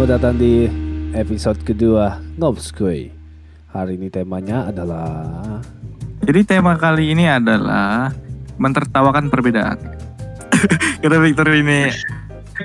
[0.00, 0.64] Selamat datang di
[1.12, 3.12] episode kedua Ngobskoy.
[3.68, 5.60] Hari ini temanya adalah
[6.24, 8.08] Jadi tema kali ini adalah
[8.56, 9.76] mentertawakan perbedaan.
[11.04, 11.92] Kata Victor ini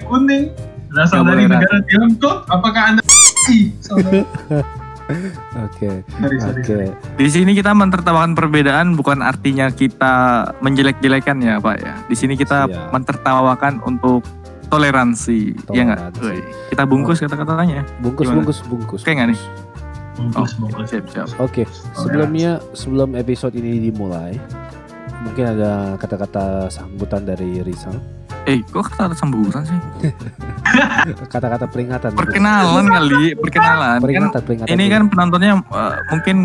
[0.08, 0.48] kuning
[0.88, 2.48] berasal dari negara Tiongkok.
[2.48, 3.02] Apakah anda
[5.60, 6.08] Oke,
[6.40, 6.80] oke.
[7.20, 12.00] di sini kita mentertawakan perbedaan bukan artinya kita menjelek-jelekan ya Pak ya.
[12.08, 12.96] Di sini kita Siap.
[12.96, 14.24] mentertawakan untuk
[14.68, 15.40] toleransi,
[15.72, 16.00] ya nggak?
[16.16, 16.22] Toleransi.
[16.22, 17.82] Woi, Kita bungkus kata-katanya.
[18.00, 18.36] Bungkus, Gimana?
[18.42, 19.02] bungkus, bungkus.
[19.02, 19.42] Oke nggak nih?
[20.16, 20.86] Bungkus, bungkus.
[20.88, 21.28] siap siap.
[21.38, 24.40] Oke, sebelumnya sebelum episode ini dimulai,
[25.22, 27.96] mungkin ada kata-kata sambutan dari Rizal.
[28.46, 29.80] Eh, kok kata ada sambutan sih?
[31.34, 32.14] Kata-kata peringatan.
[32.14, 33.98] Perkenalan kali, perkenalan.
[33.98, 34.70] Kan Peringatan, peringatan.
[34.70, 36.36] ini kan penontonnya eh, mungkin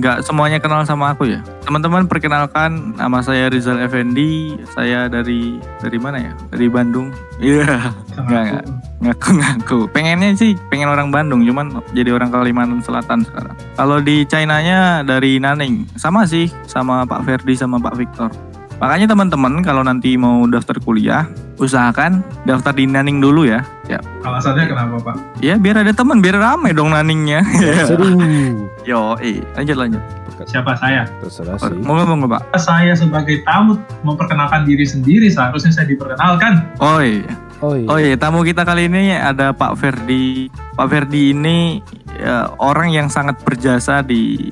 [0.00, 1.44] nggak semuanya kenal sama aku ya.
[1.64, 4.56] Teman-teman perkenalkan nama saya Rizal Effendi.
[4.72, 6.32] Saya dari dari mana ya?
[6.52, 7.12] Dari Bandung.
[7.36, 8.64] Iya, nggak nggak
[9.02, 9.78] ngaku-ngaku.
[9.92, 13.56] Pengennya sih pengen orang Bandung, cuman jadi orang Kalimantan Selatan sekarang.
[13.76, 18.30] Kalau di China-nya dari Nanning, sama sih sama Pak Ferdi sama Pak Victor.
[18.78, 21.28] Makanya teman-teman kalau nanti mau daftar kuliah,
[21.60, 23.62] usahakan daftar di Nanning dulu ya.
[23.86, 25.16] Ya, Alasannya kenapa Pak?
[25.44, 27.44] ya biar ada teman, biar rame dong Nanningnya.
[27.86, 28.16] Seru.
[28.88, 30.02] Yo, eh, lanjut lanjut.
[30.42, 31.06] Siapa saya?
[31.22, 31.78] Terserah sih.
[31.86, 32.58] Mau ngomong Pak?
[32.58, 36.66] Saya sebagai tamu memperkenalkan diri sendiri seharusnya saya diperkenalkan.
[36.82, 37.30] Oh iya.
[37.62, 37.86] Oh iya.
[37.86, 40.50] Oh iya, tamu kita kali ini ada Pak Ferdi.
[40.74, 41.78] Pak Ferdi ini
[42.18, 44.50] ya, orang yang sangat berjasa di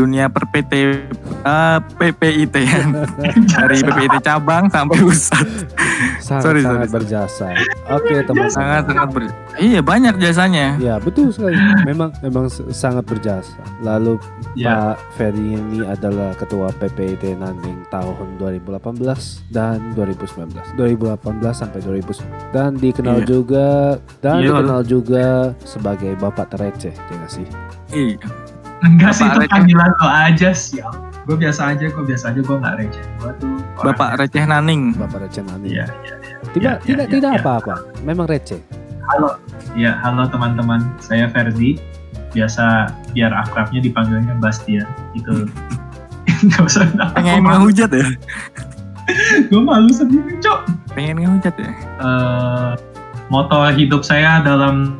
[0.00, 2.82] dunia per PT eh, PPIT ya.
[3.60, 5.44] Dari PPIT cabang sampai pusat.
[6.18, 6.96] sangat, sorry, sangat sorry.
[6.96, 7.46] berjasa.
[7.90, 8.48] Oke, teman-teman.
[8.50, 9.24] Sangat sangat ber
[9.60, 10.78] Iya, banyak jasanya.
[10.78, 11.52] Ya betul sekali.
[11.84, 13.60] Memang memang sangat berjasa.
[13.80, 14.16] Lalu
[14.56, 14.96] Ya.
[14.96, 20.74] Pak Ferry ini adalah ketua PPIT Nanning tahun 2018 dan 2019.
[20.74, 23.26] 2018 sampai 2019 dan dikenal Iya.
[23.28, 23.66] juga
[24.18, 24.46] dan Iya.
[24.50, 25.26] dikenal juga
[25.62, 27.46] sebagai bapak tereceh, ya sih?
[27.92, 28.18] Iya.
[28.80, 29.50] Enggak sih itu receh.
[29.50, 30.92] panggilan lo aja sial.
[31.24, 33.04] Gue biasa aja, gue biasa aja, gue nggak receh.
[33.18, 34.82] Gue tuh orang- Bapak receh naning.
[34.94, 35.70] Bapak receh Nanning.
[35.70, 35.86] Iya,
[36.50, 37.40] Tidak iya, tidak iya, tidak iya.
[37.40, 37.74] apa-apa.
[38.02, 38.60] Memang receh.
[39.06, 39.36] Halo,
[39.74, 40.80] ya halo teman-teman.
[40.98, 41.76] Saya Ferdi.
[42.30, 44.86] Biasa biar akrabnya dipanggilnya Bastian.
[45.12, 45.44] Itu
[46.46, 46.86] nggak usah.
[47.12, 48.06] Pengen ngehujat ya?
[49.50, 50.70] Gue malu sendiri, cok.
[50.94, 51.70] Pengen ngehujat ya?
[51.98, 52.70] eh,
[53.26, 54.98] moto hidup saya dalam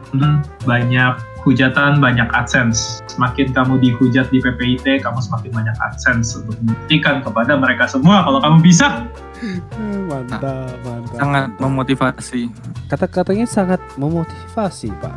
[0.61, 1.15] banyak
[1.45, 3.01] hujatan, banyak AdSense.
[3.09, 8.41] Semakin kamu dihujat di PPIT, kamu semakin banyak AdSense untuk membuktikan kepada mereka semua kalau
[8.41, 9.05] kamu bisa.
[10.11, 11.17] Mantap, mantap.
[11.17, 12.51] Sangat memotivasi.
[12.93, 15.17] Kata-katanya sangat memotivasi, Pak.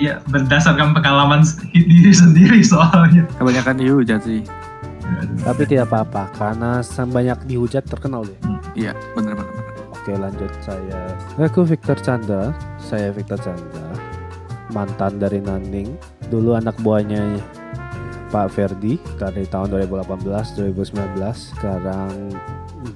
[0.00, 1.44] Ya, berdasarkan pengalaman
[1.76, 3.28] diri sendiri soalnya.
[3.36, 4.40] Kebanyakan dihujat sih.
[5.44, 8.38] Tapi tidak apa-apa karena sang banyak dihujat terkenal deh.
[8.72, 9.70] Iya, bener-bener.
[10.00, 13.89] Oke lanjut saya Aku Victor Chandra Saya Victor Chandra
[14.72, 15.94] Mantan dari Nanning
[16.30, 17.38] Dulu anak buahnya
[18.30, 22.12] Pak Ferdi Dari tahun 2018-2019 Sekarang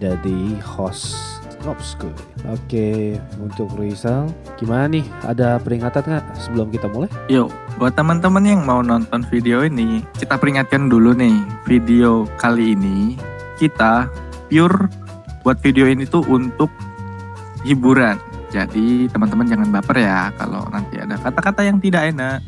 [0.00, 1.18] jadi host
[1.64, 2.12] Ngobskoy
[2.50, 7.10] Oke untuk Rizal Gimana nih ada peringatan nggak sebelum kita mulai?
[7.26, 7.48] Yuk,
[7.80, 13.18] buat teman-teman yang mau nonton video ini, kita peringatkan dulu nih, video kali ini
[13.58, 14.10] kita
[14.50, 14.90] pure
[15.46, 16.72] buat video ini tuh untuk
[17.62, 18.18] hiburan.
[18.54, 22.38] Jadi teman-teman jangan baper ya kalau nanti ada kata-kata yang tidak enak.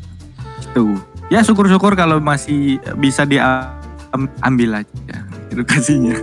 [0.63, 0.95] Itu.
[1.27, 5.19] Ya syukur-syukur kalau masih bisa diambil aja
[5.51, 6.15] edukasinya.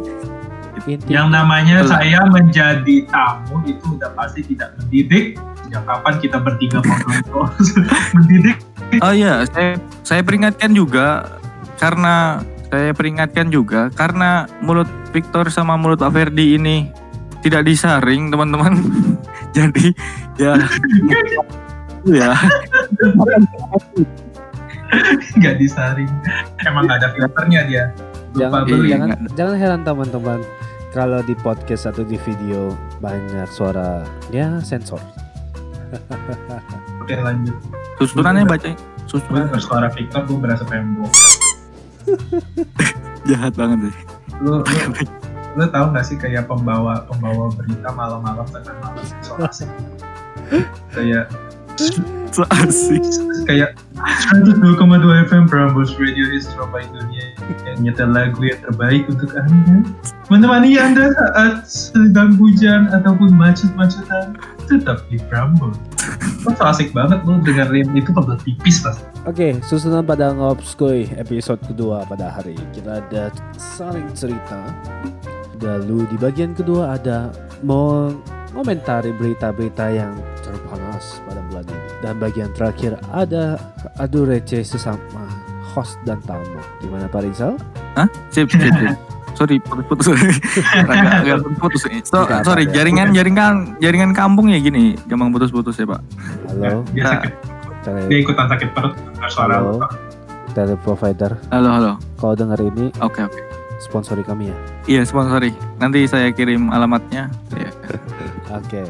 [0.88, 1.92] Inti Yang namanya Betul.
[1.92, 5.36] saya menjadi tamu itu udah pasti tidak mendidik.
[5.68, 7.52] Sejak kapan kita bertiga ngobrol
[8.16, 8.58] mendidik?
[9.04, 9.76] Oh iya, saya
[10.08, 11.28] saya peringatkan juga
[11.76, 12.40] karena
[12.72, 17.03] saya peringatkan juga karena mulut Victor sama mulut Pak Ferdi ini
[17.44, 18.74] tidak disaring, teman-teman.
[19.56, 19.92] Jadi
[20.36, 20.58] ya
[22.04, 22.32] ya
[25.36, 26.10] Nggak disaring.
[26.64, 27.84] Emang nggak ada filternya dia.
[28.32, 28.90] jangan, Lupa beli.
[28.90, 29.30] jangan, Iya.
[29.36, 30.40] jangan heran teman-teman
[30.90, 34.98] Kalau di podcast atau di video Banyak suara Ya sensor
[36.98, 37.54] Oke lanjut.
[38.00, 38.74] susunannya baca
[39.06, 41.14] susunan bersuara Victor, gue berasa pembok.
[43.30, 43.96] jahat banget deh.
[44.42, 45.22] lu lu,
[45.54, 49.06] lu tahu nggak sih kayak pembawa pembawa berita malam-malam tengah malam?
[49.22, 49.70] So asik.
[50.94, 51.30] Kayak
[52.34, 53.06] So asik.
[53.46, 53.78] kayak
[54.34, 54.82] 102,2
[55.30, 57.30] FM Prambors Radio is Surabaya Dunia.
[57.70, 59.86] Yang nyetel lagu yang terbaik untuk anda.
[60.34, 64.34] Menemani anda saat sedang hujan ataupun macet-macetan
[64.66, 65.78] tetap di Prambors
[66.42, 67.94] Kok so asik banget lu dengerin.
[67.94, 68.98] Itu kebelet pipis pas
[69.30, 72.58] Oke, susunan pada Ngobskoy episode kedua pada hari.
[72.58, 72.66] Ini.
[72.74, 74.58] Kita ada saling cerita.
[75.64, 77.32] Lalu di bagian kedua ada
[77.64, 80.12] mengomentari berita-berita yang
[80.44, 81.82] terpanas pada bulan ini.
[82.04, 83.56] Dan bagian terakhir ada
[83.96, 85.24] adu receh sesama
[85.74, 86.44] host dan tamu.
[86.84, 87.56] Gimana Pak Rizal?
[87.96, 88.06] Hah?
[88.30, 88.94] Sip, sip, sip.
[89.34, 90.14] Sorry, putus-putus.
[90.86, 91.90] agak, agak putus.
[92.06, 96.06] So, Tidak sorry, jaringan jaringan jaringan kampung ya gini, gampang putus-putus ya, Pak.
[96.54, 97.34] Halo, Dia sakit.
[97.82, 98.94] tele, Dia ikutan sakit perut.
[99.34, 99.82] Suara Halo.
[100.54, 101.34] tele provider.
[101.50, 101.92] Halo, halo.
[102.22, 103.42] Kalau dengar ini, Oke, oke.
[103.82, 104.58] sponsori kami ya.
[104.84, 105.56] Iya, sponsori.
[105.80, 107.32] Nanti saya kirim alamatnya.
[107.56, 107.72] Iya.
[108.60, 108.84] Oke,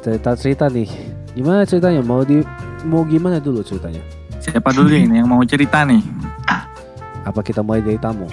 [0.00, 0.88] cerita-cerita nih.
[1.36, 2.00] Gimana ceritanya?
[2.00, 2.40] Mau di
[2.88, 4.00] mau gimana dulu ceritanya?
[4.40, 6.00] Siapa dulu ini yang mau cerita nih?
[7.26, 8.24] Apa kita mulai dari tamu?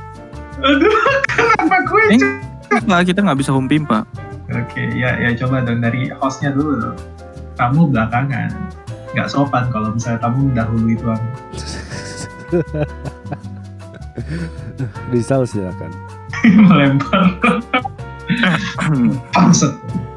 [0.60, 0.92] Aduh,
[1.26, 2.04] kenapa gue?
[2.14, 4.04] Eh, Lah kita nggak bisa home pimpa.
[4.46, 6.96] Oke, ya ya coba dong dari hostnya dulu dong.
[7.58, 8.52] Kamu belakangan.
[9.16, 11.20] Nggak sopan kalau misalnya kamu dahului tuan.
[15.10, 15.90] Rizal silakan.
[16.66, 17.24] Melempar.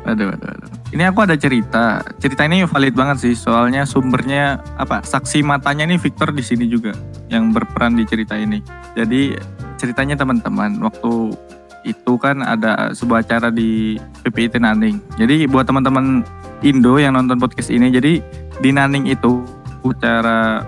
[0.10, 0.70] Aduh, aduh, aduh.
[0.90, 2.02] Ini aku ada cerita.
[2.18, 5.06] Cerita ini valid banget sih, soalnya sumbernya apa?
[5.06, 6.98] Saksi matanya nih Victor di sini juga
[7.30, 8.58] yang berperan di cerita ini.
[8.98, 9.38] Jadi
[9.78, 11.38] ceritanya teman-teman, waktu
[11.86, 14.98] itu kan ada sebuah acara di PPIT Naning.
[15.22, 16.26] Jadi buat teman-teman
[16.66, 18.18] Indo yang nonton podcast ini, jadi
[18.60, 19.46] di Naning itu
[19.86, 20.66] acara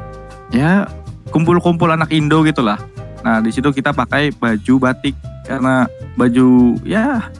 [0.54, 0.86] ya
[1.34, 2.78] kumpul-kumpul anak Indo gitulah.
[3.25, 7.31] Nah di situ kita pakai baju batik karena baju ya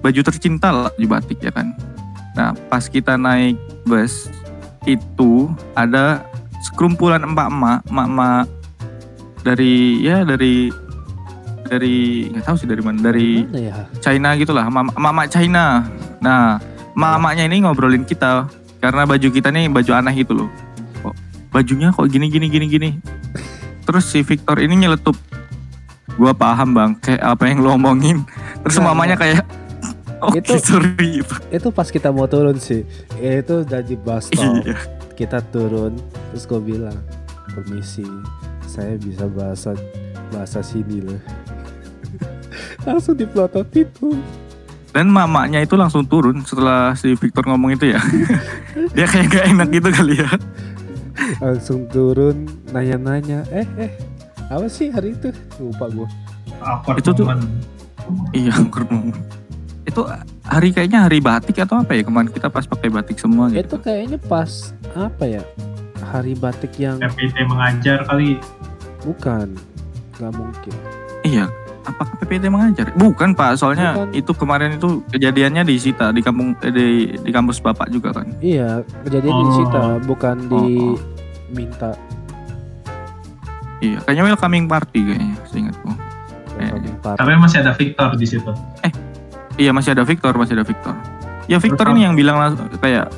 [0.00, 1.74] baju tercinta lah baju batik ya kan.
[2.38, 3.58] Nah pas kita naik
[3.88, 4.30] bus
[4.86, 6.22] itu ada
[6.64, 8.44] sekerumpulan emak-emak, emak-emak
[9.42, 10.70] dari ya dari
[11.68, 13.76] dari nggak tahu sih dari mana dari Mana ya?
[14.00, 15.84] China gitulah, mama China.
[16.18, 16.58] Nah,
[16.96, 18.48] mamanya ini ngobrolin kita
[18.80, 20.50] karena baju kita nih baju aneh gitu loh.
[21.04, 21.14] Kok
[21.52, 22.90] bajunya kok gini gini gini gini.
[23.84, 25.14] Terus si Victor ini nyeletup.
[26.18, 28.26] Gua paham bang, kayak apa yang lo omongin.
[28.60, 29.46] Terus Nah, mamanya kayak,
[30.18, 31.22] oke Itu- sorry.
[31.48, 32.82] Itu pas kita mau turun sih.
[33.16, 34.66] Itu udah di bus stop.
[34.66, 34.74] Iya.
[35.14, 35.94] Kita turun,
[36.30, 36.98] terus gue bilang,
[37.48, 38.02] permisi,
[38.66, 39.78] saya bisa bahasa
[40.28, 41.18] bahasa sini loh.
[42.86, 44.18] Langsung diplototin tuh.
[44.88, 48.00] Dan mamanya itu langsung turun setelah si Victor ngomong itu ya.
[48.96, 50.30] Dia kayak gak enak gitu kali ya.
[51.38, 53.44] Langsung turun, nanya-nanya.
[53.52, 53.90] Eh, eh,
[54.48, 55.28] apa sih hari itu?
[55.58, 56.08] Lupa gue.
[56.58, 57.44] Awkward Itu tuh- moment.
[58.32, 59.12] Iya, kurang.
[59.84, 60.04] Itu
[60.42, 63.60] hari kayaknya hari batik atau apa ya kemarin kita pas pakai batik semua gitu.
[63.60, 65.42] Itu kayaknya pas apa ya?
[66.02, 68.40] Hari batik yang FPT mengajar kali.
[68.98, 69.52] bukan,
[70.14, 70.74] nggak mungkin.
[71.22, 71.46] Iya,
[71.82, 72.90] apakah PPT mengajar?
[72.94, 74.08] Bukan Pak, soalnya Bukan.
[74.12, 78.26] itu kemarin itu kejadiannya di Sita di kampung eh, di di kampus Bapak juga kan.
[78.38, 79.54] Iya, kejadian di Oh.
[79.54, 80.96] Cita, bukan di Oh, oh.
[83.77, 85.89] minta Iya, kayaknya welcoming party kayaknya, seingatku.
[86.55, 87.19] welcoming party.
[87.19, 88.51] Tapi masih ada Victor di situ.
[89.53, 90.95] Iya, masih ada Victor, masih ada Victor.
[91.45, 93.11] Ya Victor Terus ini yang bilang langsung kayak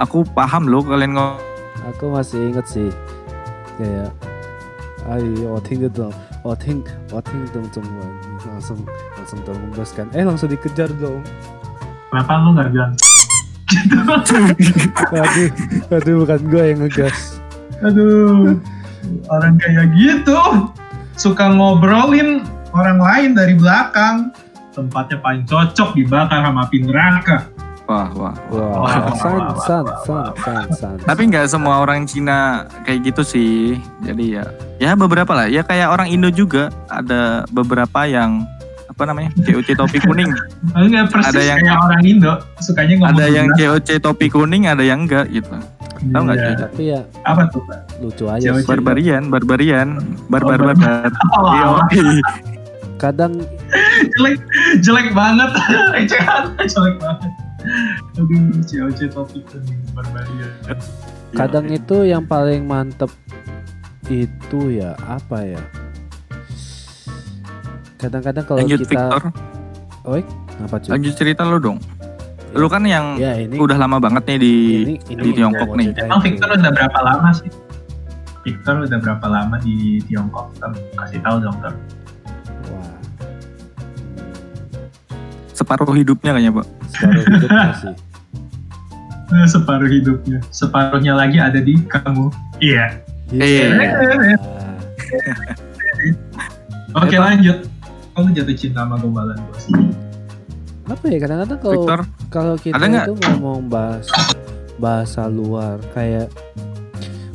[0.00, 1.36] aku paham loh kalian ngomong
[1.92, 2.88] Aku masih inget sih
[3.76, 4.08] kayak
[5.12, 6.08] ayo 我听得懂
[6.40, 6.80] 我听
[7.12, 8.00] 我听懂中文
[8.48, 8.80] langsung
[9.12, 11.20] langsung terhembuskan eh langsung dikejar dong
[12.08, 12.92] Kenapa lu nggak bilang?
[15.12, 15.50] aduh
[15.92, 17.38] aduh bukan gue yang ngegas
[17.80, 18.56] Aduh,
[19.27, 20.39] orang kayak gitu
[21.15, 24.31] suka ngobrolin orang lain dari belakang.
[24.71, 27.47] Tempatnya paling cocok dibakar sama api neraka.
[27.85, 28.33] wah wah.
[28.49, 32.65] wah Wah, san wah, san wah, san wah, san san Tapi nggak semua orang Cina
[32.83, 33.77] kayak gitu sih.
[34.03, 34.43] Jadi ya,
[34.75, 35.47] ya beberapa lah.
[35.47, 38.43] Ya kayak orang Indo juga ada beberapa yang
[38.89, 40.31] apa namanya COC topi kuning.
[40.71, 43.47] Enggak persis Ada yang- kayak orang Indo, sukanya ngomong ada yang.
[43.53, 45.55] COC topi kuning, ada yang enggak gitu.
[45.97, 46.45] Tahu nggak, Iya.
[46.45, 46.55] Cuy?
[46.59, 47.79] tapi ya Apa tuh, Pak?
[47.97, 49.89] lucu aja Jauh- sih Barbarian, barbarian,
[50.27, 51.09] barbar Oh, barbar.
[51.35, 52.19] Oh, Yoi.
[52.95, 53.33] kadang
[54.11, 54.39] jelek,
[54.79, 55.51] jelek banget.
[55.99, 57.31] Ecehan, jelek banget.
[58.13, 59.43] Aduh, COC topik
[59.91, 60.51] barbarian.
[61.31, 63.09] kadang itu yang paling mantep
[64.05, 65.61] itu ya apa ya
[67.97, 69.21] kadang-kadang kalau Lanjut kita Victor,
[70.57, 71.77] apa cuy lanjut cerita lu dong.
[72.55, 74.53] Lu kan yang ya ini udah lama banget nih di
[74.87, 75.87] ini, ini di Tiongkok mau nih.
[75.99, 76.19] Emang.
[76.23, 77.51] Victor udah berapa lama sih?
[78.47, 80.55] Victor udah berapa lama di Tiongkok?
[80.55, 81.73] Ter, kasih tahu dong, Ter.
[82.71, 82.95] Wah.
[85.51, 86.67] separuh hidupnya kayaknya, Pak.
[86.95, 87.95] Separuh hidup masih.
[89.25, 90.37] Eh, Separuh hidupnya.
[90.53, 92.29] Separuhnya lagi ada di kamu.
[92.61, 93.01] Iya.
[93.33, 93.73] Iya.
[96.93, 97.33] Oke Apa?
[97.33, 97.65] lanjut.
[98.13, 99.65] Kamu jatuh cinta sama gombalan bos.
[100.85, 104.05] Apa ya kadang-kadang kalau Victor, kalau kita ada itu ngomong bahas
[104.77, 106.29] bahasa luar kayak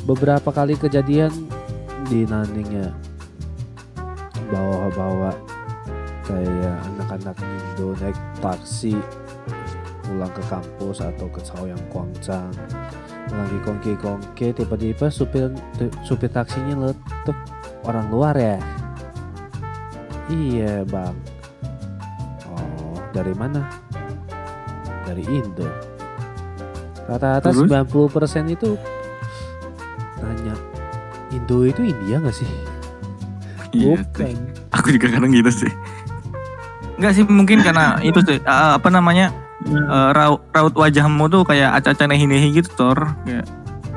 [0.07, 1.35] beberapa kali kejadian
[2.07, 2.91] di Naning ya.
[4.55, 5.35] Bawa-bawa
[6.27, 8.95] kayak anak-anak Indo naik taksi
[10.07, 12.51] pulang ke kampus atau ke Saoyang Kwangchang
[13.31, 15.55] lagi kongke-kongke tiba-tiba supir
[16.03, 17.35] supir taksinya letup
[17.87, 18.59] orang luar ya?
[20.31, 21.40] Iya bang
[23.11, 23.67] dari mana?
[25.07, 25.67] Dari Indo.
[27.11, 27.67] Rata-rata Terus?
[27.67, 28.79] 90% itu
[30.21, 30.55] nanya
[31.35, 32.51] Indo itu India nggak sih?
[33.71, 34.35] Iya, bukan.
[34.75, 35.73] aku juga kadang gitu sih.
[36.99, 39.33] Enggak sih mungkin karena itu sih apa namanya
[39.65, 43.47] eh, raut raut wajahmu tuh kayak acak-acak nehi-nehi gitu Tor kayak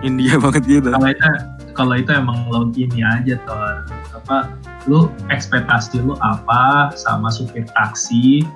[0.05, 0.89] India banget gitu.
[0.93, 1.27] kalau itu
[1.73, 4.55] kalau itu emang lo gini aja Tor apa
[4.87, 8.47] lu ekspektasi lu apa sama supir taksi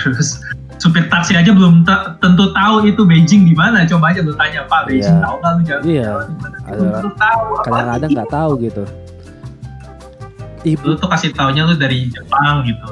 [0.00, 0.40] terus
[0.76, 1.84] supir taksi aja belum
[2.18, 3.84] tentu tahu itu Beijing di mana.
[3.84, 5.24] Coba aja lu tanya Pak Beijing Iya.
[5.24, 5.82] tahu nggak lu jalan
[6.64, 8.84] Ada- belum tahu kadang-kadang nggak tahu gitu.
[10.60, 12.90] Ibu lu tuh kasih taunya lu dari Jepang gitu.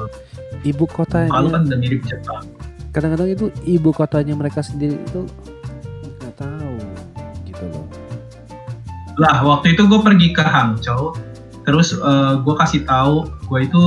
[0.59, 2.43] Ibu kotanya kalau kan udah mirip Jepang.
[2.89, 5.21] Kadang-kadang itu ibu kotanya mereka sendiri itu
[6.19, 6.73] nggak tahu
[7.45, 7.85] gitu loh.
[9.17, 11.13] Lah waktu itu gue pergi ke Hangzhou
[11.67, 11.95] terus
[12.45, 13.83] gue kasih tahu gue itu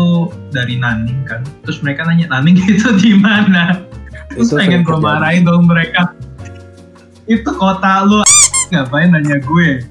[0.50, 1.42] dari Nanning kan.
[1.66, 3.82] Terus mereka nanya Nanning itu di mana?
[4.32, 6.12] Terus Itu pengen gue marahin dong mereka.
[7.28, 8.20] Itu kota lu
[8.72, 9.84] ngapain nanya gue?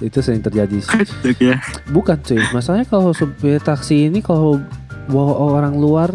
[0.00, 0.80] Itu sering terjadi.
[0.80, 0.88] Sih.
[0.88, 1.56] Kocak ya.
[1.92, 2.40] bukan cuy.
[2.52, 4.60] Masalahnya kalau supir taksi ini kalau
[5.06, 6.10] bawa orang luar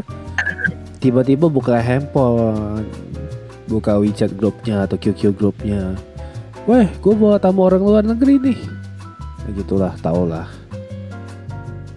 [1.01, 2.85] tiba-tiba buka handphone
[3.71, 5.95] buka WeChat grupnya atau QQ grupnya.
[6.67, 8.59] Weh, gue bawa tamu orang luar negeri nih.
[9.45, 10.47] Ya gitulah, tau lah.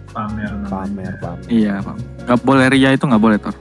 [0.09, 0.47] pamer.
[0.71, 1.47] Pamer, pamer.
[1.51, 1.95] Iya, Pak.
[2.23, 3.51] Gak boleh ria itu gak boleh Tor.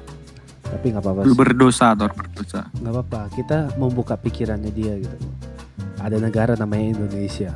[0.64, 1.38] Tapi nggak apa-apa Lu sih.
[1.38, 2.60] berdosa Tor, berdosa.
[2.78, 3.20] Nggak apa-apa.
[3.34, 5.26] Kita membuka pikirannya dia gitu.
[5.98, 7.50] Ada negara namanya Indonesia.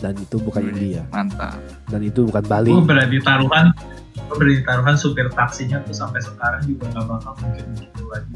[0.00, 0.72] Dan itu bukan Wih.
[0.72, 1.02] India.
[1.12, 1.60] Mantap.
[1.88, 2.72] Dan itu bukan Bali.
[2.72, 3.66] gue berani taruhan
[4.14, 8.34] gue berani taruhan supir taksinya tuh sampai sekarang juga nggak bakal mungkin gitu lagi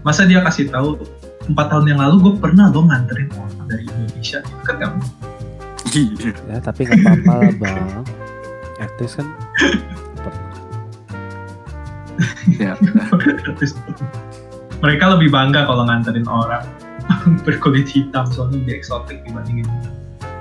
[0.00, 0.94] masa dia kasih tahu
[1.50, 5.29] empat tahun yang lalu gue pernah lo nganterin orang dari Indonesia itu kan nggak mungkin.
[5.90, 6.30] Iya.
[6.46, 8.04] Ya, tapi nggak apa-apa lah, Bang.
[8.78, 9.26] Etis kan.
[12.56, 12.76] Ya.
[14.80, 16.64] Mereka lebih bangga kalau nganterin orang
[17.46, 19.66] berkulit hitam soalnya lebih eksotik dibandingin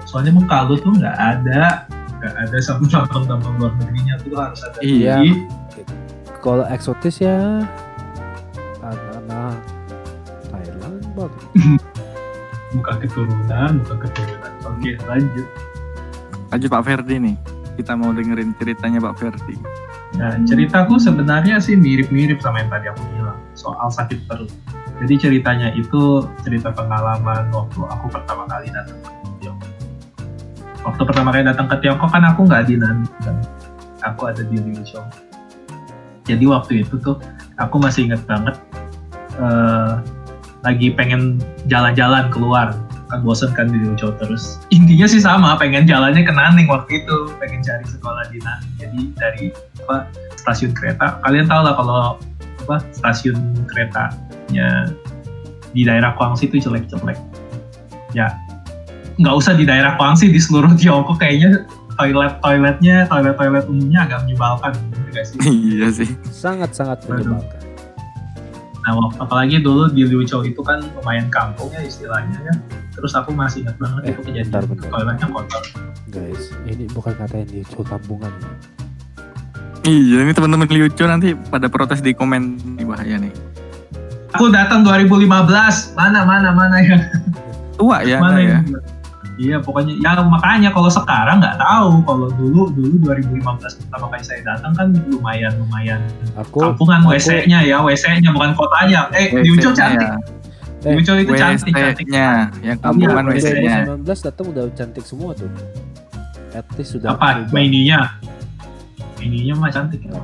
[0.03, 1.85] soalnya muka lu tuh nggak ada
[2.19, 5.21] nggak ada sama tampang-tampang luar negerinya tuh harus ada Iya.
[6.39, 7.61] Kalau eksotis ya
[8.81, 9.59] anak-anak
[10.49, 11.33] Thailand, Bang.
[12.73, 14.48] buka keturunan buka keturunan
[14.79, 15.47] oke lanjut
[16.49, 17.35] Lanjut Pak Ferdi nih.
[17.77, 19.55] Kita mau dengerin ceritanya Pak Ferdi.
[20.17, 24.49] Nah, ceritaku sebenarnya sih mirip-mirip sama yang tadi aku bilang soal sakit perut.
[24.99, 29.09] Jadi ceritanya itu cerita pengalaman waktu aku pertama kali datang ke
[29.39, 29.71] Tiongkok.
[30.83, 32.75] Waktu pertama kali datang ke Tiongkok kan aku nggak di
[33.21, 33.37] kan.
[34.03, 35.07] Aku ada di Liuchong.
[36.25, 37.21] Jadi waktu itu tuh
[37.61, 38.57] aku masih inget banget
[39.37, 39.93] eh,
[40.65, 42.75] lagi pengen jalan-jalan keluar
[43.09, 44.61] kan bosen kan di Liuchong terus.
[44.69, 47.33] Intinya sih sama pengen jalannya ke Nanning waktu itu.
[47.41, 49.43] Pengen cari sekolah di Nanning jadi dari
[49.85, 50.05] apa
[50.37, 51.17] stasiun kereta.
[51.25, 51.97] Kalian tahu lah kalau
[52.69, 54.93] apa stasiun keretanya
[55.73, 57.17] di daerah Guangxi itu jelek-jelek.
[58.13, 58.33] Ya
[59.19, 61.65] nggak usah di daerah Guangxi di seluruh Tiongkok kayaknya
[61.99, 64.73] toilet toiletnya toilet toilet umumnya agak menyebalkan.
[65.11, 65.37] Nggak sih?
[65.73, 66.09] Iya sih.
[66.29, 67.25] Sangat-sangat Waduh.
[67.25, 67.58] menyebalkan.
[68.89, 72.53] Nah apalagi dulu di Liuzhou itu kan lumayan kampung ya istilahnya ya
[72.89, 74.89] terus aku masih ingat banget Eh, itu kejadian bentar, bentar.
[74.89, 75.63] toiletnya kotor
[76.09, 78.33] Guys, ini bukan kata yang di kampungan.
[78.33, 78.49] ya.
[79.85, 83.29] Iya, ini teman-teman Liuco nanti pada protes di komen ini bahaya nih.
[84.29, 85.29] aku datang 2015
[85.93, 86.97] mana mana mana ya
[87.73, 88.57] Tua ya, mana ya.
[89.39, 93.39] Iya pokoknya ya makanya kalau sekarang nggak tahu kalau dulu dulu 2015
[93.87, 96.03] pertama kali saya datang kan lumayan lumayan
[96.35, 100.11] Aku kampungan aku- WC-nya ya WC-nya bukan kotanya eh di Ucok cantik
[100.79, 102.27] Eh, di Ucok itu cantik cantik WC-nya,
[102.59, 103.51] yang Iya, kampungan WC-nya.
[103.51, 103.77] WC-nya.
[103.95, 105.51] 2019 datang udah cantik semua tuh.
[106.51, 107.99] At least sudah apa mininya
[109.15, 110.19] mininya mah cantik ya.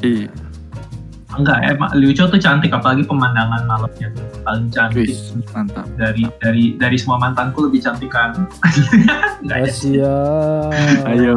[0.00, 0.28] Iya.
[1.28, 5.84] Enggak emang Liu Chou tuh cantik apalagi pemandangan malamnya tuh paling cantik Wis, mantap.
[5.94, 8.32] dari dari dari semua mantanku lebih cantik kan
[9.44, 9.68] Enggak.
[9.68, 10.16] Asia.
[11.04, 11.36] Ayo.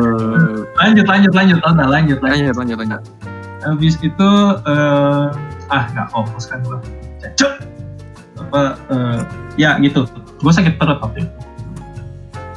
[0.80, 3.02] lanjut lanjut lanjut Tonda, lanjut lanjut Lanjut, lanjut, lanjut.
[3.62, 4.30] habis itu
[4.64, 5.26] eh,
[5.68, 6.80] ah nggak fokus kan gua
[7.20, 7.52] cek
[8.40, 9.20] apa eh,
[9.56, 10.08] ya gitu
[10.42, 11.32] gue sakit perut waktu itu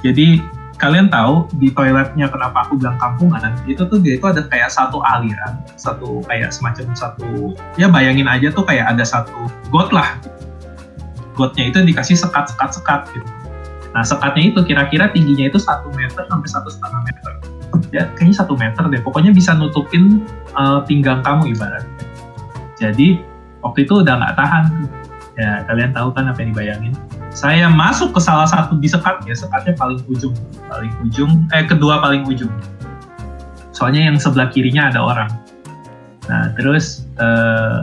[0.01, 0.27] jadi
[0.85, 5.01] kalian tahu di toiletnya kenapa aku bilang kampungan itu tuh dia itu ada kayak satu
[5.01, 10.21] aliran satu kayak semacam satu ya bayangin aja tuh kayak ada satu got lah
[11.33, 13.31] gotnya itu dikasih sekat sekat sekat gitu
[13.97, 17.33] nah sekatnya itu kira-kira tingginya itu satu meter sampai satu setengah meter
[17.91, 20.23] ya kayaknya satu meter deh pokoknya bisa nutupin
[20.55, 22.05] uh, pinggang kamu ibaratnya.
[22.79, 23.23] Jadi
[23.63, 24.65] waktu itu udah nggak tahan.
[25.35, 26.95] Ya kalian tahu kan apa yang dibayangin?
[27.35, 30.35] Saya masuk ke salah satu di sekat ya sekatnya paling ujung.
[30.71, 32.51] Paling ujung eh kedua paling ujung.
[33.75, 35.31] Soalnya yang sebelah kirinya ada orang.
[36.31, 37.79] Nah terus eh,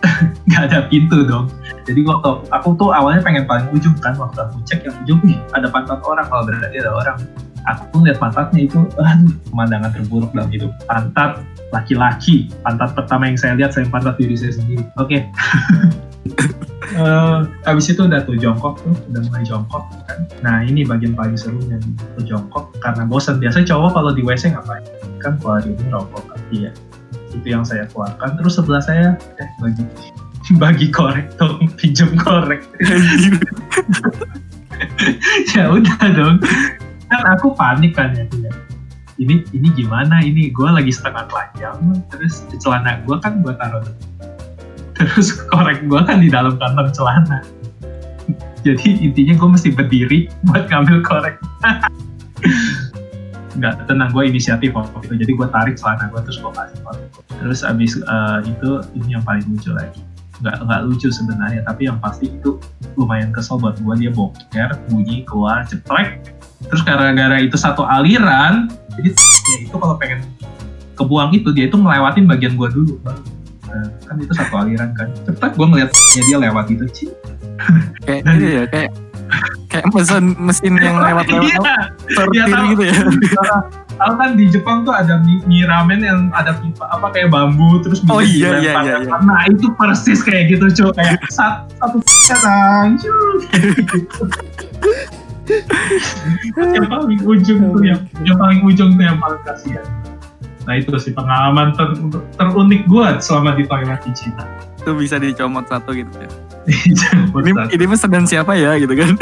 [0.48, 1.52] nggak ada pintu dong.
[1.84, 4.16] Jadi waktu aku tuh awalnya pengen paling ujung kan.
[4.16, 6.24] Waktu aku cek yang ujung ih ada pantat orang.
[6.28, 7.18] Kalau berarti ada orang.
[7.68, 10.72] Aku lihat pantatnya itu aduh pemandangan terburuk dalam hidup.
[10.88, 11.44] Pantat
[11.76, 12.48] laki-laki.
[12.64, 14.88] Pantat pertama yang saya lihat saya pantat diri saya sendiri.
[14.96, 15.28] Oke
[16.90, 20.26] Eh, habis itu udah tuh jongkok tuh udah mulai jongkok kan.
[20.42, 24.50] Nah ini bagian paling serunya nih tuh jongkok karena bosan biasa cowok kalau di WC
[24.50, 24.82] ngapain?
[25.22, 26.72] Kan keluarin rokok tapi ya
[27.30, 28.34] itu yang saya keluarkan.
[28.42, 29.84] Terus sebelah saya eh bagi
[30.62, 32.62] bagi korek dong pinjam korek.
[35.52, 36.40] Ya udah dong.
[37.12, 38.24] Kan aku panik kan ya.
[39.20, 40.48] ini ini gimana ini?
[40.48, 43.84] Gue lagi setengah telanjang terus celana gue kan gue taruh
[45.00, 47.40] terus korek gue kan di dalam kantong celana.
[48.60, 51.40] Jadi intinya gue mesti berdiri buat ngambil korek.
[53.58, 55.14] Nggak tenang gue inisiatif waktu itu.
[55.24, 56.78] Jadi gue tarik celana gue terus gue kasih
[57.40, 60.04] terus abis eh, itu ini yang paling lucu lagi.
[60.44, 62.60] Nggak nggak lucu sebenarnya tapi yang pasti itu
[63.00, 66.36] lumayan kesel buat gue dia boker bunyi keluar ceplek
[66.68, 68.68] terus gara-gara itu satu aliran
[69.00, 69.16] jadi
[69.64, 70.20] itu kalau pengen
[71.00, 73.00] kebuang itu dia itu ngelewatin bagian gue dulu.
[73.70, 75.90] Nah, kan itu satu aliran kan cepat gue ngeliat
[76.26, 77.06] dia lewat itu Ci.
[78.02, 78.90] kayak ini ya kayak
[79.70, 81.76] kayak mesin mesin yang lewat-lewat Iya,
[82.10, 82.66] sortir tahu.
[82.74, 82.98] gitu ya
[84.00, 87.78] Tahu kan di Jepang tuh ada mie, mie ramen yang ada pipa apa kayak bambu
[87.84, 88.96] terus Oh iya, iya, ke iya.
[89.04, 89.20] atas.
[89.22, 92.96] Nah itu persis kayak gitu cuy kayak satu satu sekarang
[96.56, 99.84] yang paling ujung tuh yang yang paling ujung tuh yang paling kasihan.
[100.70, 101.98] Nah itu sih pengalaman ter,
[102.38, 104.46] terunik gue selama di toilet di Cina.
[104.78, 106.30] itu bisa dicomot satu gitu ya
[106.70, 107.68] ini satu.
[107.74, 109.12] ini sedang siapa ya gitu kan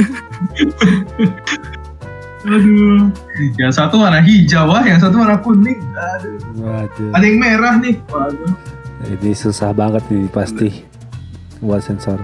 [2.49, 3.11] Aduh,
[3.59, 5.83] yang satu warna hijau wah, yang satu warna kuning.
[5.93, 7.11] Aduh, Waduh.
[7.13, 7.99] ada yang merah nih.
[8.09, 8.55] Waduh.
[9.05, 10.87] Ini susah banget nih pasti
[11.59, 12.23] buat sensor.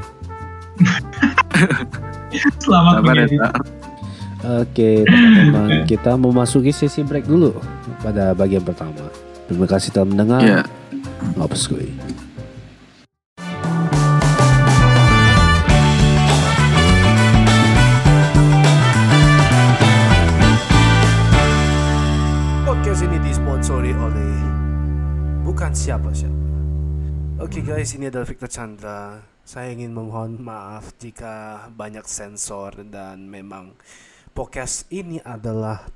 [2.62, 3.26] Selamat Sabar ya.
[4.44, 7.56] Oke, teman-teman, kita memasuki sesi break dulu
[8.04, 9.08] pada bagian pertama.
[9.48, 10.40] Terima kasih telah mendengar.
[10.44, 10.60] Iya.
[11.40, 11.88] Ngops gue.
[22.68, 24.36] Podcast ini disponsori oleh
[25.40, 26.52] bukan siapa-siapa.
[27.40, 29.24] Oke guys, ini adalah Victor Chandra.
[29.40, 33.72] Saya ingin memohon maaf jika banyak sensor dan memang
[34.34, 35.86] podcast ini adalah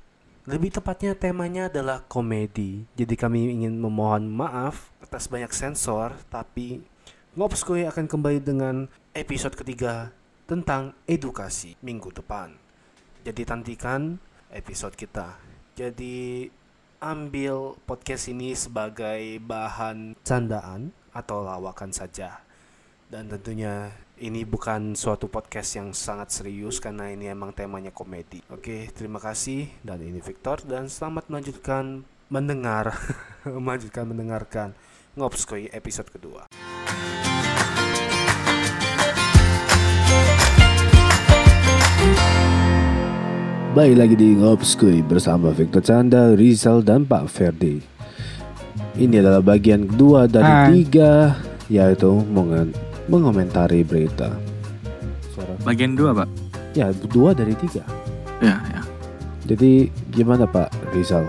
[0.46, 2.86] lebih tepatnya temanya adalah komedi.
[2.94, 6.80] Jadi kami ingin memohon maaf atas banyak sensor, tapi
[7.34, 10.14] Ngops Kuy akan kembali dengan episode ketiga
[10.46, 12.54] tentang edukasi minggu depan.
[13.26, 14.16] Jadi tantikan
[14.54, 15.34] episode kita.
[15.74, 16.46] Jadi
[17.02, 22.40] ambil podcast ini sebagai bahan candaan atau lawakan saja.
[23.10, 28.42] Dan tentunya ini bukan suatu podcast yang sangat serius karena ini emang temanya komedi.
[28.50, 32.92] Oke, terima kasih dan ini Victor dan selamat melanjutkan mendengar
[33.46, 34.68] melanjutkan mendengarkan
[35.14, 36.50] Ngopskoy episode kedua.
[43.78, 47.78] Baik lagi di Ngopskui bersama Victor Canda, Rizal, dan Pak Ferdi.
[48.98, 50.70] Ini adalah bagian kedua dari Hai.
[50.82, 51.38] tiga,
[51.70, 54.30] yaitu mengen- mengomentari berita.
[55.28, 55.52] Suara.
[55.62, 56.28] bagian dua pak
[56.72, 57.82] Ya, dua dari tiga.
[58.38, 58.80] ya ya
[59.44, 61.24] Jadi gimana Pak Rizal?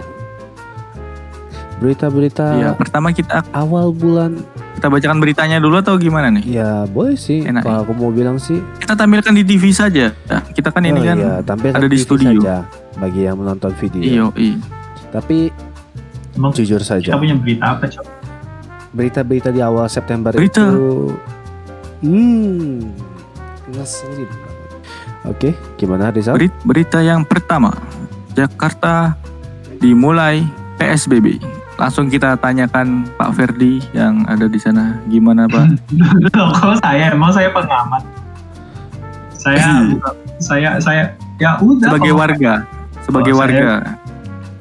[1.79, 4.35] Berita-berita Iya, pertama kita awal bulan,
[4.75, 7.39] kita bacakan beritanya dulu atau gimana nih ya boleh sih.
[7.41, 10.99] Enak, Kalau aku mau bilang sih, kita tampilkan di TV saja Ya, kita kan ini
[10.99, 12.29] oh kan iya, tampilkan ada di TV studio.
[12.37, 12.55] saja
[12.97, 14.01] bagi yang menonton video.
[14.03, 14.59] iyo iya
[15.09, 15.49] Tapi
[16.31, 18.11] Emang jujur saja, kita punya berita apa coba?
[18.89, 20.65] berita-berita di awal September Berita.
[20.65, 20.67] itu
[22.01, 22.89] hmm
[23.69, 24.57] ngeselin banget.
[25.27, 26.39] Oke, gimana Rizal?
[26.39, 27.75] Beri- berita yang pertama
[28.33, 29.13] Jakarta
[29.83, 30.47] dimulai
[30.79, 31.39] PSBB
[31.79, 35.79] langsung kita tanyakan Pak Ferdi yang ada di sana gimana Pak
[36.35, 38.03] kalau saya emang saya pengamat.
[39.39, 39.87] Saya
[40.47, 41.03] saya saya
[41.39, 42.53] ya udah sebagai warga
[43.03, 43.71] sebagai Kalau warga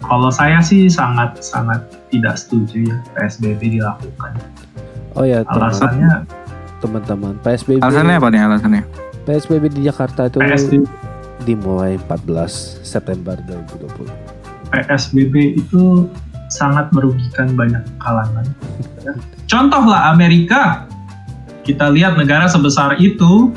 [0.09, 4.33] Kalau saya sih sangat sangat tidak setuju ya PSBB dilakukan.
[5.19, 6.25] Oh ya, Alasannya
[6.79, 8.83] teman-teman, PSBB alasannya apa nih alasannya
[9.29, 10.89] PSBB di Jakarta itu PSBB,
[11.45, 14.09] dimulai 14 September 2020.
[14.73, 16.09] PSBB itu
[16.49, 18.45] sangat merugikan banyak kalangan.
[19.45, 20.89] Contoh lah Amerika.
[21.69, 23.53] kita lihat negara sebesar itu,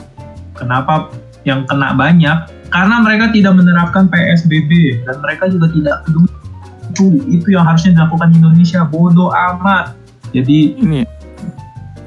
[0.51, 1.07] kenapa
[1.47, 2.43] yang kena banyak?
[2.67, 6.27] Karena mereka tidak menerapkan PSBB dan mereka juga tidak peduli
[6.91, 9.95] itu itu yang harusnya dilakukan Indonesia bodoh amat.
[10.35, 11.07] Jadi Ini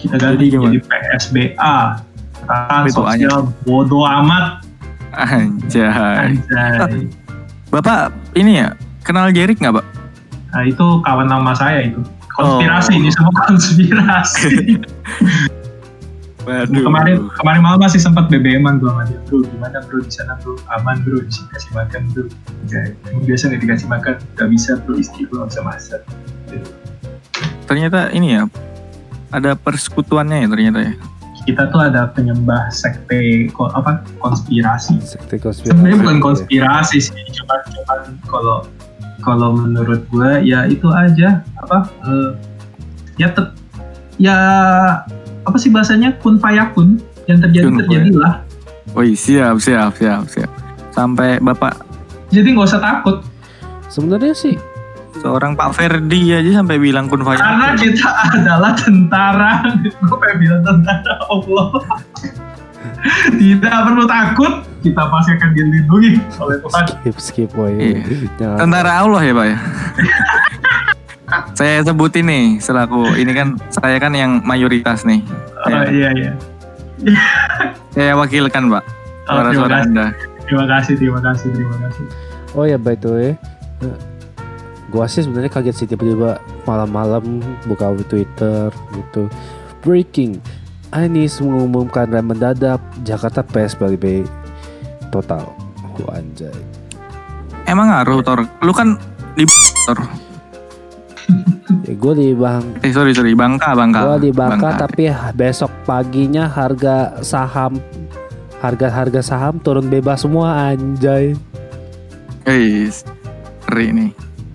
[0.05, 0.69] kita ganti Jadi gimana?
[0.69, 1.77] jadi PSBA.
[2.85, 4.61] Itu sosial bodoh amat.
[5.11, 5.88] anjay.
[5.88, 7.09] Anjay.
[7.69, 9.87] Bapak ini ya kenal Jerik nggak, Pak?
[10.53, 11.99] Nah itu kawan lama saya itu.
[12.31, 12.99] Konspirasi Oh.
[12.99, 14.79] ini semua konspirasi.
[16.45, 16.85] Waduh.
[16.85, 20.61] kemarin kemarin malam masih sempat BBM-an gue sama dia bro gimana bro di sana bro
[20.77, 22.29] aman bro di sini kasih makan bro
[23.09, 26.01] emang biasa nggak dikasih makan nggak bisa bro istri gue nggak bisa masak
[27.64, 28.43] ternyata ini ya
[29.35, 30.94] ada persekutuannya ya ternyata ya.
[31.44, 35.68] kita tuh ada penyembah sekte ko- apa konspirasi Sekte konspirasi.
[35.68, 36.23] sebenarnya bukan ya.
[36.23, 38.57] konspirasi sih cuma cuman kalau
[39.20, 42.31] kalau menurut gue ya itu aja apa eh,
[43.16, 43.53] ya tet-
[44.16, 44.37] ya
[45.42, 48.35] apa sih bahasanya kun fayakun yang terjadi Kun terjadilah
[48.92, 50.51] Woi siap siap siap siap.
[50.90, 51.83] Sampai Bapak
[52.31, 53.20] jadi nggak usah takut
[53.87, 54.55] Sebenarnya sih
[55.16, 57.77] seorang Pak Ferdi aja sampai bilang kun Karena fayakun.
[57.79, 61.66] kita adalah tentara, gue pengen bilang tentara Allah.
[63.31, 66.85] Tidak perlu takut, kita pasti akan dilindungi oleh Tuhan.
[66.90, 67.72] skip skip boy.
[67.72, 68.00] Iya.
[68.37, 68.59] Jangan.
[68.61, 69.59] Tentara Allah ya Pak ya.
[71.53, 75.20] saya sebutin nih selaku ini kan saya kan yang mayoritas nih.
[75.64, 76.33] Oh, iya iya.
[77.90, 78.85] Saya wakilkan Pak
[79.24, 80.07] Oh, terima suara-suara kasih, Anda.
[80.44, 82.05] terima kasih, terima kasih, terima kasih.
[82.53, 83.31] Oh ya by the way,
[83.81, 83.96] eh,
[84.94, 89.26] gua sih sebenarnya kaget sih tiba-tiba malam-malam buka Twitter gitu.
[89.83, 90.38] Breaking,
[90.94, 94.22] Anies mengumumkan rem mendadak Jakarta PSBB
[95.11, 95.50] total.
[95.98, 96.54] Wah anjay.
[97.66, 98.46] Emang ngaruh Tor?
[98.62, 98.94] Lu kan
[99.35, 99.42] di
[99.90, 99.98] Tor.
[101.85, 104.00] Ya, gue di bang, Eh sorry sorry Bangka Bangka.
[104.07, 107.76] gua di Bangka, tapi besok paginya harga saham
[108.64, 111.37] harga-harga saham turun bebas semua anjay.
[112.48, 113.04] Guys,
[113.68, 114.11] ngeri nih.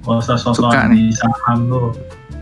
[0.09, 1.93] Gak usah sosok di saham lu.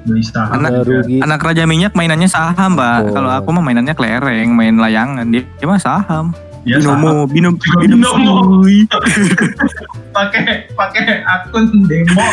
[0.07, 0.55] Beli saham.
[0.55, 1.19] Anak- rugi.
[1.19, 2.99] Anak Raja Minyak mainannya saham, Mbak.
[3.03, 3.11] Oh.
[3.11, 5.27] Kalau aku mah mainannya kelereng, main layangan.
[5.27, 6.31] Dia, dia mah saham.
[6.63, 6.99] Ya, saham.
[6.99, 8.35] binomo, binom, Juga binom, binomo.
[10.15, 12.23] Pakai pakai akun demo.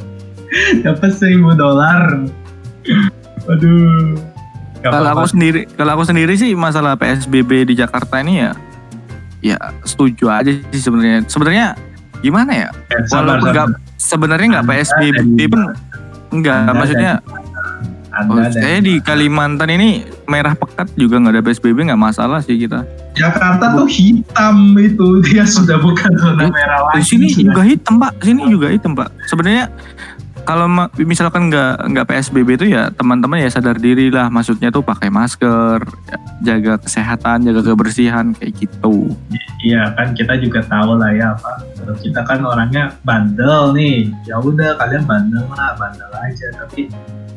[0.84, 2.28] Dapat seribu dolar.
[3.44, 4.16] Waduh.
[4.78, 8.52] Gak Kalau aku sendiri, kalau aku sendiri sih masalah PSBB di Jakarta ini ya,
[9.42, 11.26] ya setuju aja sih sebenarnya.
[11.26, 11.66] Sebenarnya
[12.20, 12.68] gimana ya?
[12.94, 13.52] Eh, sabar, Walaupun sabar.
[13.66, 15.74] nggak sebenarnya nggak PSBB pun
[16.30, 17.12] enggak, Anda maksudnya
[18.24, 22.82] oh, di Kalimantan ini merah pekat juga nggak ada PSBB nggak masalah sih kita.
[23.18, 27.06] Jakarta tuh hitam itu dia sudah bukan zona Di- merah Di lagi.
[27.06, 27.42] sini sudah.
[27.50, 29.08] juga hitam pak, sini juga hitam pak.
[29.26, 29.64] Sebenarnya
[30.48, 34.32] kalau ma- misalkan nggak nggak PSBB itu ya teman-teman ya sadar diri lah.
[34.32, 39.12] Maksudnya tuh pakai masker, ya, jaga kesehatan, jaga kebersihan kayak gitu.
[39.60, 41.68] Iya kan kita juga tahu lah ya apa.
[41.76, 44.08] Kalau Kita kan orangnya bandel nih.
[44.24, 46.48] Ya udah kalian bandel lah, bandel aja.
[46.64, 46.88] Tapi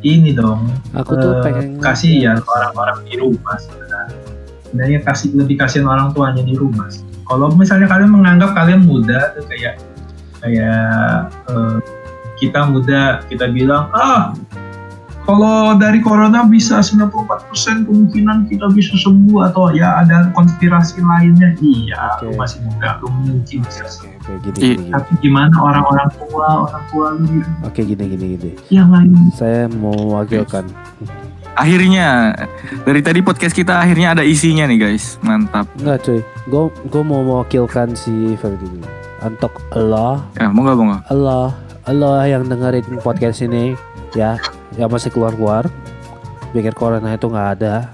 [0.07, 4.23] ini dong Aku tuh eh, pengen kasihan orang-orang di rumah sebenarnya.
[4.71, 6.87] Sebenarnya kasih lebih kasihan orang tuanya di rumah.
[6.87, 7.03] sih.
[7.27, 9.83] Kalau misalnya kalian menganggap kalian muda tuh kayak
[10.39, 11.99] kayak eh,
[12.41, 14.33] kita muda kita bilang ah
[15.21, 22.17] kalau dari corona bisa 94% kemungkinan kita bisa sembuh atau ya ada konspirasi lainnya iya
[22.17, 22.25] Oke.
[22.25, 24.17] lu masih muda lu mungkin bisa Oke, sembuh.
[24.17, 24.65] oke, gini, Iya.
[24.65, 24.91] gini, gini.
[24.91, 28.51] tapi gimana orang-orang tua orang tua lu rumah Oke gini gini gini.
[28.67, 30.65] yang lain Saya mau mewakilkan.
[31.51, 32.31] Akhirnya
[32.81, 35.67] dari tadi podcast kita akhirnya ada isinya nih guys, mantap.
[35.75, 38.87] Enggak cuy, gue gue mau mewakilkan si Ferdi dulu.
[39.21, 40.97] Untuk Allah, Ya monggo monggo.
[41.05, 41.51] Allah,
[41.81, 43.73] Allah yang dengerin podcast ini
[44.13, 44.37] ya,
[44.77, 45.65] yang masih keluar keluar,
[46.51, 47.89] pikir corona itu nggak ada,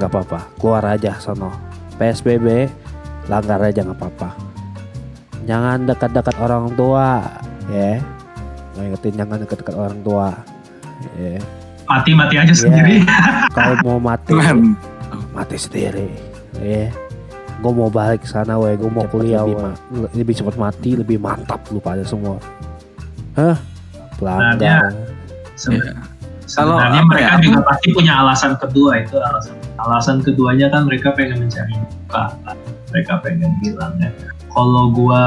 [0.00, 1.52] nggak apa-apa, keluar aja sono.
[2.00, 2.72] PSBB,
[3.28, 4.28] langgar aja nggak apa-apa.
[5.44, 7.20] Jangan dekat-dekat orang tua,
[7.68, 8.00] ya.
[8.74, 10.28] Ingetin jangan dekat-dekat orang tua.
[11.18, 11.36] Ya.
[11.82, 12.62] mati-mati aja Iya.
[12.62, 12.96] sendiri
[13.58, 14.78] Kalau mau mati, Man,
[15.34, 16.08] mati sendiri
[16.62, 16.88] ya
[17.58, 19.76] gue mau balik sana weh gue mau kuliah lebih, ma-
[20.14, 22.38] lebih cepat mati lebih mantap lu pada semua
[23.36, 23.56] hah?
[24.16, 24.92] Pelanggar
[25.56, 26.12] Seben-.
[26.52, 30.84] Kalau sebenarnya apa mereka ya, juga pasti punya alasan kedua itu alasan alasan keduanya kan
[30.84, 32.24] mereka pengen mencari muka
[32.92, 34.10] mereka pengen bilang ya.
[34.52, 35.24] Kalau gua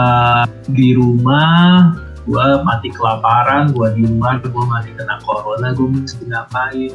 [0.69, 1.97] di rumah
[2.29, 6.93] gua mati kelaparan gua di rumah gua mati kena corona gua mesti ngapain?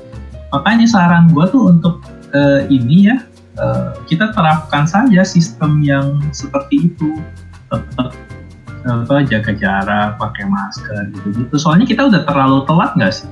[0.55, 1.99] Makanya saran gua tuh untuk
[2.31, 3.19] eh, ini ya
[3.59, 7.19] eh, kita terapkan saja sistem yang seperti itu.
[7.67, 8.15] Tetap
[8.83, 13.29] apa jaga jarak pakai masker gitu gitu soalnya kita udah terlalu telat nggak sih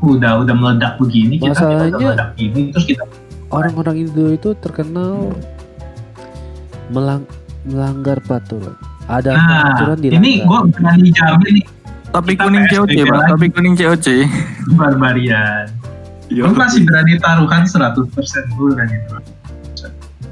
[0.00, 3.02] udah udah meledak begini kita kita udah Masalahnya- meledak ini terus kita
[3.48, 5.34] orang-orang Indo itu terkenal
[6.88, 7.22] melang
[7.62, 8.72] melanggar peraturan.
[9.04, 10.46] Ada Nah, peraturan ini dilanggar.
[10.46, 11.66] gue berani jamin nih
[12.10, 14.06] Topik Kita kuning COC pak, topik kuning COC.
[14.74, 15.66] barbarian.
[16.26, 16.42] Iya.
[16.42, 18.02] Gue masih berani taruhan 100%
[18.50, 19.34] gue berani taruhan.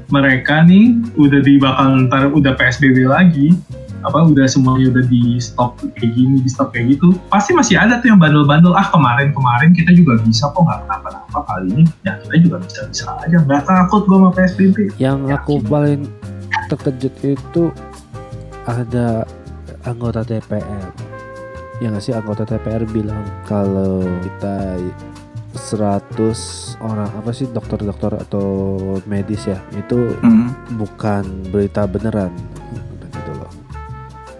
[0.09, 3.55] Mereka nih udah di bakal ntar udah PSBB lagi,
[3.99, 7.99] apa udah semuanya udah di stop kayak gini, di stop kayak gitu, pasti masih ada
[7.99, 8.71] tuh yang bandel-bandel.
[8.71, 12.79] Ah kemarin kemarin kita juga bisa kok nggak kenapa-napa kali ini, ya kita juga bisa
[12.87, 13.37] bisa aja.
[13.43, 14.77] Nggak takut gue sama PSBB.
[14.97, 16.01] Yang aku paling
[16.71, 17.63] terkejut itu
[18.63, 19.27] ada
[19.83, 20.87] anggota DPR.
[21.83, 24.79] Yang nggak sih anggota DPR bilang kalau kita
[25.49, 28.45] 100 orang apa sih dokter-dokter atau
[29.09, 30.53] medis ya itu Hmm.
[30.77, 32.29] bukan berita beneran.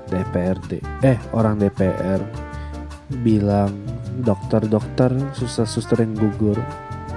[0.10, 2.20] DPRD eh orang DPR
[3.22, 3.74] bilang
[4.20, 6.58] dokter-dokter suster-suster yang gugur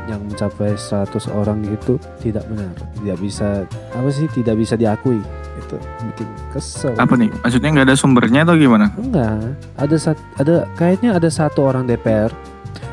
[0.04, 3.48] yang mencapai 100 orang itu tidak benar tidak bisa
[3.92, 5.20] apa sih tidak bisa diakui
[5.52, 7.28] itu bikin kesel Apa nih?
[7.38, 8.88] Maksudnya nggak ada sumbernya atau gimana?
[8.94, 12.32] enggak ada sat, ada kayaknya ada satu orang DPR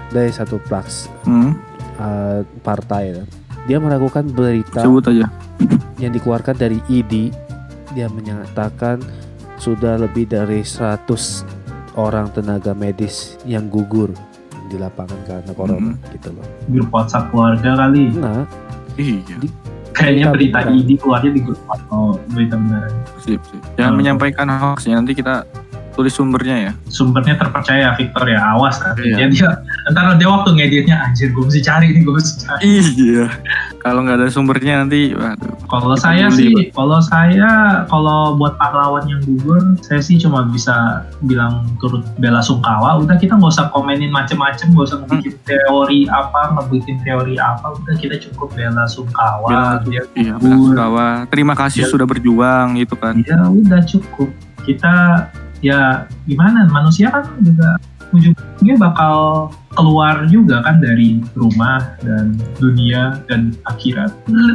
[0.09, 1.55] dari satu plaks Hmm.
[1.97, 3.25] uh, partai
[3.65, 5.29] dia meragukan berita Sebut aja.
[5.97, 7.31] yang dikeluarkan dari ID
[7.91, 9.01] dia menyatakan
[9.59, 11.43] sudah lebih dari 100
[11.93, 14.15] orang tenaga medis yang gugur
[14.65, 16.45] di lapangan karena corona gitu loh.
[16.67, 18.13] Grup WhatsApp keluarga kali.
[18.15, 18.45] Nah,
[18.95, 19.35] Iya.
[19.89, 20.59] Kayaknya Berita.
[20.65, 21.91] ID keluarnya di grup WhatsApp.
[21.91, 22.91] Oh, berita beneran.
[23.19, 23.59] Sip, sip.
[23.75, 23.99] Jangan Hmm.
[23.99, 24.95] menyampaikan hoax ya.
[24.95, 25.43] Nanti kita
[25.99, 26.71] tulis sumbernya ya.
[26.87, 29.27] sumbernya terpercaya Victor ya awas kan Iya.
[29.27, 29.49] dia
[29.89, 32.61] ntar dia waktu ngeditnya anjir gue mesti cari nih gue mesti cari
[32.95, 33.25] Iya.
[33.79, 35.55] Kalau nggak ada sumbernya nanti, waduh.
[35.65, 37.47] kalau saya bully, sih kalau saya
[37.85, 40.75] kalau buat pahlawan yang gugur saya sih cuma bisa
[41.21, 46.53] bilang turut bela sungkawa udah kita nggak usah komenin macem-macem nggak usah bikin teori apa
[46.53, 50.75] ngebikin teori apa udah kita cukup bela sungkawa Bela- dia Iya, gugur.
[50.75, 51.07] belasungkawa.
[51.27, 51.89] Terima kasih Ya.
[51.89, 53.15] sudah berjuang gitu kan.
[53.21, 54.29] ya udah cukup
[54.61, 54.93] kita
[55.59, 55.79] ya
[56.23, 57.75] gimana manusia kan juga
[58.09, 64.09] ujungnya bakal keluar juga kan dari rumah dan dunia dan akhirat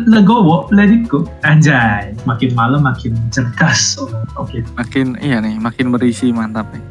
[0.05, 3.95] legowo let it go anjay makin malam makin cerdas
[4.35, 6.83] oke Makin iya nih, makin berisi mantap nih.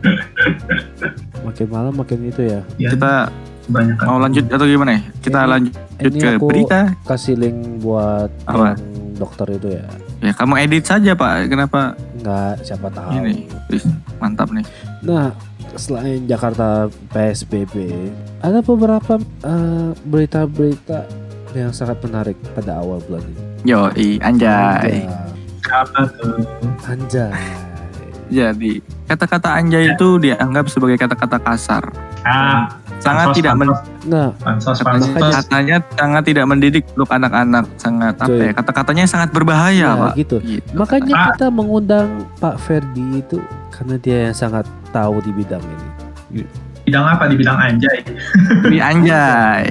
[1.48, 2.62] makin malam makin itu ya.
[2.80, 3.28] ya Kita
[3.68, 5.02] banyak mau lanjut atau gimana ya?
[5.20, 6.80] Kita Ini- lanjut Ini ke aku berita.
[7.04, 8.72] kasih link buat Apa?
[8.72, 8.80] yang
[9.14, 9.84] dokter itu ya.
[10.24, 11.52] Ya kamu edit saja Pak.
[11.52, 13.12] Kenapa Nggak siapa tahu.
[13.20, 13.44] ini?
[13.68, 13.84] Wih,
[14.18, 14.64] Mantap nih.
[15.04, 15.36] Nah,
[15.76, 17.76] selain Jakarta PSBB,
[18.40, 21.04] ada beberapa eh, berita-berita
[21.52, 23.42] yang sangat menarik pada awal bulan ini.
[23.64, 25.04] Yo, i anjay.
[25.66, 26.40] apa tuh
[26.84, 27.32] Anjay.
[28.30, 31.84] Jadi kata-kata anjay itu dianggap sebagai kata-kata kasar.
[32.24, 32.72] ah
[33.04, 37.64] Sangat pansos, tidak men pansos, Nah, pansos katanya, pansos katanya sangat tidak mendidik untuk anak-anak.
[37.76, 38.52] Sangat apa ya?
[38.56, 40.14] Kata-katanya sangat berbahaya, ya, Pak.
[40.16, 40.38] gitu.
[40.40, 40.70] Gitu.
[40.72, 41.26] Makanya Ah.
[41.30, 42.08] kita mengundang
[42.40, 46.48] Pak Ferdi itu karena dia yang sangat tahu di bidang ini.
[46.84, 48.04] bidang apa di bidang anjay
[48.66, 49.66] Tapi anjay.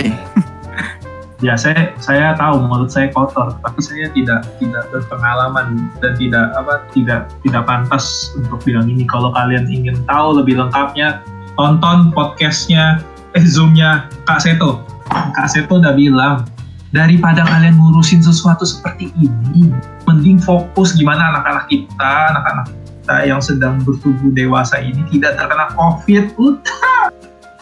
[1.45, 6.87] ya saya saya tahu mulut saya kotor tapi saya tidak tidak berpengalaman dan tidak apa
[6.95, 11.19] tidak tidak pantas untuk bilang ini kalau kalian ingin tahu lebih lengkapnya
[11.59, 16.45] tonton podcastnya eh zoomnya Kak Seto Kak Seto udah bilang
[16.93, 19.73] daripada kalian ngurusin sesuatu seperti ini
[20.05, 26.29] mending fokus gimana anak-anak kita anak-anak kita yang sedang bertubuh dewasa ini tidak terkena covid
[26.37, 27.09] udah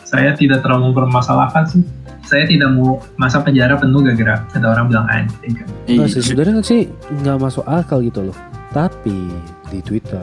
[0.03, 1.83] saya tidak terlalu mempermasalahkan sih
[2.27, 5.67] saya tidak mau masa penjara penuh gara-gara ada orang bilang anjing kan.
[5.91, 6.15] Nggak Iya.
[6.15, 6.81] sih, sebenarnya sih
[7.23, 8.37] nggak masuk akal gitu loh.
[8.71, 9.35] Tapi
[9.67, 10.23] di Twitter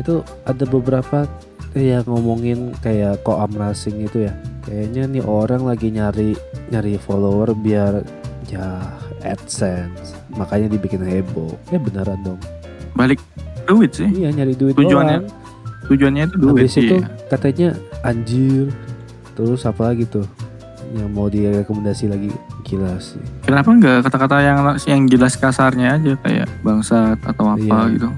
[0.00, 1.28] itu ada beberapa
[1.78, 4.32] yang ngomongin kayak koam racing itu ya.
[4.66, 6.34] Kayaknya nih orang lagi nyari
[6.68, 8.02] nyari follower biar
[8.50, 8.82] ya
[9.22, 10.18] AdSense.
[10.34, 11.54] Makanya dibikin heboh.
[11.70, 12.40] Ya beneran dong.
[12.94, 13.22] Balik
[13.70, 14.10] duit sih.
[14.10, 15.30] Iya nyari duit Tujuannya doang.
[15.86, 16.96] Tujuannya itu duit Habis itu
[17.30, 17.68] katanya
[18.02, 18.70] anjir.
[19.38, 20.26] Terus apa lagi tuh?
[20.90, 22.34] Yang mau direkomendasi lagi
[22.66, 23.22] gila sih.
[23.46, 24.58] Kenapa enggak kata-kata yang
[24.90, 27.94] yang jelas kasarnya aja kayak bangsat atau apa Iya.
[27.94, 28.08] gitu.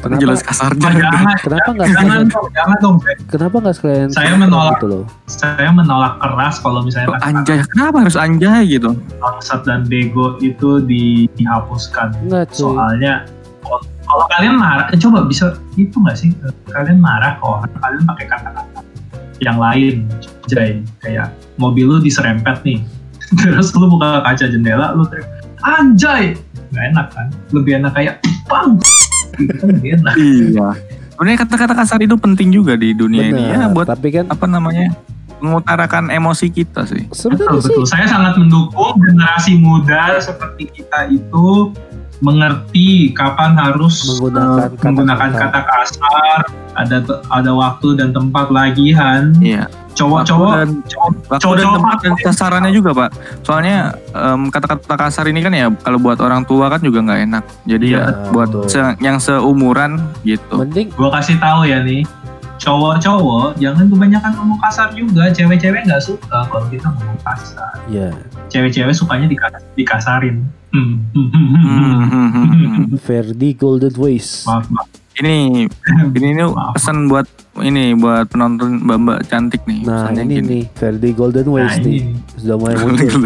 [0.00, 0.80] Kenapa- jelas kasarnya.
[0.80, 2.96] Oh, jangan, Kenapa nggak jangan dong, jangan dong.
[3.28, 4.08] Kenapa nggak sekalian?
[4.08, 4.72] Saya menolak.
[4.74, 5.04] gitu loh.
[5.26, 8.90] Saya menolak keras kalau misalnya Kok anjay, kenapa harus anjay gitu?
[9.14, 12.16] bangsat dan bego itu di- dihapuskan.
[12.18, 12.64] Enggak cuy.
[12.72, 13.12] Soalnya
[13.60, 15.44] kalau- kalau kalian marah, eh, coba bisa
[15.76, 16.32] itu nggak sih?
[16.66, 18.80] Kalian marah orang, kalian pakai kata-kata
[19.38, 20.08] yang lain,
[20.46, 20.80] Jay.
[20.98, 22.80] Kayak mobil lu diserempet nih,
[23.38, 25.28] terus lu buka kaca jendela, lu teriak,
[25.62, 26.34] anjay,
[26.70, 27.26] nggak enak kan?
[27.50, 28.80] Lebih enak kayak bang,
[29.48, 30.14] enak.
[30.18, 30.68] Iya.
[31.14, 34.88] Sebenarnya kata-kata kasar itu penting juga di dunia ini ya buat tapi kan apa namanya?
[35.40, 37.08] mengutarakan emosi kita sih.
[37.08, 37.84] Betul, sih betul.
[37.88, 41.72] Saya sangat mendukung generasi muda seperti kita itu
[42.20, 45.48] mengerti kapan harus Menggunakan eh, menggunakan kata-kata.
[45.50, 46.40] kata kasar,
[46.74, 46.96] ada
[47.28, 49.32] ada waktu dan tempat lagihan.
[49.36, 49.64] Iya.
[49.90, 53.10] Cowok-cowok dan cowok- waktu dan cowok-cowok tempat dan sasarannya juga pak.
[53.42, 53.76] Soalnya
[54.10, 57.44] em, kata-kata kasar ini kan ya kalau buat orang tua kan juga nggak enak.
[57.66, 58.30] Jadi ya betul.
[58.30, 60.54] buat se- yang seumuran gitu.
[60.56, 62.06] mending Gue kasih tahu ya nih,
[62.60, 65.28] cowok-cowok jangan kebanyakan ngomong kasar juga.
[65.28, 67.74] Cewek-cewek nggak suka kalau kita ngomong kasar.
[67.86, 68.08] ya
[68.46, 70.46] Cewek-cewek sukanya dikas- dikasarin.
[70.70, 70.94] Hmm.
[71.12, 72.94] Hmm.
[72.96, 74.46] Ferdi Golden Voice.
[74.46, 74.86] Maaf, maaf.
[75.18, 75.66] Ini
[76.14, 77.26] ini ini pesan buat
[77.60, 79.82] ini buat penonton mbak-mbak cantik nih.
[79.82, 80.46] Nah Pesannya ini gini.
[80.48, 82.14] nih Ferdi Golden Nah, Voice nih ini.
[82.38, 83.20] sudah mulai muncul.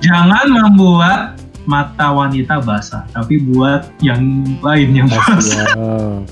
[0.00, 1.20] Jangan membuat
[1.64, 4.20] mata wanita basah, tapi buat yang
[4.60, 5.64] lain yang basah.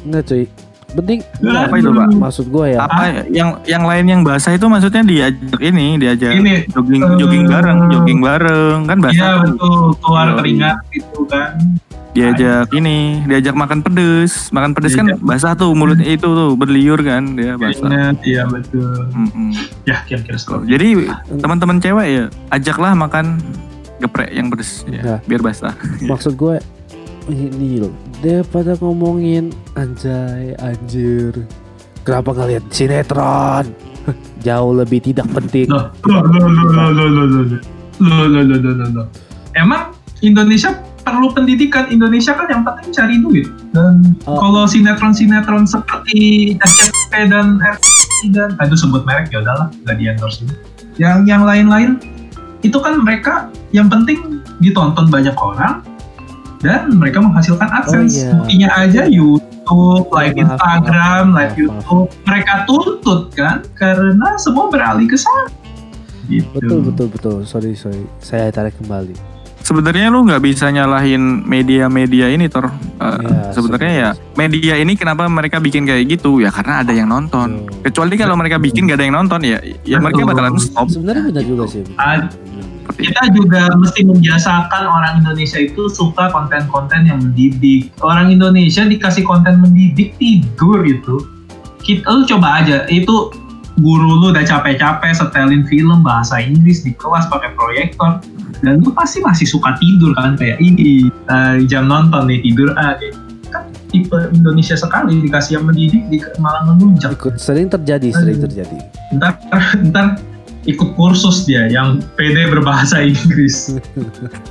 [0.05, 0.45] Enggak cuy.
[0.93, 2.09] Penting Apa itu, Pak?
[2.13, 2.79] Maksud gue ya.
[2.83, 7.45] Apa yang yang lain yang basah itu maksudnya diajak ini, diajak Ini, jogging eh, jogging
[7.47, 9.17] bareng, jogging bareng kan basah.
[9.17, 10.37] iya betul, keluar Yoi.
[10.39, 11.53] keringat itu kan.
[12.13, 15.25] diajak ini diajak makan pedes makan pedes kan Diajak.
[15.25, 19.09] basah tuh mulutnya itu tuh berliur kan dia basah iya betul.
[19.09, 19.57] Mm-mm.
[19.83, 21.09] Ya kira-kira jadi
[21.41, 23.41] teman-teman cewek ya ajaklah makan
[23.97, 25.17] geprek yang pedes ya, Ya.
[25.25, 25.73] biar basah
[26.05, 26.61] Maksud gue
[27.31, 27.93] ini loh
[28.51, 31.47] pada ngomongin anjay anjir
[32.03, 33.71] kenapa kalian sinetron
[34.47, 35.71] jauh lebih tidak penting
[39.55, 39.83] emang
[40.23, 40.71] Indonesia
[41.03, 48.27] perlu pendidikan Indonesia kan yang penting cari duit dan kalau sinetron-sinetron seperti SCP dan RCTI
[48.35, 50.47] dan itu sebut merek ya udahlah nggak di endorse
[50.99, 51.99] yang yang lain-lain
[52.63, 55.83] itu kan mereka yang penting ditonton banyak orang
[56.63, 58.31] dan mereka menghasilkan AdSense iya.
[58.39, 64.71] buktinya aja YouTube, live Maaf, Instagram, maaf, live maaf, YouTube mereka tuntut kan karena semua
[64.71, 65.51] beralih ke sana
[66.31, 66.49] gitu.
[66.57, 67.37] Betul betul betul.
[67.45, 68.07] Sorry sorry.
[68.23, 69.35] Saya tarik kembali.
[69.63, 72.67] sebenarnya lu nggak bisa nyalahin media-media ini tor
[73.03, 77.11] Uh, Iya, sebenarnya ya media ini kenapa mereka bikin kayak gitu ya karena ada yang
[77.11, 77.91] nonton Betul.
[77.91, 81.43] kecuali kalau mereka bikin gak ada yang nonton ya ya mereka bakalan stop Sebenarnya benar
[81.43, 81.83] juga sih.
[81.83, 82.52] Seperti
[82.97, 87.93] kita juga mesti membiasakan orang Indonesia itu suka konten-konten yang mendidik.
[88.05, 91.25] Orang Indonesia dikasih konten mendidik tidur itu.
[91.83, 93.35] Kita lu coba aja itu
[93.81, 98.21] guru lu udah capek-capek setelin film bahasa Inggris di kelas pakai proyektor
[98.61, 103.09] dan lu pasti masih suka tidur kan kayak ini eh, jam nonton nih tidur aja
[103.49, 106.65] kan tipe Indonesia sekali dikasih yang mendidik di, malah
[107.13, 108.77] Ikut sering terjadi, sering terjadi.
[109.17, 109.37] ntar
[109.93, 110.07] ntar
[110.63, 113.75] ikut kursus dia yang PD berbahasa Inggris.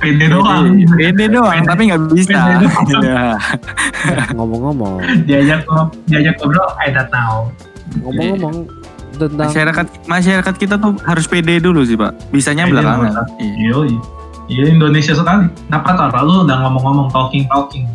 [0.00, 0.76] PD doang.
[0.96, 2.36] Pede doang tapi nggak bisa.
[2.36, 2.86] Pede doang.
[3.02, 3.34] Ya.
[4.34, 5.62] Ngomong-ngomong, diajak
[6.10, 7.48] diajak ngobrol I don't know.
[8.02, 8.56] Ngomong-ngomong
[9.16, 12.12] tentang masyarakat masyarakat kita tuh harus pede dulu sih pak.
[12.34, 13.26] Bisanya belakangan.
[13.38, 13.52] Iya.
[13.62, 13.78] iya.
[13.86, 13.98] Iya
[14.50, 15.48] iya Indonesia sekali.
[15.70, 17.86] Kenapa tuh lalu udah ngomong-ngomong talking talking.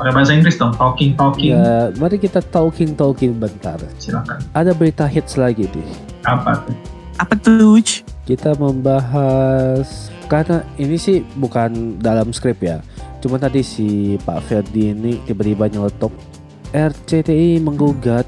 [0.00, 1.52] Pakai bahasa Inggris dong talking talking.
[1.52, 3.76] Ya, mari kita talking talking bentar.
[4.00, 4.40] silakan.
[4.56, 5.88] Ada berita hits lagi nih.
[6.20, 7.76] apa tuh apa tuh?
[8.24, 12.80] Kita membahas karena ini sih bukan dalam skrip ya.
[13.20, 16.14] Cuma tadi si Pak Ferdi ini tiba-tiba nyeletuk
[16.72, 18.24] RCTI menggugat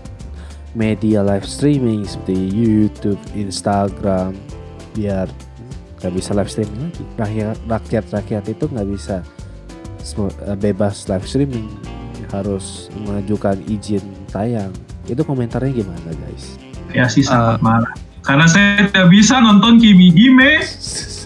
[0.77, 4.37] media live streaming seperti YouTube, Instagram
[4.93, 5.31] biar
[6.03, 7.05] nggak bisa live streaming lagi.
[7.17, 9.17] Rakyat rakyat rakyat itu nggak bisa
[10.45, 11.71] eh, bebas live streaming
[12.29, 14.73] harus mengajukan izin tayang.
[15.09, 16.59] Itu komentarnya gimana guys?
[16.93, 17.65] ya sih sangat Eh.
[17.65, 20.63] marah karena saya tidak bisa nonton Kimi Hime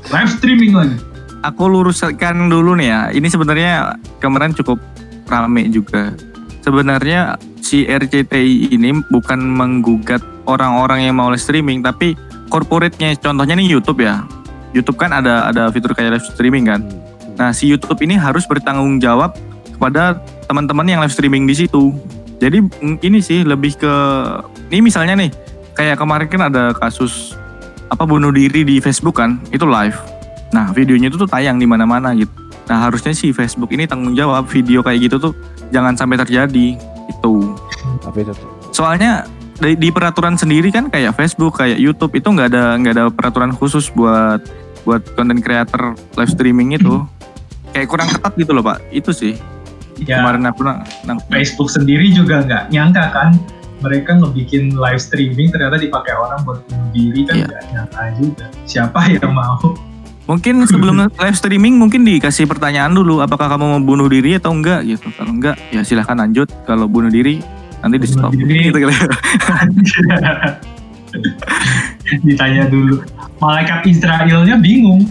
[0.08, 0.96] live streaming lagi.
[1.44, 3.00] Aku luruskan dulu nih ya.
[3.12, 4.80] Ini sebenarnya kemarin cukup
[5.28, 6.16] rame juga.
[6.64, 12.18] Sebenarnya si RCTI ini bukan menggugat orang-orang yang mau live streaming tapi
[12.50, 13.14] corporate-nya.
[13.20, 14.26] Contohnya nih YouTube ya.
[14.74, 16.82] YouTube kan ada ada fitur kayak live streaming kan.
[17.36, 19.36] Nah, si YouTube ini harus bertanggung jawab
[19.70, 20.18] kepada
[20.48, 21.92] teman-teman yang live streaming di situ.
[22.40, 22.64] Jadi
[23.04, 23.94] ini sih lebih ke
[24.72, 25.30] ini misalnya nih
[25.76, 27.36] kayak kemarin kan ada kasus
[27.86, 29.94] apa bunuh diri di Facebook kan, itu live.
[30.50, 32.32] Nah, videonya itu tuh tayang di mana-mana gitu.
[32.66, 35.32] Nah, harusnya si Facebook ini tanggung jawab video kayak gitu tuh
[35.70, 36.74] jangan sampai terjadi
[37.06, 37.34] itu.
[38.02, 38.32] Apa itu?
[38.74, 39.28] Soalnya
[39.62, 43.54] di, di peraturan sendiri kan kayak Facebook, kayak YouTube itu nggak ada nggak ada peraturan
[43.54, 44.42] khusus buat
[44.82, 47.06] buat content creator live streaming itu.
[47.70, 48.82] Kayak kurang ketat gitu loh pak.
[48.90, 49.38] Itu sih
[50.04, 53.30] ya kemarin aku nang, nang- Facebook sendiri juga nggak nyangka kan
[53.86, 57.46] mereka ngebikin live streaming ternyata dipakai orang buat bunuh diri kan Iya.
[57.46, 59.70] nggak nyangka juga siapa yang mau
[60.26, 64.82] Mungkin sebelum live streaming mungkin dikasih pertanyaan dulu apakah kamu mau bunuh diri atau enggak
[64.82, 65.06] gitu.
[65.14, 66.50] Kalau enggak ya silahkan lanjut.
[66.66, 67.38] Kalau bunuh diri
[67.78, 68.34] nanti di stop.
[68.34, 68.90] Gitu ya.
[72.26, 73.06] ditanya dulu.
[73.38, 75.06] Malaikat Israelnya bingung.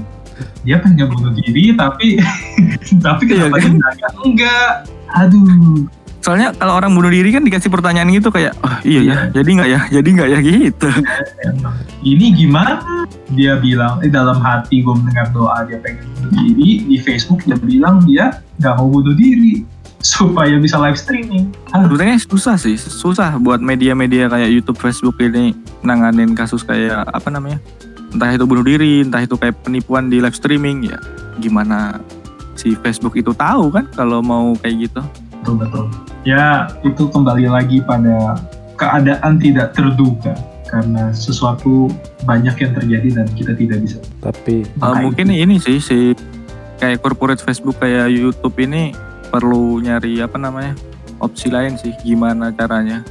[0.67, 2.19] Dia pengen bunuh diri tapi
[3.05, 3.71] tapi Iya, kenapa kan?
[3.71, 4.69] dia bilang enggak?
[5.15, 5.88] Aduh.
[6.26, 9.69] Soalnya kalau orang bunuh diri kan dikasih pertanyaan gitu kayak, oh iya ya, jadi nggak
[9.69, 10.89] ya, jadi nggak ya gitu.
[12.17, 12.82] Ini gimana?
[13.30, 16.82] Dia bilang, eh dalam hati gue mendengar doa dia pengen bunuh diri.
[16.89, 19.61] Di Facebook dia bilang dia nggak mau bunuh diri
[20.01, 21.53] supaya bisa live streaming.
[21.69, 25.53] Ah, Sebenarnya susah sih, susah buat media-media kayak YouTube, Facebook ini
[25.86, 27.61] nanganin kasus kayak apa namanya,
[28.09, 30.97] entah itu bunuh diri, entah itu kayak penipuan di live streaming ya.
[31.38, 32.01] Gimana
[32.57, 35.05] si Facebook itu tahu kan kalau mau kayak gitu?
[35.45, 35.85] Betul betul.
[36.25, 38.41] Ya itu kembali lagi pada
[38.81, 40.33] keadaan tidak terduga
[40.65, 41.93] karena sesuatu
[42.25, 44.01] banyak yang terjadi dan kita tidak bisa.
[44.25, 46.17] Tapi Uh, mungkin ini sih si
[46.81, 48.89] kayak corporate Facebook kayak YouTube ini
[49.29, 50.73] perlu nyari apa namanya
[51.21, 53.05] opsi lain sih gimana caranya.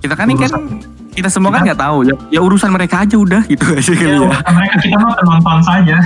[0.00, 0.80] Kita kan ini kan
[1.12, 4.16] kita semua kan Kita- nggak tahu ya, ya urusan mereka aja udah gitu aja kali
[4.16, 4.28] ya.
[4.32, 5.96] Ya, mereka kita mah penonton saja.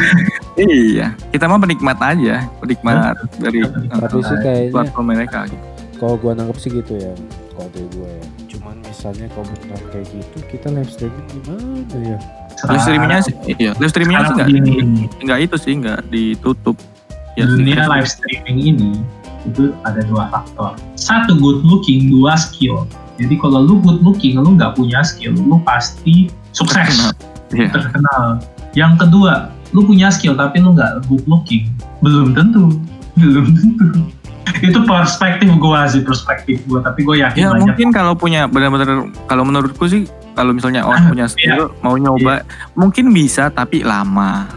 [0.56, 3.60] Iya, kita mah penikmat aja, penikmat dari
[3.92, 5.38] tapi sih uh, kayaknya platform mereka.
[5.46, 5.64] gitu.
[5.96, 7.12] kalau gua nangkep sih gitu ya.
[7.54, 8.26] Kalau dari gua ya.
[8.52, 12.18] Cuman Misalnya kalau benar kayak gitu kita live streaming gimana ya?
[12.56, 14.48] Live streamingnya sih, iya, live streamingnya sih nggak
[15.22, 16.76] nggak itu sih nggak ditutup.
[17.36, 18.90] Ya, dunia live streaming ini
[19.44, 20.74] itu ada dua faktor.
[20.96, 22.88] Satu good looking, dua skill.
[23.16, 27.12] Jadi kalau lu good looking, lu nggak punya skill, lu pasti sukses, Terkenal.
[27.54, 27.68] Iya.
[27.72, 28.24] terkenal.
[28.76, 29.32] Yang kedua,
[29.72, 31.72] lu punya skill tapi lu nggak good looking,
[32.04, 32.76] belum tentu,
[33.16, 33.88] belum tentu.
[34.66, 36.80] itu perspektif gua sih, perspektif gua.
[36.84, 40.06] Tapi gue yakin Ya banyak mungkin kalau punya benar-benar kalau menurutku sih
[40.36, 42.44] kalau misalnya orang Ah, punya skill mau nyoba
[42.76, 44.48] mungkin bisa tapi lama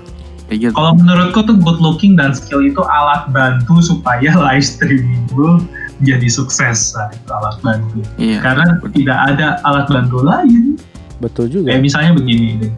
[0.48, 0.74] kayak gitu.
[0.76, 5.64] Kalau menurutku tuh good looking dan skill itu alat bantu supaya live streaming lu
[6.00, 6.96] jadi sukses.
[6.96, 8.00] Nah, itu alat bantu.
[8.16, 8.40] Iya.
[8.40, 10.80] Karena tidak ada alat bantu lain.
[11.20, 11.76] Betul juga.
[11.76, 12.72] Kayak misalnya begini nih.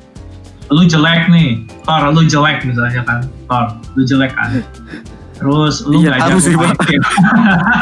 [0.72, 3.20] Lu jelek nih, Thor, lu jelek misalnya kan.
[3.46, 4.64] Thor, lu jelek kan.
[5.36, 6.88] Terus lu Iya, nggak tahu jago sih, main Bang.
[6.88, 7.06] game.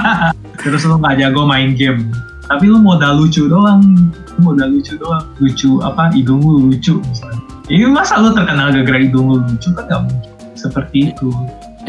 [0.63, 2.01] Terus lu nggak jago main game.
[2.49, 3.83] Tapi lu modal lucu doang.
[4.09, 5.21] Lu modal lucu doang.
[5.37, 6.09] Lucu apa?
[6.09, 7.39] Hidung lu lucu misalnya.
[7.69, 10.31] Ini masa lu terkenal gara-gara hidung lu lucu kan nggak mungkin.
[10.57, 11.29] Seperti itu.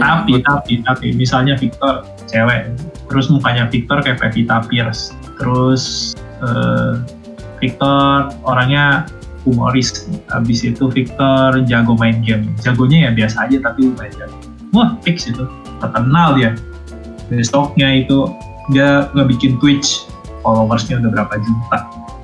[0.01, 2.73] Tapi, tapi, tapi, misalnya Victor cewek,
[3.07, 6.99] terus mukanya Victor kayak Pevita Pierce, terus eh,
[7.61, 9.05] Victor orangnya
[9.45, 14.37] humoris, habis itu Victor jago main game, jagonya ya biasa aja tapi lumayan jago.
[14.73, 15.45] Wah, fix itu,
[15.83, 16.57] terkenal dia.
[17.29, 18.31] Besoknya itu
[18.71, 20.07] dia nggak bikin Twitch,
[20.43, 21.79] followersnya udah berapa juta.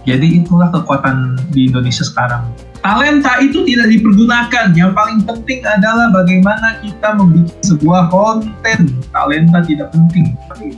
[0.07, 2.47] Jadi itulah kekuatan di Indonesia sekarang.
[2.81, 4.67] Talenta itu tidak dipergunakan.
[4.77, 8.79] Yang paling penting adalah bagaimana kita membuat sebuah konten.
[9.11, 10.37] Talenta tidak penting.
[10.49, 10.77] Tapi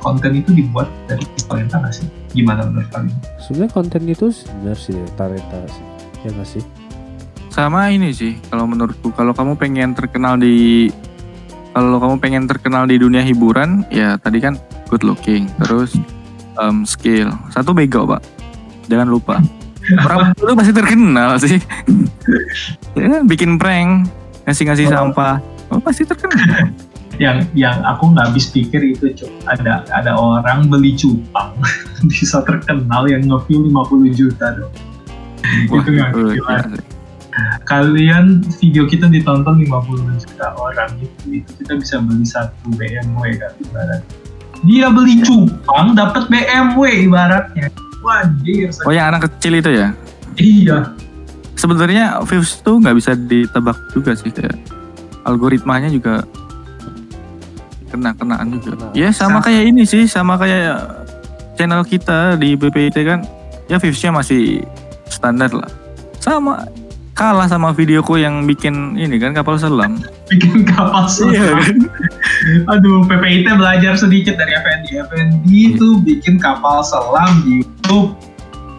[0.00, 2.06] konten itu dibuat dari talenta nggak sih?
[2.36, 3.16] Gimana menurut kalian?
[3.42, 4.26] Sebenarnya konten itu
[4.62, 5.84] benar sih talenta sih.
[6.22, 6.62] Ya nggak sih?
[7.50, 10.86] Sama ini sih kalau menurutku kalau kamu pengen terkenal di
[11.76, 14.56] kalau kamu pengen terkenal di dunia hiburan ya tadi kan
[14.88, 15.96] good looking terus
[16.56, 18.24] um, skill satu bego pak
[18.88, 19.40] jangan lupa
[19.94, 21.58] orang itu pasti terkenal sih
[22.98, 24.10] ya, bikin prank
[24.46, 24.92] ngasih-ngasih Oh.
[24.92, 25.34] sampah
[25.70, 26.70] oh, pasti terkenal
[27.16, 29.32] Yang yang aku nggak habis pikir itu Cuk.
[29.48, 31.56] ada ada orang beli cupang
[32.12, 34.74] bisa terkenal yang nge-view 50 juta dong.
[35.72, 36.32] Wah, itu nggak gila.
[36.36, 36.84] gila sih.
[37.68, 43.52] Kalian video kita ditonton 50 juta orang itu, itu kita bisa beli satu BMW kan
[43.64, 44.04] ibarat.
[44.64, 47.68] Dia beli cupang dapat BMW ibaratnya.
[48.06, 48.70] Wajir.
[48.86, 49.88] oh yang anak kecil itu ya
[50.36, 50.94] Iya.
[51.56, 54.54] sebenarnya views tuh nggak bisa ditebak juga sih kayak
[55.26, 56.22] algoritmanya juga
[57.86, 58.76] kena kenaan juga.
[58.76, 58.92] Kena.
[58.92, 61.06] Ya sama kayak ini sih, sama kayak
[61.56, 63.24] channel kita di BPIT kan,
[63.70, 64.62] ya viewsnya masih
[65.08, 65.70] standar lah.
[66.20, 66.66] Sama
[67.16, 69.96] kalah sama videoku yang bikin ini kan kapal selam.
[70.28, 71.32] Bikin kapal selam.
[71.32, 71.76] Iya kan?
[72.76, 74.86] Aduh, PPIT belajar sedikit dari FND.
[75.08, 78.10] FND itu bikin kapal selam di YouTube.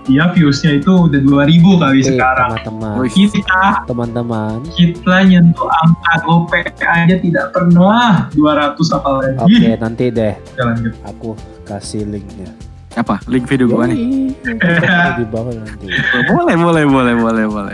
[0.07, 2.49] Dia viewsnya itu udah 2000 kali Oke, sekarang.
[2.63, 2.95] teman-teman.
[3.11, 4.55] Kita teman-teman.
[4.71, 9.35] kita nyentuh angka GoPay aja tidak pernah 200 apalagi.
[9.35, 10.95] Oke, nanti deh Jalan gitu.
[11.03, 11.29] aku
[11.67, 12.47] kasih linknya.
[12.95, 13.19] Apa?
[13.27, 14.31] Link video gua nih.
[14.47, 15.87] Nanti di bawah nanti.
[16.31, 17.73] Boleh, boleh, boleh, boleh, boleh.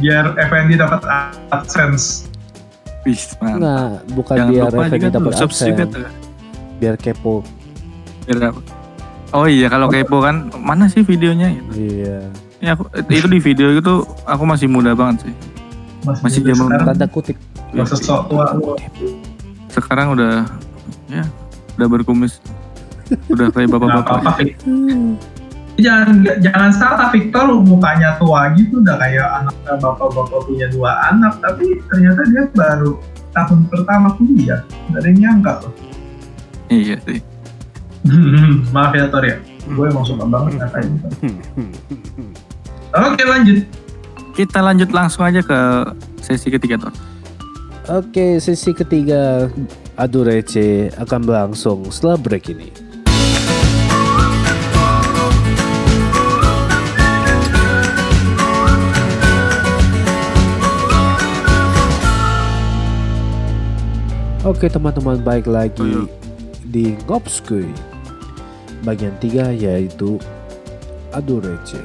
[0.00, 1.04] Biar FND dapat
[1.52, 2.24] AdSense.
[3.04, 3.52] Mantap.
[3.52, 6.08] Enggak, bukan Jangan biar tuh dapat subscribe absen, tuh.
[6.80, 7.44] biar kepo.
[8.24, 8.60] Biar apa?
[9.36, 11.52] Oh iya kalau kepo kan mana sih videonya?
[11.76, 12.32] Iya.
[12.64, 15.34] Ya aku, itu di video itu aku masih muda banget sih.
[16.24, 16.88] Masih muda zaman-.
[16.88, 17.36] Tanda kutip.
[17.84, 18.72] Sesok tua lu.
[19.68, 20.48] Sekarang udah
[21.12, 21.28] ya
[21.76, 22.40] udah berkumis.
[23.28, 24.56] Udah kayak bapak-bapak.
[25.76, 31.84] jangan jangan salah Victor mukanya tua gitu udah kayak anak bapak-bapak punya dua anak tapi
[31.92, 32.96] ternyata dia baru
[33.36, 35.76] tahun pertama kuliah gak ada yang nyangka loh
[36.66, 37.20] Iya sih.
[38.70, 39.36] Maaf ya Tor ya.
[39.66, 41.08] Gue emang suka banget ngatain itu
[42.94, 43.66] oke lanjut.
[44.36, 45.60] Kita lanjut langsung aja ke
[46.20, 46.94] sesi ketiga Tor.
[47.86, 49.46] Oke, sesi ketiga.
[49.96, 52.68] Adu receh akan berlangsung setelah break ini.
[64.46, 66.06] Oke teman-teman baik lagi
[66.62, 67.95] di Ngopskuy
[68.84, 70.20] Bagian 3 yaitu
[71.14, 71.84] adu receh.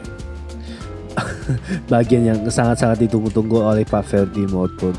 [1.91, 4.95] Bagian yang sangat-sangat ditunggu-tunggu oleh Pak Ferdi maupun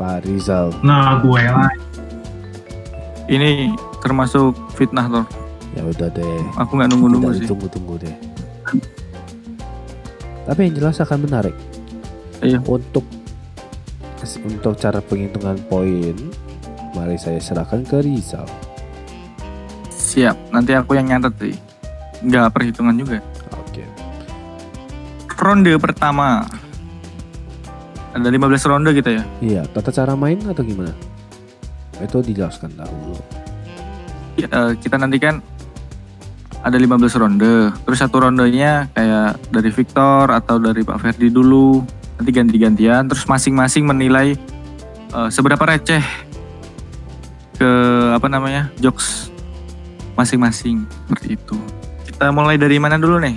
[0.00, 0.72] Pak Rizal.
[0.80, 1.68] Nah gue lah
[3.30, 3.70] Ini
[4.02, 5.24] termasuk fitnah Tor.
[5.78, 6.40] Ya udah deh.
[6.58, 7.46] Aku nggak nunggu-nunggu sih.
[7.46, 8.16] ditunggu-tunggu deh.
[10.50, 11.54] Tapi yang jelas akan menarik.
[12.42, 12.58] Iya.
[12.66, 13.06] Untuk
[14.44, 16.12] Untuk cara penghitungan poin
[16.92, 18.44] Mari saya serahkan ke Rizal
[20.10, 20.50] Siap.
[20.50, 21.54] Nanti aku yang nyatet sih.
[22.26, 23.22] Nggak perhitungan juga.
[23.54, 23.86] Oke
[25.38, 26.42] Ronde pertama.
[28.10, 29.22] Ada 15 ronde gitu ya.
[29.38, 30.90] Iya tata cara main atau gimana?
[32.02, 33.14] Itu dijelaskan dahulu
[34.34, 35.38] Ya, eh, kita nantikan
[36.66, 37.70] ada 15 ronde.
[37.86, 41.86] Terus satu rondenya kayak dari Victor atau dari Pak Ferdi dulu.
[42.18, 43.06] Nanti ganti-gantian.
[43.06, 44.34] Terus masing-masing menilai
[45.14, 46.02] eh, seberapa receh
[47.62, 47.70] ke
[48.10, 49.29] apa namanya jokes
[50.14, 51.56] masing-masing seperti itu.
[52.06, 53.36] Kita mulai dari mana dulu nih?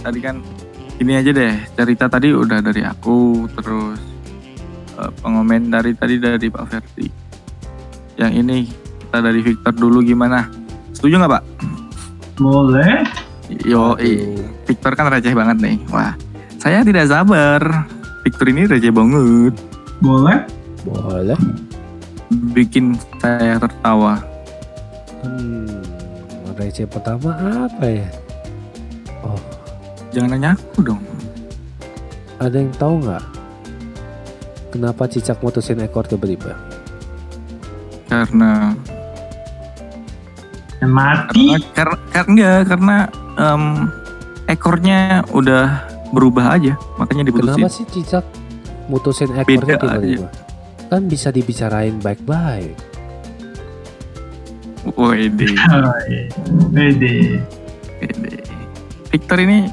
[0.00, 0.40] Tadi kan
[1.00, 3.96] ini aja deh cerita tadi udah dari aku terus
[5.00, 7.08] eh, pengomentari tadi dari Pak Ferdi.
[8.20, 8.58] Yang ini
[9.08, 10.44] kita dari Victor dulu gimana?
[10.92, 11.44] Setuju nggak Pak?
[12.40, 13.04] boleh
[13.66, 13.98] Yo,
[14.64, 15.76] Victor kan receh banget nih.
[15.90, 16.14] Wah,
[16.62, 17.58] saya tidak sabar.
[18.22, 19.58] Victor ini receh banget.
[19.98, 20.46] boleh
[20.86, 21.34] Boleh
[22.54, 24.22] Bikin saya tertawa.
[25.26, 25.99] Hmm
[26.54, 27.30] Receh pertama
[27.68, 28.08] apa ya?
[29.22, 29.38] Oh
[30.10, 31.00] Jangan nanya aku dong.
[32.40, 33.24] ada yang tahu nggak?
[34.70, 36.56] Kenapa cicak mutusin ekor tiba-tiba?
[38.08, 38.74] Karena
[40.80, 42.96] yang mati karena karena enggak karena
[43.36, 43.64] em,
[44.48, 47.60] ekornya udah berubah aja, makanya diputusin.
[47.60, 48.24] Kenapa sih cicak
[48.88, 50.28] mutusin ekornya Beda tiba-tiba?
[50.88, 52.74] Kan bisa dibicarain baik-baik.
[54.96, 56.24] Wede, Oh, iya.
[56.72, 57.44] Wede.
[58.00, 58.30] wede.
[59.10, 59.68] Victor ini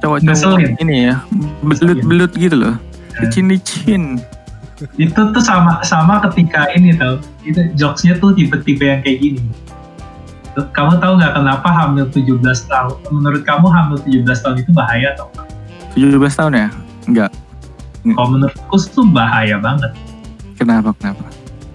[0.00, 1.20] cowok-cowok ini ya,
[1.60, 2.74] belut-belut gitu loh.
[3.20, 4.18] Licin-licin.
[4.96, 9.44] itu tuh sama sama ketika ini tau itu jokesnya tuh tipe-tipe yang kayak gini
[10.72, 15.28] kamu tahu nggak kenapa hamil 17 tahun menurut kamu hamil 17 tahun itu bahaya atau
[15.36, 15.46] enggak?
[16.24, 16.68] 17 tahun ya?
[17.04, 17.30] Enggak.
[18.16, 19.92] kalau menurutku tuh bahaya banget
[20.56, 20.96] Kenapa?
[20.96, 21.28] Kenapa?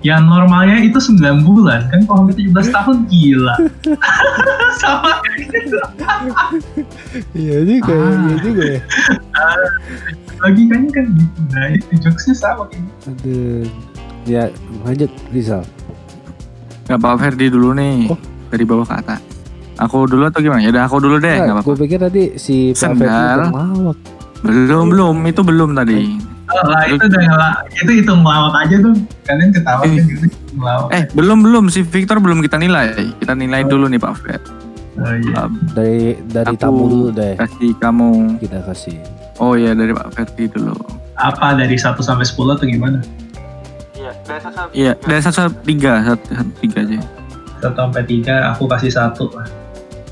[0.05, 3.55] Yang normalnya itu 9 bulan kan kalau hamil 17 tahun gila
[4.79, 5.17] sama
[7.33, 8.13] Iya juga, Ah.
[8.21, 8.79] iya juga ya.
[10.37, 13.07] logikanya kan gitu nah itu jokesnya sama kayak gitu.
[13.09, 13.63] Aduh.
[14.25, 14.43] Ya,
[14.81, 15.63] lanjut Rizal.
[16.85, 18.09] Nggak Pak Ferdi dulu nih.
[18.09, 18.19] Oh.
[18.47, 19.21] Dari bawah ke atas.
[19.77, 20.59] Aku dulu atau gimana?
[20.59, 21.67] Ya udah aku dulu deh, nggak Nah, apa-apa.
[21.67, 23.39] gue pikir tadi si Pak Sendal.
[24.41, 25.15] Belum, belum.
[25.25, 25.97] Itu belum tadi.
[26.47, 28.93] Oh, lah itu udah ngelak itu hitung ngelawak aja tuh
[29.23, 31.63] kalian ketawa kan gitu ngelawak Eh, belum, belum.
[31.67, 32.93] Si Victor belum kita nilai.
[33.15, 34.41] Kita nilai dulu nih Pak Fer.
[34.95, 35.35] oh, iya.
[35.41, 37.35] Um, Dari dari Aku- tamu dulu deh.
[37.35, 38.39] kasih kamu.
[38.39, 38.97] Kita kasih.
[39.35, 40.71] Oh iya, dari Pak Ferdi dulu.
[41.13, 42.99] apa dari 1 sampai 10 atau gimana
[44.71, 45.91] Iya, dari satu sampai tiga.
[46.05, 46.99] Satu, satu tiga aja.
[47.61, 49.47] 1 sampai 3 aku kasih satu lah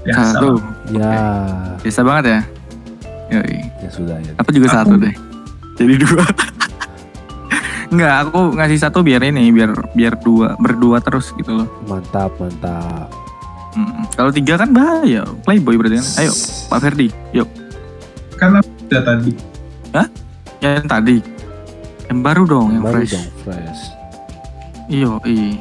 [0.01, 0.49] biasa Satu.
[0.89, 1.11] Ya,
[1.79, 2.39] Biasa banget ya.
[3.31, 3.57] Yoi.
[3.77, 4.31] ya sudah ya.
[4.37, 5.15] Aku juga Aku- satu deh.
[5.73, 6.25] Jadi dua.
[7.89, 11.67] Enggak, aku ngasih satu biar ini, biar biar dua, berdua terus gitu loh.
[11.85, 13.05] Mantap, mantap.
[13.73, 16.07] Mm, Kalau tiga kan bahaya, playboy berarti kan.
[16.21, 16.33] Ayo,
[16.67, 17.49] Pak Ferdi, yuk.
[18.33, 19.31] karena udah tadi
[20.59, 21.17] Yang tadi,
[22.07, 23.13] yang baru dong, yang Baru fresh.
[23.13, 23.81] dong, fresh.
[24.87, 25.57] Iyo, i,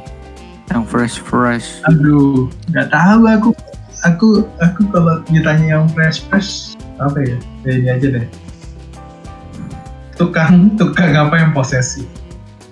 [0.67, 1.83] yang fresh fresh.
[1.83, 3.49] aduh nggak tahu aku
[4.01, 8.25] aku aku kalau ditanya yang fresh fresh apa ya ya ini aja deh
[10.15, 12.05] tukang tukang apa yang posesif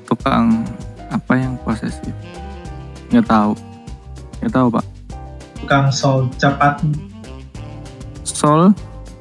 [0.03, 0.67] Tukang
[1.07, 2.11] apa yang posesif?
[3.09, 3.51] Nggak tahu,
[4.39, 4.85] nggak tahu pak.
[5.55, 6.79] tukang sol cepat
[8.23, 8.71] Sol,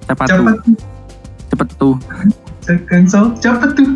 [0.05, 0.57] cepat tuh, cepat
[1.47, 1.95] cepet tuh.
[2.61, 3.91] tukang sol cepat tuh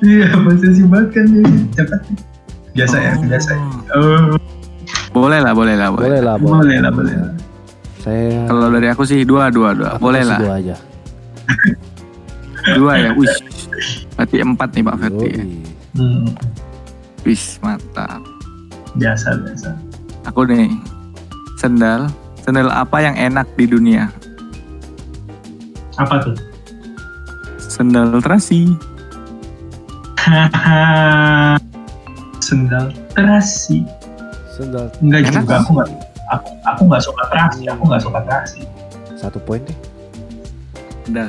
[0.00, 1.44] iya posesif banget kan dia
[1.76, 2.16] cepat tuh.
[2.72, 3.24] biasa ya Oh.
[3.24, 3.62] biasa ya.
[3.92, 4.36] oh
[5.10, 6.04] Boleh lah, boleh lah, boleh.
[6.06, 7.32] Boleh lah, boleh lah boleh lah
[7.98, 9.96] Saya Kalau dari aku sih dua dua dua.
[9.96, 10.38] aku Boleh lah.
[10.38, 10.76] Dua aja.
[12.70, 13.10] Dua ya.
[13.12, 13.26] Wih.
[14.18, 15.28] Berarti empat nih Pak Ferdi.
[15.30, 15.44] ya.
[15.94, 16.26] Hmm,
[17.22, 18.18] Wih mantap.
[18.94, 19.70] biasa biasa.
[20.26, 20.74] Aku nih
[21.56, 22.10] sendal.
[22.42, 24.10] Sendal apa yang enak di dunia?
[25.94, 26.34] Apa tuh?
[27.60, 28.72] Sendal terasi.
[32.40, 33.84] Sendal terasi.
[34.50, 35.88] Sendal Enggak Enak juga aku nggak
[36.28, 37.60] aku aku nggak suka terasi.
[37.68, 38.60] Aku nggak suka terasi.
[39.14, 39.78] satu poin deh.
[41.06, 41.26] Udah.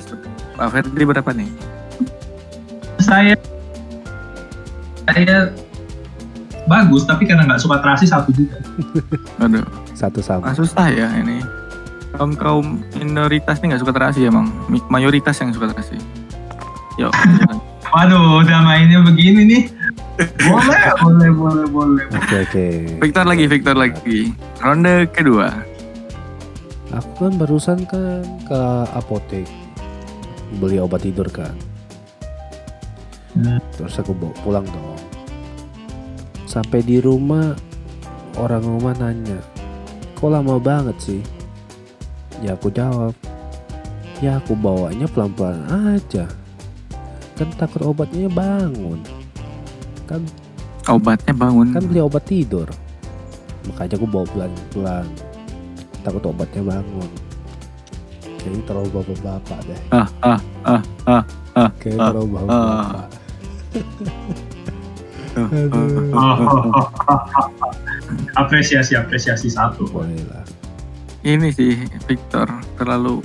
[0.55, 1.49] Pak Ferdi berapa nih?
[3.09, 3.33] Saya
[5.09, 5.49] saya
[6.69, 8.61] bagus tapi karena nggak suka terasi satu juga.
[9.41, 9.65] Aduh.
[9.97, 10.47] Satu sama.
[10.47, 11.41] Ah, susah ya ini.
[12.13, 14.47] Kaum kaum minoritas nih nggak suka terasi emang.
[14.69, 15.97] Mi- Mayoritas yang suka terasi.
[17.01, 17.11] Yuk.
[17.93, 19.63] Waduh, udah mainnya begini nih.
[20.45, 22.03] Boleh, boleh, boleh, boleh.
[22.13, 22.65] Oke oke.
[23.01, 24.19] Victor lagi, Victor lagi.
[24.61, 25.49] Ronde kedua.
[26.93, 28.61] Aku kan barusan kan ke
[28.93, 29.49] apotek
[30.57, 31.53] beli obat tidur kan.
[33.75, 34.99] Terus aku bawa pulang dong.
[36.49, 37.53] Sampai di rumah
[38.35, 39.37] orang rumah nanya,
[40.17, 41.21] kok lama banget sih?
[42.41, 43.13] Ya aku jawab,
[44.19, 45.61] ya aku bawanya pelan-pelan
[45.95, 46.25] aja.
[47.37, 48.99] Kan takut obatnya bangun.
[50.09, 50.25] Kan
[50.89, 51.69] Obatnya bangun.
[51.69, 52.65] kan beli obat tidur.
[53.69, 55.07] Makanya aku bawa pelan-pelan.
[56.01, 57.09] Takut obatnya bangun.
[58.39, 59.79] Kayaknya terlalu bapak-bapak deh.
[59.91, 61.23] Ah, ah, ah, ah,
[61.53, 63.18] ah, Kayaknya ah, terlalu bapak-bapak.
[68.35, 69.85] apresiasi apresiasi satu.
[69.87, 70.43] Boleh lah.
[71.19, 71.75] Ini sih
[72.07, 73.19] Victor terlalu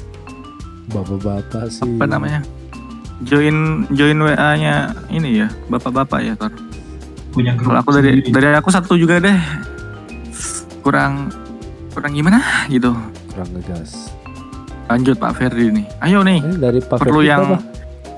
[0.84, 1.86] Bapak-bapak sih.
[1.86, 2.40] apa namanya?
[3.24, 6.51] Join join WA-nya ini ya, bapak-bapak ya, Tor.
[7.30, 8.34] Punya grup Kalau aku dari sendiri.
[8.34, 9.38] dari aku satu juga deh.
[10.82, 11.30] Kurang
[11.90, 12.92] kurang gimana gitu.
[13.32, 14.11] Kurang ngegas.
[14.84, 15.86] Lanjut Pak Ferdi nih.
[16.05, 17.59] Ayo nih, Eh, dari Pak perlu Ferdi yang apa?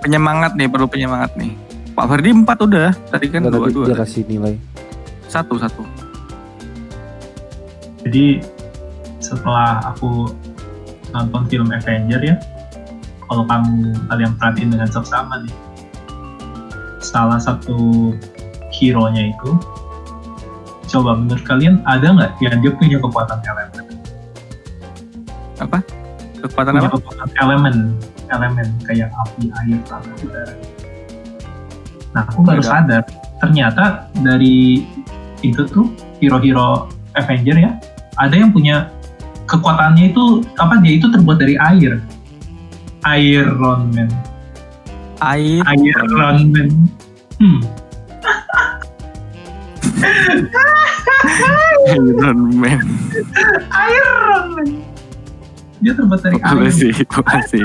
[0.02, 1.52] penyemangat nih, perlu penyemangat nih.
[1.96, 3.88] Pak Ferdi empat udah, tadi kan dua dua.
[3.88, 4.60] dia kasih nilai.
[5.32, 5.80] Satu satu.
[8.04, 8.44] Jadi
[9.16, 10.28] setelah aku
[11.16, 12.36] nonton film Avenger ya,
[13.24, 15.56] kalau kamu kalian perhatiin dengan seksama nih,
[17.00, 18.12] salah satu
[18.76, 19.50] hero-nya itu,
[20.92, 23.84] coba menurut kalian ada nggak yang dia punya kekuatan elemen?
[25.64, 25.80] Apa?
[26.44, 26.96] Kekuatan Punya apa?
[27.00, 27.76] kekuatan elemen,
[28.28, 30.75] elemen kayak api, air, tanah, udara.
[32.16, 32.72] Nah, aku baru Ada.
[32.80, 33.02] sadar
[33.44, 34.88] ternyata dari
[35.44, 37.76] itu tuh hero-hero Avenger ya,
[38.16, 38.88] ada yang punya
[39.44, 42.00] kekuatannya itu apa dia itu terbuat dari air.
[43.04, 44.08] Iron Man.
[45.20, 45.60] Air.
[45.68, 46.70] Iron Man.
[47.36, 47.60] Hmm.
[51.92, 52.86] Iron Man.
[53.70, 54.68] Iron Man.
[55.84, 56.72] Dia terbuat dari air.
[56.72, 57.64] sih, boleh sih.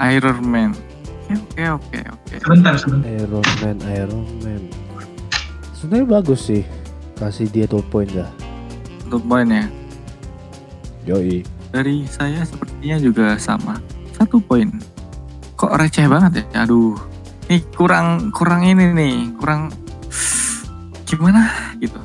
[0.00, 0.89] Iron Man.
[1.30, 2.34] Oke, oke, oke.
[2.42, 3.06] Sebentar, sebentar.
[3.06, 4.62] Iron Man, Iron Man.
[5.78, 6.62] Sebenarnya bagus sih.
[7.14, 8.30] Kasih dia 2 poin dah.
[9.06, 9.66] Untuk poin ya.
[11.06, 11.46] Yoi.
[11.70, 13.78] Dari saya sepertinya juga sama.
[14.18, 14.68] Satu poin.
[15.54, 16.66] Kok receh banget ya?
[16.66, 16.98] Aduh.
[17.50, 19.74] Ini kurang kurang ini nih, kurang
[21.02, 21.50] gimana
[21.82, 21.98] gitu.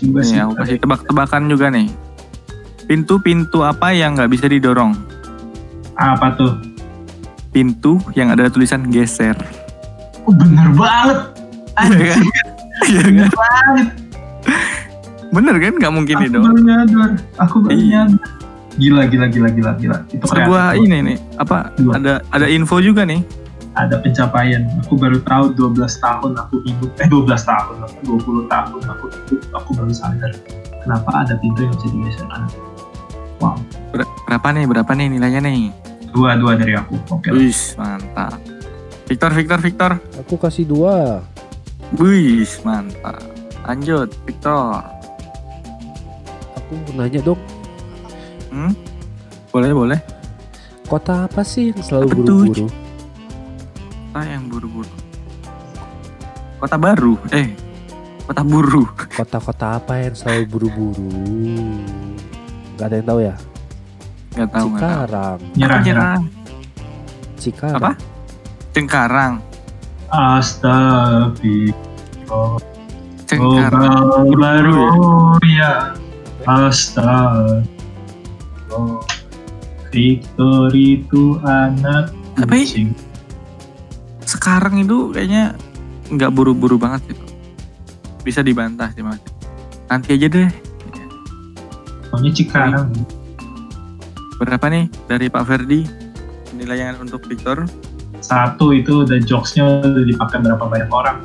[0.00, 1.92] Nih, aku kasih tebak-tebakan juga nih.
[2.88, 4.96] Pintu-pintu apa yang nggak bisa didorong?
[6.00, 6.56] Apa tuh?
[7.54, 9.38] Pintu yang ada tulisan geser.
[10.20, 11.18] Oh, bener banget.
[11.76, 12.22] Iya kan?
[12.84, 13.12] Iya kan?
[13.14, 13.88] Bener banget.
[15.30, 15.72] Bener kan?
[15.76, 16.44] Nggak mungkin Aku didorong.
[16.44, 17.10] baru nyadar.
[17.40, 18.02] Aku baru Iya.
[18.04, 18.30] nyadar.
[18.74, 19.96] Gila, gila, gila, gila, gila.
[20.08, 20.82] Itu Sebuah kreatif.
[20.84, 21.70] ini nih, apa?
[21.76, 21.92] Dua.
[21.94, 23.22] Ada ada info juga nih.
[23.72, 24.62] ada pencapaian.
[24.80, 29.40] Aku baru tahu 12 tahun aku hidup, eh 12 tahun, aku 20 tahun aku hidup,
[29.50, 30.30] aku baru sadar
[30.78, 32.26] kenapa ada pintu yang bisa digeser.
[33.38, 33.58] Wow,
[33.90, 34.64] Ber- berapa nih?
[34.64, 35.74] Berapa nih nilainya nih?
[36.14, 36.94] Dua-dua dari aku.
[37.10, 37.28] Oke.
[37.28, 37.36] lah.
[37.36, 38.38] Wih, mantap.
[39.04, 39.90] Victor, Victor, Victor.
[40.16, 41.20] Aku kasih dua.
[41.98, 43.18] Wih, mantap.
[43.66, 44.80] Lanjut, Victor.
[46.54, 47.40] Aku mau nanya dong,
[48.48, 48.70] Hmm?
[49.50, 50.00] Boleh, boleh.
[50.84, 52.66] kota apa sih yang selalu buru-buru?
[54.06, 54.94] Kota yang buru-buru.
[56.56, 57.14] Kota baru.
[57.28, 57.50] Eh,
[58.24, 58.84] kota buru.
[59.10, 61.08] Kota-kota apa yang selalu buru-buru?
[62.76, 63.34] Gak ada yang tahu ya?
[64.34, 64.74] Nggak tahu.
[64.74, 65.38] Cikarang.
[65.54, 66.18] Nyerah, Apa, nyerah.
[67.38, 67.78] Cikarang.
[67.78, 67.94] Apa?
[68.74, 69.38] Cengkarang.
[70.10, 72.58] Astagfirullah.
[73.24, 74.02] Cengkarang.
[74.10, 74.82] Oh, baru
[75.46, 75.94] ya?
[76.44, 77.62] Astagfirullah.
[79.94, 82.90] Victor itu anak Tapi- kucing.
[84.26, 85.54] Sekarang itu kayaknya
[86.10, 87.22] nggak buru-buru banget gitu.
[88.26, 89.22] Bisa dibantah sih mas.
[89.86, 90.50] Nanti aja deh.
[92.10, 92.90] Pokoknya Cikarang.
[94.38, 95.86] Berapa nih dari Pak Ferdi?
[96.50, 97.66] Penilaian untuk Victor?
[98.18, 101.18] Satu itu udah jokesnya udah dipakai berapa banyak orang.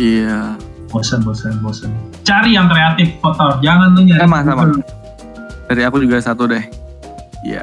[0.00, 0.56] Iya.
[0.90, 1.90] Bosen, bosen, bosen.
[2.26, 3.60] Cari yang kreatif, kotor.
[3.62, 4.22] Jangan lu nyari.
[4.22, 4.62] Sama, sama.
[5.66, 6.64] Dari aku juga satu deh.
[7.46, 7.62] Iya.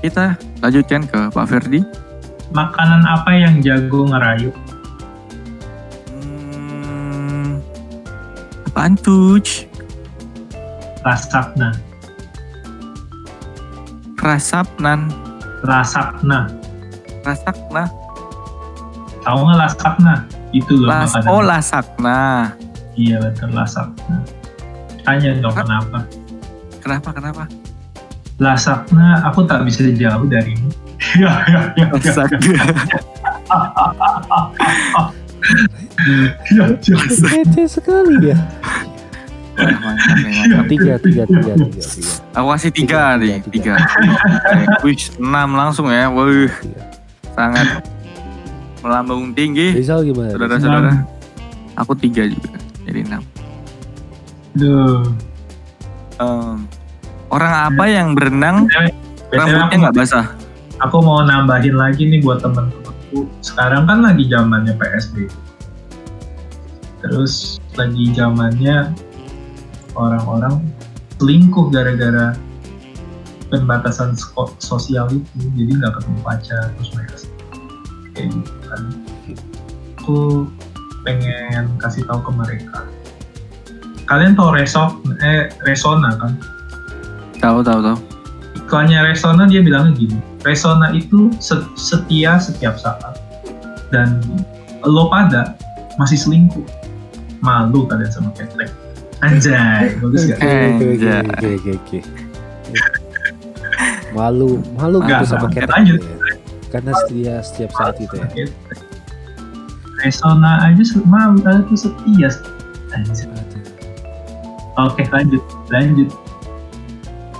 [0.00, 1.80] Kita lanjutkan ke Pak Ferdi.
[2.50, 4.50] Makanan apa yang jago ngerayu?
[6.10, 7.62] Hmm,
[8.66, 9.38] apaan tuh?
[11.06, 11.89] Rasakna.
[14.20, 15.08] Rasapnan.
[15.64, 16.48] Rasakna.
[17.24, 17.84] Rasakna.
[19.20, 20.14] Tahu nggak lasakna?
[20.52, 21.28] Itu loh Las makanan.
[21.32, 22.18] oh lasakna.
[22.96, 24.16] Iya betul lasakna.
[25.04, 25.64] Tanya dong Hah?
[25.64, 25.98] kenapa?
[26.80, 27.44] Kenapa kenapa?
[28.40, 30.68] Lasakna aku tak bisa jauh darimu.
[31.16, 31.88] Ya ya ya.
[31.88, 32.28] ya, Lasak.
[32.44, 32.60] ya,
[36.52, 37.64] ya, ya.
[37.64, 38.36] Sekali ya.
[39.60, 40.64] Mantap.
[40.68, 42.12] Tiga, tiga, tiga, tiga, tiga.
[42.36, 43.74] Aku kasih tiga, Tiga, nih, tiga, tiga.
[44.56, 46.08] Eh, Wih, enam langsung ya.
[46.08, 46.52] Wih,
[47.34, 47.84] sangat
[48.80, 49.76] melambung tinggi.
[49.76, 50.32] Rizal gimana?
[50.32, 50.92] Saudara-saudara.
[51.78, 53.22] Aku tiga juga, jadi enam.
[54.56, 55.06] Duh.
[56.20, 56.68] Em,
[57.32, 60.26] orang apa yang berenang BTW rambutnya aku, nggak basah?
[60.80, 63.28] aku mau nambahin lagi nih buat temen-temenku.
[63.44, 65.28] Sekarang kan lagi zamannya PSBB.
[67.00, 68.92] Terus lagi zamannya
[69.94, 70.62] orang-orang
[71.18, 72.36] selingkuh gara-gara
[73.50, 74.14] pembatasan
[74.62, 75.38] sosial itu.
[75.58, 77.16] Jadi nggak ketemu pacar terus mereka
[78.14, 78.82] kayak gitu kan.
[80.00, 80.18] Aku
[81.06, 82.78] pengen kasih tahu ke mereka.
[84.10, 86.34] Kalian tau Reso, eh Resona kan?
[87.38, 87.98] Tahu tahu tahu.
[88.70, 93.18] iklannya Resona dia bilangnya gini Resona itu se- setia setiap saat
[93.90, 94.22] dan
[94.86, 95.58] lo pada
[95.98, 96.62] masih selingkuh
[97.42, 98.70] malu kalian sama ketek
[99.20, 100.38] anjay bagus gak?
[100.40, 101.20] Oke, oke, oke, Anjay.
[101.24, 101.98] oke, oke, oke.
[104.10, 106.00] Malu, malu gitu sama ketek Lanjut.
[106.02, 106.16] ya.
[106.70, 108.26] Karena setia setiap saat gitu ya.
[110.02, 112.30] Resona aja malu tuh setia
[112.96, 113.28] anjay.
[114.80, 116.08] Oke lanjut lanjut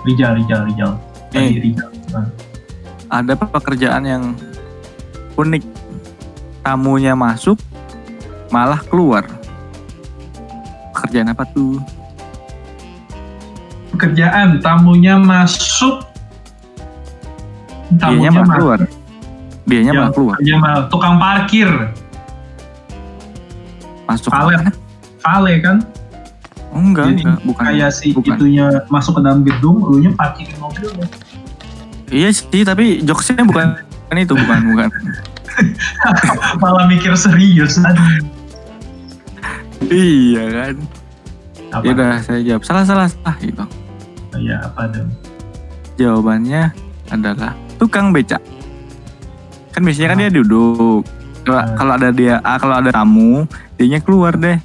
[0.05, 0.93] Rijal Rijal Rijal
[1.33, 1.89] Tadi Nih, Rijal
[3.11, 4.25] ada pekerjaan yang
[5.35, 5.83] unik.
[6.61, 7.59] Tamunya masuk,
[8.55, 9.27] malah keluar.
[11.11, 11.75] Pekerjaan apa tuh?
[13.91, 16.07] pekerjaan tamunya masuk
[17.99, 18.81] tamunya malah masuk keluar.
[19.67, 19.99] Dianya Ya.
[19.99, 20.37] malah keluar.
[20.39, 21.67] Malah tukang parkir
[24.07, 24.31] Masuk.
[24.31, 24.59] Valet.
[24.61, 24.73] mana?
[25.21, 25.77] vale kan
[26.71, 27.63] Oh, enggak, Jadi enggak, bukan.
[27.67, 28.31] kayak si bukan.
[28.33, 31.07] itunya masuk ke dalam gedung, lu nya parkirin mobil ya.
[32.09, 33.75] Iya sih, tapi jokesnya bukan
[34.07, 34.89] bukan itu, bukan, bukan.
[36.63, 38.23] Malah mikir serius aduh.
[39.89, 40.75] Iya kan.
[41.71, 41.83] Apa?
[41.87, 43.65] Ya udah saya jawab salah salah salah gitu.
[44.37, 45.09] Ya apa dong?
[45.97, 46.73] Jawabannya
[47.09, 48.43] adalah tukang becak.
[49.71, 51.03] Kan biasanya kan dia duduk.
[51.41, 51.67] Kalau Ah.
[51.73, 54.61] kalau ada dia ah, kalau ada tamu, dianya keluar deh.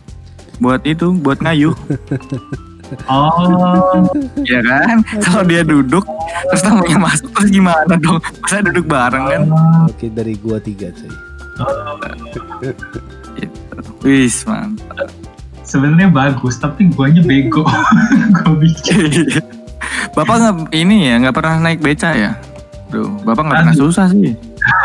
[0.55, 1.76] Buat itu, buat ngayuh,
[3.09, 3.97] Oh,
[4.45, 5.01] ya kan?
[5.20, 6.05] Kalau dia duduk,
[6.47, 8.22] terus tamunya masuk, terus gimana dong?
[8.39, 9.41] Masa duduk bareng kan?
[9.89, 11.09] Oke, dari gua tiga cuy.
[13.36, 13.64] Gitu.
[14.01, 15.09] Wis, mantap.
[15.61, 17.65] sebenarnya bagus, tapi guanya bego.
[18.45, 19.41] Gue bikin.
[20.13, 22.32] Bapak nggak ini ya, nggak pernah naik beca ya?
[22.88, 24.32] Duh, bapak nggak pernah susah sih.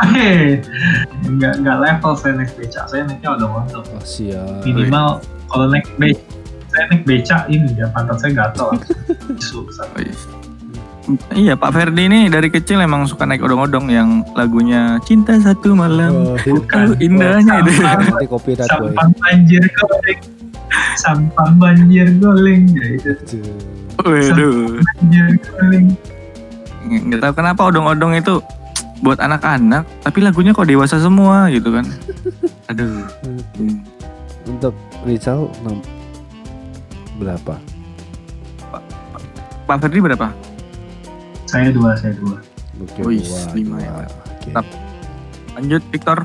[0.09, 0.59] Hei,
[1.37, 4.65] nggak nggak level saya naik beca, saya naiknya udah untuk Oh, siap.
[4.65, 6.21] minimal kalau naik beca,
[6.69, 8.69] saya naik beca ini ya pantat saya gatel.
[9.53, 9.87] Susah.
[11.31, 16.13] Iya, Pak Ferdi ini dari kecil emang suka naik odong-odong yang lagunya Cinta Satu Malam.
[16.27, 17.73] Oh, itu Oh, indahnya itu.
[17.75, 18.55] Sampah, nanti boy.
[18.61, 20.21] sampah banjir goleng,
[20.97, 23.13] sampah banjir goleng, ya itu
[23.97, 24.11] Aduh.
[24.11, 24.59] Waduh.
[24.81, 25.87] banjir goleng.
[26.83, 28.43] nggak tahu kenapa odong-odong itu
[29.01, 31.87] buat anak-anak tapi lagunya kok dewasa semua gitu kan
[32.67, 33.05] aduh
[33.55, 33.85] Hmm.
[34.43, 35.47] Untuk Rizal
[37.15, 37.55] berapa?
[39.63, 40.33] Pak Ferdi berapa
[41.51, 42.39] Saya dua, saya dua.
[42.79, 43.93] Oke, Wih, dua, lima ya.
[44.41, 44.67] Tetap.
[45.51, 46.19] lanjut Victor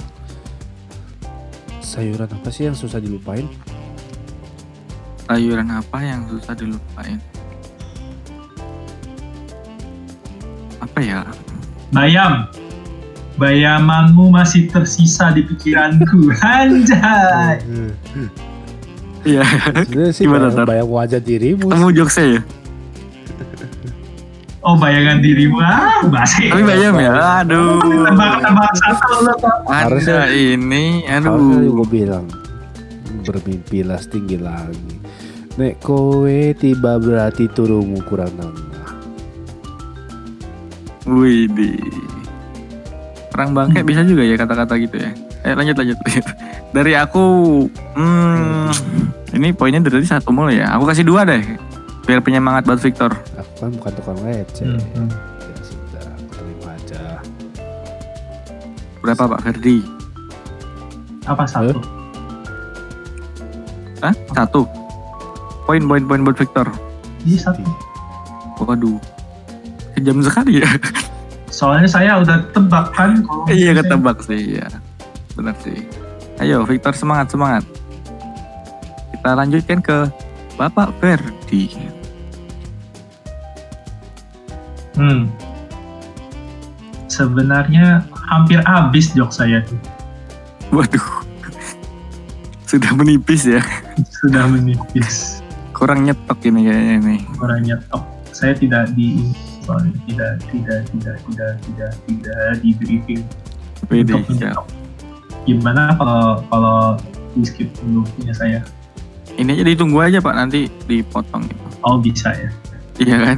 [1.81, 3.49] Sayuran apa sih yang susah dilupain?
[5.25, 7.17] sayuran apa yang susah dilupain
[10.77, 11.25] apa ya
[11.89, 12.45] Bayam,
[13.35, 16.29] bayamanmu masih tersisa di pikiranku.
[16.43, 17.57] Anjay.
[19.23, 19.41] iya
[19.81, 21.65] Sebenarnya sih Gimana, bayang, bayang wajah dirimu.
[21.67, 22.41] kamu jokesnya ya
[24.65, 29.13] Oh bayangan dirimu, ah bahasa tapi bayam ya aduh Tebak-tebak satu
[29.69, 32.25] anda ini Harusnya aduh gue bilang
[33.25, 34.95] bermimpilah setinggi lagi.
[35.61, 38.89] Nek kowe tiba berarti turumu kurang nambah.
[41.09, 41.77] Wih di
[43.29, 45.11] perang bangke bisa juga ya kata-kata gitu ya.
[45.45, 45.97] Eh lanjut lanjut.
[46.01, 46.25] lanjut.
[46.75, 47.23] Dari aku,
[47.95, 48.67] hmm,
[49.37, 50.75] ini poinnya dari tadi satu mulu ya.
[50.75, 51.39] Aku kasih dua deh,
[52.05, 53.11] biar penyemangat buat Victor.
[53.35, 54.65] Aku kan bukan tukang receh.
[54.67, 55.09] Hmm, hmm.
[55.09, 57.03] Ya sudah, aku terima aja.
[58.99, 59.77] Berapa Pak Ferdi?
[61.25, 61.73] Apa satu?
[63.99, 64.13] Hah?
[64.31, 64.61] Satu.
[65.65, 66.69] Poin poin poin buat Victor.
[67.25, 67.65] Iya satu.
[68.55, 69.01] Waduh,
[69.93, 70.69] kejam sekali ya.
[71.49, 74.67] Soalnya saya udah tebak kan kalau iya saya- ketebak sih, ya.
[75.33, 75.81] Benar sih.
[76.37, 77.63] Ayo Victor semangat semangat.
[79.09, 79.97] Kita lanjutkan ke
[80.53, 80.93] Bapak
[81.45, 81.69] Ferdi.
[84.97, 85.29] Hmm.
[87.05, 88.01] Sebenarnya
[88.33, 89.77] hampir habis jok saya tuh.
[90.73, 91.07] Waduh,
[92.69, 93.61] sudah menipis ya.
[94.25, 95.39] Sudah menipis.
[95.75, 97.21] Kurang nyetok ini kayaknya nih.
[97.37, 98.03] Orangnya top.
[98.33, 99.31] Saya tidak di
[99.63, 103.21] soalnya tidak tidak tidak tidak tidak tidak di briefing
[103.85, 104.65] untuk menyetok.
[105.45, 106.79] Gimana kalau kalau
[107.37, 108.59] di skip dulu punya saya?
[109.35, 111.63] Ini aja ditunggu aja Pak nanti dipotong gitu.
[111.83, 112.49] Oh bisa ya.
[112.95, 113.37] Iya kan?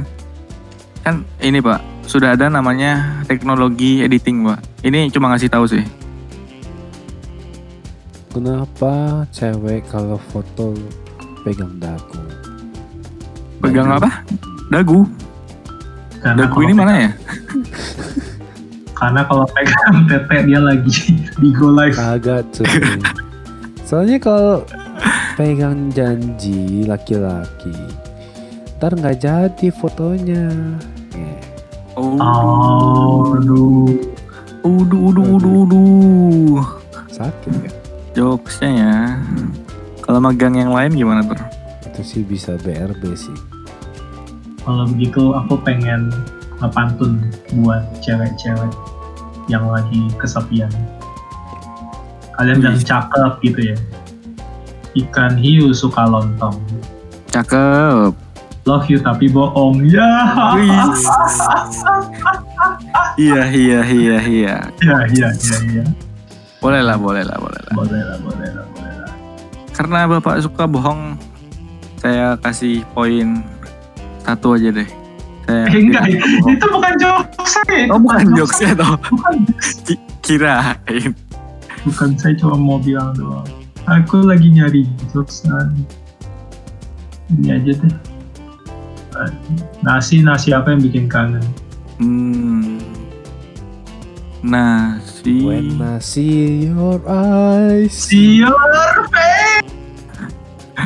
[1.02, 4.86] Kan ini Pak, sudah ada namanya teknologi editing Pak.
[4.86, 5.82] Ini cuma ngasih tahu sih.
[8.30, 10.76] Kenapa cewek kalau foto
[11.42, 12.22] pegang dagu?
[13.58, 13.98] Pegang Dagu.
[13.98, 14.10] apa?
[14.70, 15.00] Dagu.
[16.22, 17.10] Karena Dagu ini mana ya?
[18.98, 21.94] Karena kalau pegang tete dia lagi di go live.
[21.94, 22.66] Kagak cuy.
[23.82, 24.62] Soalnya kalau
[25.38, 27.70] pegang janji laki-laki,
[28.76, 30.50] ntar nggak jadi fotonya.
[31.14, 31.38] Eh,
[31.94, 33.90] Oh, Oh, aduh.
[34.62, 36.62] uduh, uduh, uduh, uduh.
[37.08, 37.70] sakit ya.
[38.14, 38.96] Jokesnya ya.
[40.00, 41.38] Kalau magang yang lain gimana tuh?
[41.84, 43.34] Itu sih bisa BRB sih.
[44.62, 46.10] Kalau begitu aku pengen
[46.58, 47.18] ngepantun
[47.58, 48.70] buat cewek-cewek
[49.46, 50.70] yang lagi kesepian.
[52.34, 52.86] Kalian yang Wih.
[52.86, 53.76] cakep gitu ya.
[54.94, 56.56] Ikan hiu suka lontong.
[57.28, 58.12] Cakep.
[58.64, 59.80] Love you tapi bohong.
[59.84, 60.08] Ya.
[63.16, 64.54] Iya, iya, iya, iya.
[64.78, 65.84] Ya, ya, ya, ya.
[66.58, 67.72] Boleh lah, boleh lah, boleh lah.
[67.74, 69.10] Boleh lah, boleh lah, boleh lah.
[69.72, 71.14] Karena Bapak suka bohong,
[71.96, 73.42] saya kasih poin
[74.22, 74.88] satu aja deh.
[75.46, 76.04] Saya Eh, enggak,
[76.44, 77.88] itu bukan jokes saya.
[77.88, 78.94] Oh bukan jokesnya toh.
[79.08, 79.34] Bukan,
[79.82, 81.10] Ki- Kirain.
[81.82, 83.48] bukan saya cuma mau bilang doang.
[83.88, 85.48] Aku lagi nyari jokes
[87.28, 87.94] Ini aja deh.
[89.80, 91.44] Nasi nasi apa yang bikin kangen?
[91.96, 92.78] Hmm.
[94.44, 95.42] Nasi.
[95.42, 97.90] When I see your eyes.
[97.96, 98.54] See your
[99.10, 99.68] face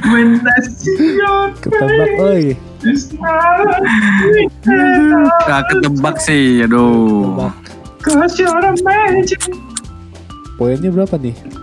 [0.08, 2.42] when I see your Ketebak oi.
[2.82, 3.12] face.
[5.46, 7.36] Gak ketebak sih, aduh.
[7.36, 7.54] Ketebak.
[8.02, 9.38] Cause you're a magic.
[10.58, 11.61] Poinnya berapa nih?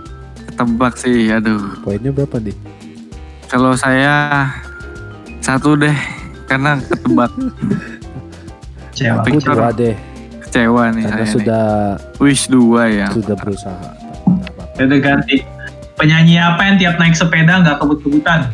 [0.60, 1.80] Ketebak sih, aduh.
[1.80, 2.52] Poinnya berapa nih?
[3.48, 4.44] Kalau saya
[5.40, 5.96] satu deh,
[6.44, 7.32] karena ketebak
[8.92, 9.24] Cewek.
[9.24, 9.96] Aku dua deh.
[10.44, 11.64] kecewa nih Karena saya sudah
[11.96, 12.20] nih.
[12.20, 13.08] Wish dua ya.
[13.08, 13.88] sudah berusaha.
[14.28, 14.84] Apa-apa.
[14.84, 15.40] Ya ganti.
[15.96, 18.52] Penyanyi apa yang tiap naik sepeda nggak kebut-kebutan?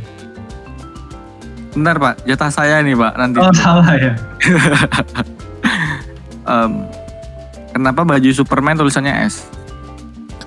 [1.74, 3.42] Bentar pak, jatah saya nih pak nanti.
[3.42, 4.14] Oh salah ya.
[6.46, 6.86] Em,
[7.74, 9.50] kenapa baju Superman tulisannya S?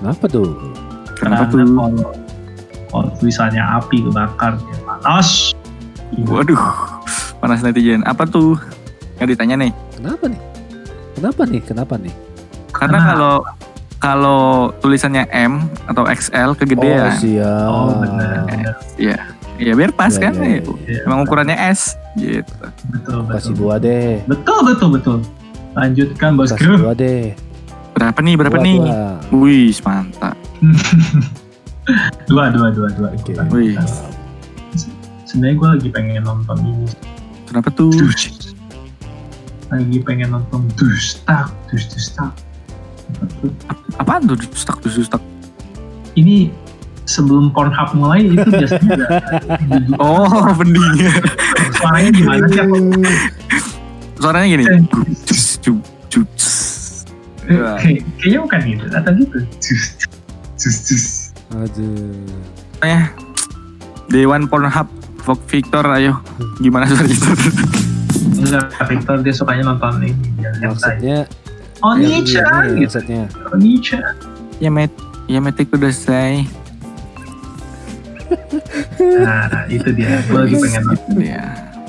[0.00, 0.69] Kenapa tuh?
[1.20, 1.58] Kenapa Karena tuh?
[1.60, 2.10] Kalau,
[2.88, 5.52] kalau tulisannya api kebakar ya panas.
[6.18, 6.64] Waduh,
[7.38, 8.02] panas netizen.
[8.02, 8.56] Apa tuh?
[9.14, 9.72] Nggak ditanya nih.
[9.94, 10.40] Kenapa nih?
[11.12, 11.60] Kenapa nih?
[11.62, 12.14] Kenapa nih?
[12.70, 13.34] Karena Karena- kalau
[14.00, 14.42] kalau
[14.80, 17.12] tulisannya M atau XL Oh kegedean.
[17.14, 17.68] siap.
[17.68, 18.48] Oh benar.
[18.96, 19.18] Iya.
[19.60, 20.60] Ya biar pas Iya, kan iya, ya.
[20.88, 21.00] iya.
[21.04, 22.48] Emang ukurannya S gitu.
[22.88, 23.60] Betul Kasih betul.
[23.60, 24.24] dua deh.
[24.24, 25.16] Betul betul betul.
[25.76, 26.72] Lanjutkan Kasih bosku.
[26.80, 27.36] dua deh.
[27.92, 28.34] Berapa nih?
[28.34, 28.76] Berapa Dua, nih?
[28.78, 28.98] dua.
[29.34, 30.36] Wih, mantap.
[32.30, 33.08] dua dua dua dua.
[33.12, 33.32] Oke.
[33.50, 33.74] Wih.
[35.24, 36.86] Sebenarnya gue lagi pengen nonton ini.
[37.46, 37.90] Kenapa tuh?
[37.90, 38.54] Dus.
[39.68, 42.34] Lagi pengen nonton dus tak dus dus tak.
[43.96, 44.38] Apaan tuh?
[44.50, 45.22] Stuck, tuh, stuck.
[46.14, 46.50] Ini
[47.06, 49.10] sebelum Pornhub mulai itu biasanya judul-
[50.02, 51.10] Oh, bening.
[51.74, 52.62] suaranya gimana sih?
[54.14, 54.64] Suaranya gini.
[57.42, 57.50] Cus.
[57.50, 57.74] Ya.
[57.76, 59.38] Kayak- Kayaknya bukan gitu, atau gitu.
[59.58, 59.82] Dus
[60.56, 61.04] dus dus.
[61.50, 62.14] Aduh.
[62.80, 63.02] Eh,
[64.08, 64.88] Dewan Pornhub
[65.20, 66.18] Vok Victor ayo
[66.56, 67.28] gimana suara itu
[68.36, 70.12] Enggak, Victor dia sukanya nonton ini.
[70.60, 71.28] Maksudnya
[71.80, 72.80] Oh, yang Nietzsche, ini gitu.
[72.92, 73.22] maksudnya.
[73.42, 73.98] Oh, Nietzsche.
[74.58, 74.92] ya met
[75.26, 76.44] ya meti kudasai
[79.00, 80.20] Nah, itu dia.
[80.22, 81.18] Gue lagi pengen nonton.
[81.18, 81.44] ya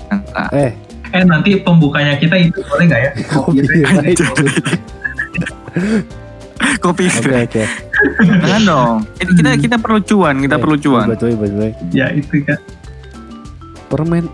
[0.07, 0.71] mantap Eh,
[1.11, 3.11] Eh nanti pembukanya kita itu boleh nggak ya?
[3.29, 3.87] Kopi Gitu ya.
[6.83, 7.05] Kopi.
[7.07, 7.63] Oke oke.
[8.41, 8.95] Jangan dong.
[9.15, 11.05] Kita kita perlu cuan, kita Eh, perlu cuan.
[11.07, 11.71] Betul betul.
[11.91, 12.59] Ya itu kan.
[13.87, 14.25] Permen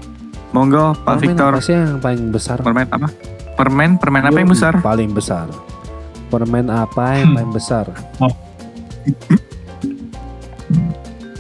[0.50, 1.52] Monggo Pak permen Victor.
[1.52, 2.58] apa sih yang paling besar?
[2.58, 3.08] Permen apa?
[3.54, 4.74] Permen, permen apa yang besar?
[4.80, 5.50] Paling besar.
[6.28, 7.36] Permen apa yang Hmm.
[7.36, 7.86] paling besar?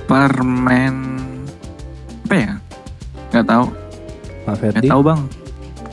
[0.07, 0.95] Permen
[2.23, 2.53] apa ya?
[3.29, 3.65] Gak tahu,
[4.43, 4.87] Pak Ferdi.
[4.87, 5.21] tahu bang.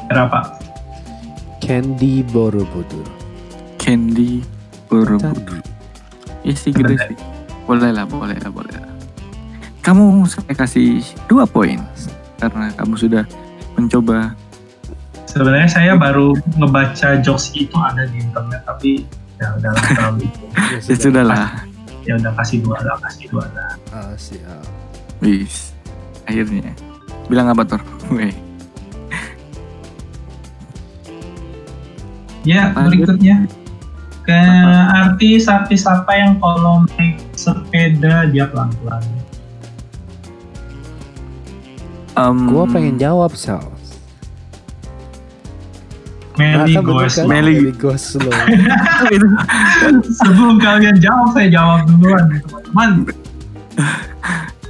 [0.07, 0.39] Berapa?
[1.59, 3.07] Candy Borobudur.
[3.85, 4.41] Candy
[4.89, 5.61] Borobudur.
[5.61, 5.61] Candy.
[6.41, 7.16] Iya sih gitu sih.
[7.68, 8.93] Boleh lah, boleh lah, boleh lah.
[9.85, 11.76] Kamu saya kasih dua poin
[12.41, 13.24] karena kamu sudah
[13.76, 14.32] mencoba.
[15.28, 19.05] Sebenarnya saya baru ngebaca jokes itu ada di internet tapi
[19.37, 20.24] ya udah terlalu.
[20.89, 21.47] Ya sudah lah,
[22.09, 23.70] Ya udah kasih dua lah, kasih dua lah.
[23.93, 24.64] Ah, siap.
[25.20, 25.76] wis.
[26.24, 26.72] Akhirnya.
[27.28, 27.82] Bilang apa tuh?
[28.09, 28.32] Weh.
[32.45, 33.05] Ya Lanjut.
[33.09, 33.37] berikutnya
[34.25, 34.41] ke
[34.97, 39.05] artis-artis apa yang kalau naik sepeda dia pelan-pelan.
[42.14, 43.75] Em, Gua pengen jawab Sal.
[46.35, 47.27] Meli kan?
[47.31, 47.70] Meli.
[47.70, 48.27] Goslow.
[49.07, 49.27] itu
[50.18, 52.91] Sebelum kalian jawab saya jawab duluan teman-teman.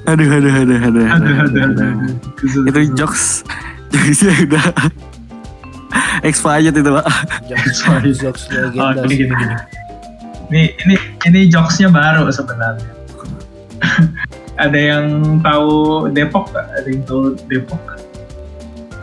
[0.05, 1.89] aduh aduh aduh aduh Aduh aduh aduh.
[1.89, 2.69] aduh.
[2.69, 3.41] itu jokes
[3.93, 4.65] jokesnya udah
[6.25, 7.07] expired itu pak
[7.47, 7.79] Jokes
[8.19, 9.05] jokes Oh, legenda.
[9.07, 9.57] gini gini gini.
[10.45, 10.95] Ini ini
[11.25, 12.91] ini jokesnya baru sebenarnya.
[14.65, 15.07] Ada yang
[15.43, 16.67] tahu Depok nggak?
[16.79, 17.83] Ada yang tahu Depok?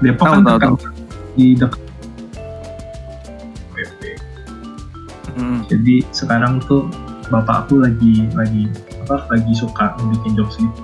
[0.01, 0.93] Depok Tahu, kan tahu, dekat
[1.35, 1.81] di dekat.
[5.31, 5.63] Hmm.
[5.71, 6.91] Jadi sekarang tuh
[7.31, 8.67] bapak aku lagi lagi
[9.07, 10.81] apa lagi suka bikin jokes gitu.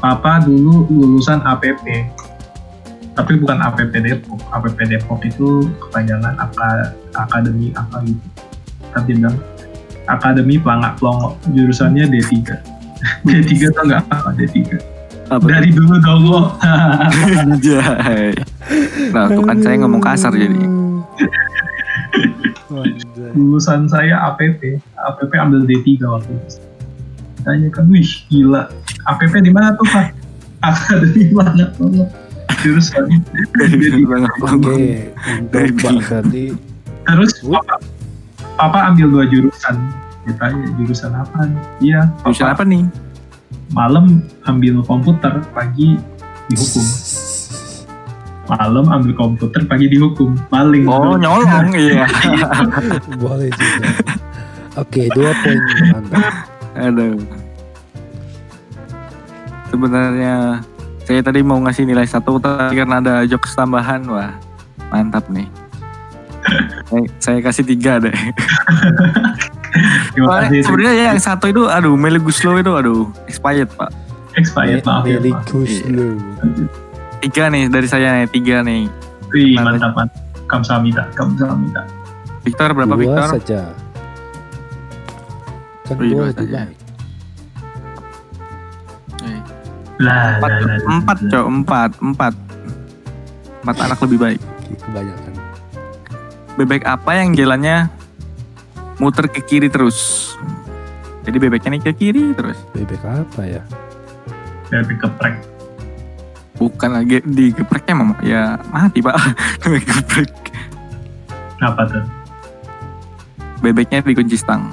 [0.00, 2.08] Papa dulu lulusan APP,
[3.20, 4.40] tapi bukan APP Depok.
[4.48, 8.26] APP Depok itu kepanjangan Aka, akademi apa gitu.
[8.96, 9.36] Tapi bilang
[10.08, 12.32] Akademi Pelangak Pelongo, jurusannya D3.
[13.28, 14.56] D3 tau nggak apa D3?
[15.30, 16.40] apa Dari dulu dongo.
[17.44, 18.34] Anjay.
[19.14, 20.58] nah tuh kan saya ngomong kasar jadi
[22.72, 23.30] Anjay.
[23.36, 26.58] Lulusan saya APP, APP ambil D3 waktu itu.
[27.44, 28.72] Tanya kan, wih gila.
[29.06, 30.16] APP di mana tuh Pak?
[30.66, 32.04] Akademi Pelangak Pelongo.
[32.60, 33.04] Jurusan
[33.56, 34.06] D3.
[34.44, 36.46] Oke, untuk Pak Ferdi
[37.08, 37.76] Terus papa,
[38.54, 39.76] papa ambil dua jurusan.
[40.28, 41.48] Ditanya jurusan apa?
[41.80, 42.84] Iya, jurusan apa nih
[43.70, 45.94] malam ambil komputer, pagi
[46.50, 46.86] dihukum.
[48.50, 50.34] Malam ambil komputer, pagi dihukum.
[50.50, 50.90] Maling.
[50.90, 52.06] oh nyolong iya
[53.22, 53.88] boleh juga.
[54.78, 55.58] Oke, dua poin
[56.78, 57.18] aduh
[59.74, 60.62] sebenarnya
[61.02, 64.32] saya tadi mau ngasih nilai satu tapi karena ada jokes tambahan wah
[64.88, 65.48] mantap nih
[66.86, 68.14] saya, saya kasih tiga deh
[70.10, 70.62] Terima Soalnya kasih.
[70.66, 73.90] sebenarnya ya yang satu itu aduh Meli Guslo itu aduh expired pak
[74.32, 75.42] Expired, maaf ya Meli Pak.
[75.46, 76.14] Guslow.
[77.20, 78.90] tiga nih dari saya nih tiga nih
[79.30, 79.94] Wih, Mantap.
[79.94, 80.10] mantap.
[80.50, 81.86] Kamsahamnida, kamsahamnida.
[82.42, 83.60] Victor berapa Dua Victor saja.
[85.86, 86.66] Kan dua dua saja.
[90.00, 91.30] Lah, empat lah, lah, lah, empat lah.
[91.30, 92.34] cok empat empat
[93.60, 94.40] empat anak lebih baik
[94.80, 95.32] Kebanyakan.
[96.54, 97.90] bebek apa yang jalannya
[98.96, 100.32] muter ke kiri terus
[101.20, 103.62] jadi bebeknya nih ke kiri terus Bebek apa ya?
[104.66, 105.34] Dari keprek.
[106.56, 109.16] bukan lagi di gepreknya mama ya mati pak
[109.88, 110.32] geprek
[111.58, 112.04] Apa tuh?
[113.60, 114.72] bebeknya dikunci stang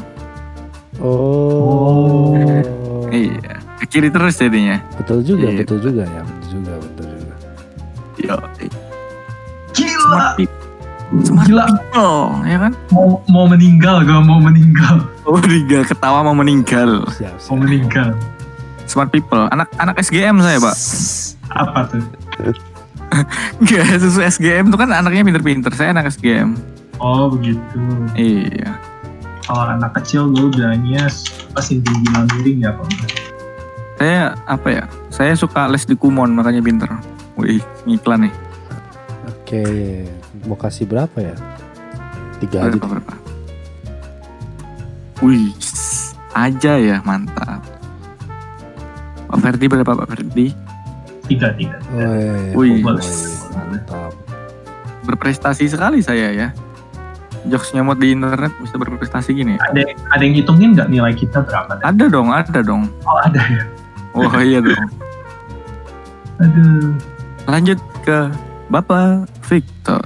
[0.98, 2.34] Oh.
[3.12, 5.58] iya ke kiri terus jadinya Betul juga, Iya.
[5.60, 7.36] betul juga ya, betul juga, betul juga.
[8.18, 8.36] yo
[9.70, 10.66] Gila, smart people
[11.22, 11.64] smart Gila.
[11.66, 14.96] people ya kan mau, mau meninggal, gak mau meninggal.
[15.28, 17.58] oh meninggal ketawa mau meninggal Siap, Mau siap.
[17.60, 18.10] meninggal.
[18.86, 20.76] smart people anak anak SGM saya pak
[21.50, 22.04] Apa tuh?
[23.58, 25.72] Enggak, susu SGM tuh kan anaknya pinter-pinter.
[25.72, 26.60] Saya anak SGM.
[27.00, 27.80] Oh begitu.
[28.14, 28.76] Iya.
[29.42, 31.08] Kalau anak kecil dulu bilangnya
[31.56, 32.88] pasti tinggi miring ya Pak.
[33.98, 34.84] Saya apa ya?
[35.10, 36.90] Saya suka les di Kumon makanya pinter.
[37.34, 38.34] Wih, ngiklan nih.
[39.28, 39.64] Oke,
[40.46, 41.36] mau kasih berapa ya?
[42.38, 42.78] Tiga aja.
[42.78, 43.14] Berapa berapa?
[45.26, 45.50] Wih,
[46.38, 47.66] aja ya mantap.
[49.28, 50.54] Pak Ferdi berapa Pak Ferdi?
[51.26, 51.82] Tiga tiga.
[52.54, 52.86] Wih, Wih.
[52.86, 53.02] wih,
[53.58, 54.14] mantap.
[55.10, 56.48] Berprestasi sekali saya ya.
[57.48, 59.56] Jokes nyamot di internet bisa berprestasi gini.
[59.56, 59.62] ya?
[59.72, 59.82] Ada
[60.14, 61.80] ada yang hitungin nggak nilai kita berapa?
[61.80, 62.92] Ada dong, ada dong.
[63.08, 63.64] Oh ada ya.
[64.18, 64.90] Oh iya dong.
[66.42, 66.98] Aduh.
[67.46, 68.34] Lanjut ke
[68.74, 70.02] Bapak Victor.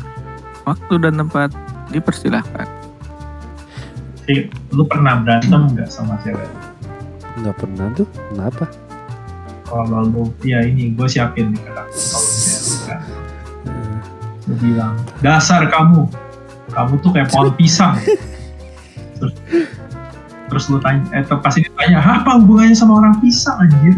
[0.68, 1.50] Waktu dan tempat
[1.96, 2.68] dipersilahkan.
[4.72, 6.48] Lu pernah berantem nggak sama cewek?
[7.40, 8.08] Nggak pernah tuh.
[8.32, 8.66] Kenapa?
[9.72, 13.00] Kalau lu, ya ini gue siapin nih kata kalau misalnya kan.
[14.48, 16.12] Lu bilang, dasar kamu,
[16.76, 17.96] kamu tuh kayak pohon pisang.
[19.16, 19.34] terus,
[20.52, 23.96] terus lu tanya, eh tuh pasti ditanya, apa hubungannya sama orang pisang anjir?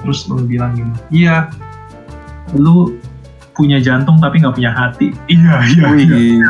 [0.00, 1.52] Terus lu bilang gini, iya,
[2.56, 2.96] lu
[3.52, 5.12] punya jantung tapi nggak punya hati.
[5.28, 6.48] Iya, iya, iya.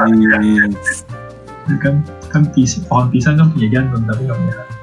[1.67, 1.77] Wih.
[1.83, 2.01] kan
[2.31, 4.77] kan pis, pohon pisang kan punya jantung tapi nggak punya hati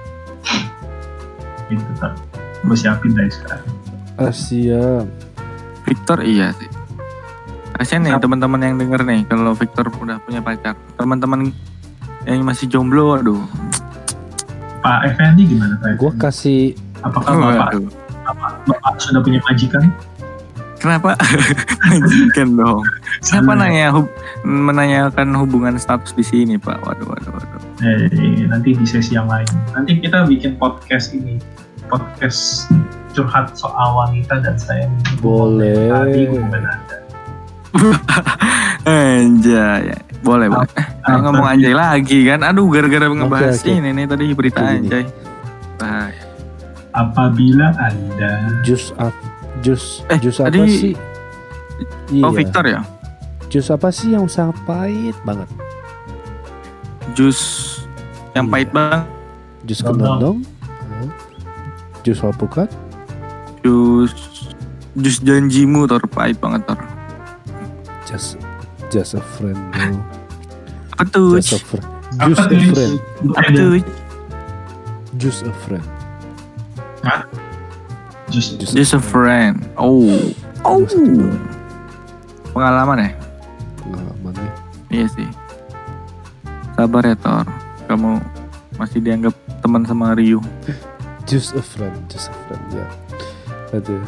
[1.65, 2.13] gitu kan
[2.61, 3.73] gue siapin dari sekarang
[4.15, 5.03] Asia.
[5.83, 6.71] Victor iya sih.
[7.75, 10.79] Kasian nih teman-teman yang denger nih kalau Victor udah punya pacar.
[10.95, 11.51] Teman-teman
[12.23, 13.43] yang masih jomblo aduh.
[14.85, 17.85] Pak Effendi gimana Pak Gue kasih apakah bapak, Waduh.
[18.23, 19.89] bapak, bapak sudah punya majikan
[20.75, 21.17] Kenapa?
[21.81, 22.85] Majikan dong.
[23.17, 24.11] Siapa nanya hub-
[24.45, 26.77] menanyakan hubungan status di sini, Pak?
[26.77, 27.61] Waduh, waduh, waduh.
[27.81, 28.05] eh,
[28.45, 31.41] nanti di sesi yang lain nanti kita bikin podcast ini
[31.89, 32.69] podcast
[33.17, 34.85] curhat soal wanita dan saya
[35.17, 35.89] Boleh.
[35.89, 36.21] tadi
[38.85, 39.89] Anjay.
[40.25, 40.65] Boleh, boleh.
[40.73, 42.41] Eh, Apa- ngomong anjay lagi kan.
[42.43, 43.69] Aduh, gara-gara ngebahas oke.
[43.69, 44.89] ini nih tadi berita gini.
[44.89, 45.05] anjay.
[45.75, 46.23] Bahaya.
[46.91, 48.31] apabila anda
[48.63, 49.11] jus up,
[49.59, 50.95] jus, Eh, jus apa tadi- sih?
[52.09, 52.23] Iya.
[52.23, 52.81] Oh, Victor ya?
[53.45, 55.43] Jus apa sih yang sangat pahit banget?
[57.13, 57.39] Jus
[58.31, 58.53] yang Iya.
[58.53, 59.03] pahit banget.
[59.63, 60.37] Jus kendondong?
[60.63, 61.09] Hmm.
[62.01, 62.71] Jus alpukat?
[63.59, 64.15] Jus
[64.95, 66.79] jus janjimu tor pahit banget tor.
[68.05, 68.39] Just,
[68.87, 69.59] just a friend
[71.03, 71.35] tuh?
[71.43, 71.87] Just a friend.
[72.23, 72.95] Just a friend.
[73.35, 73.73] Apa tuh?
[75.19, 75.87] Just a friend.
[78.31, 79.67] just Just, Just a friend.
[79.75, 80.07] Oh.
[80.63, 80.81] Oh.
[80.87, 81.03] Sakit
[82.95, 83.11] banget.
[83.83, 84.53] Pengalaman ya?
[84.95, 85.27] Iya sih.
[86.79, 87.43] Sabar ya Tor.
[87.91, 88.23] Kamu
[88.79, 90.39] masih dianggap teman sama Ryu.
[91.27, 91.95] Just a friend.
[92.07, 92.87] Just a friend ya.
[93.75, 93.99] Aduh.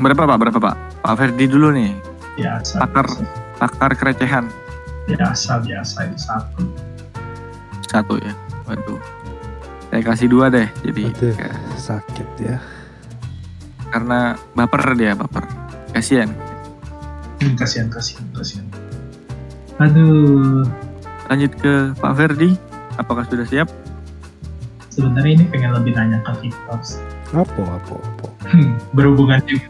[0.00, 0.38] Berapa Pak?
[0.40, 0.76] Berapa Pak?
[1.04, 1.92] Pak Ferdi dulu nih.
[2.40, 3.06] biasa Pakar.
[3.60, 4.48] Pakar kerecehan.
[5.06, 6.62] Biasa biasa itu satu
[7.86, 8.32] Satu ya.
[8.64, 8.96] Waduh.
[9.92, 10.64] Saya kasih dua deh.
[10.80, 11.34] Jadi Aduh.
[11.36, 12.56] ya, Sakit ya.
[13.92, 15.44] karena baper dia baper.
[15.92, 16.32] Kasihan.
[17.42, 18.64] Hmm, kasihan kasihan kasihan
[19.80, 20.62] aduh
[21.26, 22.54] Lanjut ke Pak Ferdi.
[23.00, 23.68] Apakah sudah siap?
[24.92, 26.76] sebenarnya ini pengen lebih nanya ke Victor
[27.32, 28.28] Apa, apa, apa.
[28.52, 29.64] Hmm, berhubungan juga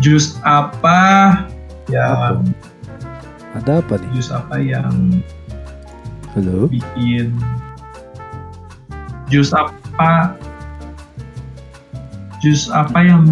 [0.00, 1.00] jus apa
[1.88, 2.44] yang
[3.50, 4.08] Ada apa nih?
[4.14, 4.94] jus apa yang
[6.30, 6.70] Halo?
[6.70, 7.34] bikin
[9.26, 10.38] jus apa
[12.38, 13.26] jus apa yang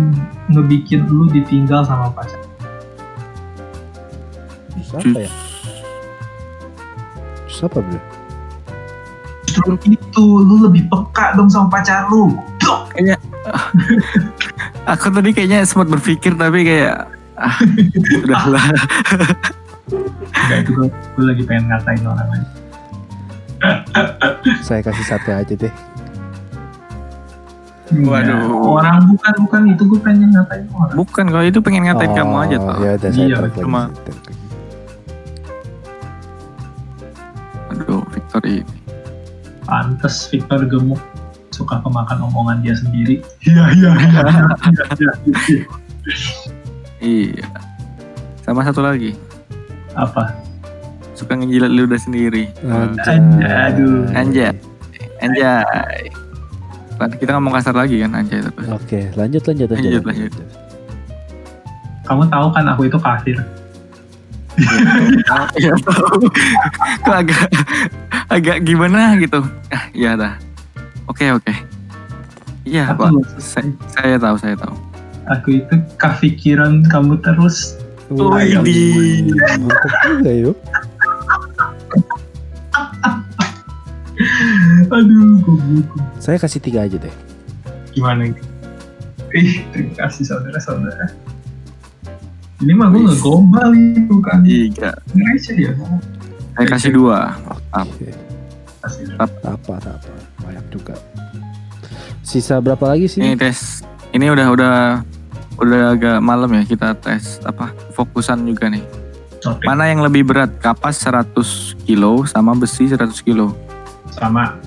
[0.50, 2.42] ngebikin lu ditinggal sama pacar
[4.74, 5.30] Jus apa ya?
[7.46, 8.00] Jus apa bro?
[9.48, 12.34] justru itu lu lebih peka dong sama pacar lu
[14.92, 17.06] Aku tadi kayaknya sempat berpikir tapi kayak
[17.38, 17.54] ah,
[18.24, 18.66] udahlah.
[20.38, 22.44] Enggak itu gue, gue lagi pengen ngatain orang lain
[24.62, 25.74] Saya kasih sate aja deh.
[27.88, 28.28] Waduh.
[28.28, 32.34] Ya, orang bukan bukan itu gue pengen ngatain orang Bukan kalau itu pengen ngatain kamu
[32.38, 32.76] aja Oh, toh.
[32.78, 33.88] Ya udah saya Iya, cuma-.
[37.70, 38.64] Aduh, Victor ini.
[39.64, 40.96] pantes Victor gemuk
[41.50, 44.22] suka kemakan omongan dia sendiri iya iya iya
[44.72, 45.12] iya iya,
[45.44, 45.62] iya.
[46.98, 47.46] Iya.
[48.40, 49.12] Sama satu lagi,
[49.96, 50.34] apa
[51.18, 52.46] suka ngejilat ludah sendiri.
[52.62, 53.18] Anjay.
[53.42, 54.06] Aduh.
[54.14, 54.54] Anjay.
[55.18, 56.06] Anjay.
[56.98, 58.68] Nanti kita ngomong kasar lagi kan anjay terus.
[58.70, 60.02] Oke, lanjut lanjut lanjut.
[60.02, 60.32] Lanjut, lanjut.
[62.08, 63.36] kamu tahu kan aku itu kafir
[65.60, 66.26] Iya tahu.
[67.04, 67.42] Kok agak
[68.32, 69.44] agak gimana gitu.
[69.70, 70.34] Ah, iya dah.
[71.06, 71.52] Oke, oke.
[72.66, 73.08] Iya, Pak.
[73.08, 74.74] aku Saya, saya tahu, saya tahu.
[75.28, 77.76] aku itu kepikiran kamu terus
[78.08, 79.32] Ini.
[79.60, 80.56] Mantap juga yuk.
[84.88, 85.86] aduh goblok
[86.18, 87.14] Saya kasih tiga aja deh.
[87.94, 88.40] gimana ini
[89.30, 91.06] ih terima kasih saudara-saudara
[92.58, 94.90] ini mah gue ngegombal itu kan Tiga.
[95.14, 95.72] Indonesia ya
[96.58, 97.38] Saya kasih dua.
[97.70, 98.10] Oke.
[98.82, 99.94] kasih Apa apa.
[100.42, 100.98] Banyak juga.
[102.26, 103.22] Sisa berapa lagi sih?
[103.22, 103.86] Ini tes.
[104.10, 104.74] Ini udah udah
[105.58, 108.82] udah agak malam ya kita tes apa fokusan juga nih.
[109.38, 110.50] Oke, Mana yang lebih berat?
[110.58, 111.30] Kapas 100
[111.82, 113.54] kilo sama besi 100 kilo.
[114.08, 114.58] sama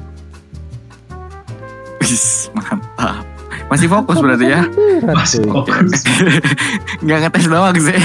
[1.99, 3.23] Wis, mantap.
[3.67, 4.67] Masih fokus berarti ya?
[5.05, 6.03] Masih fokus.
[7.03, 7.99] Nggak ngetes doang sih.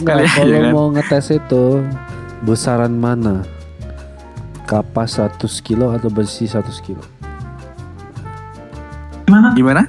[0.00, 0.72] Nggak, Kali kalau ya kan?
[0.72, 1.64] mau ngetes itu
[2.40, 3.44] besaran mana?
[4.64, 7.02] Kapas 100 kilo atau besi 100 kilo?
[9.24, 9.48] Gimana?
[9.52, 9.82] Gimana?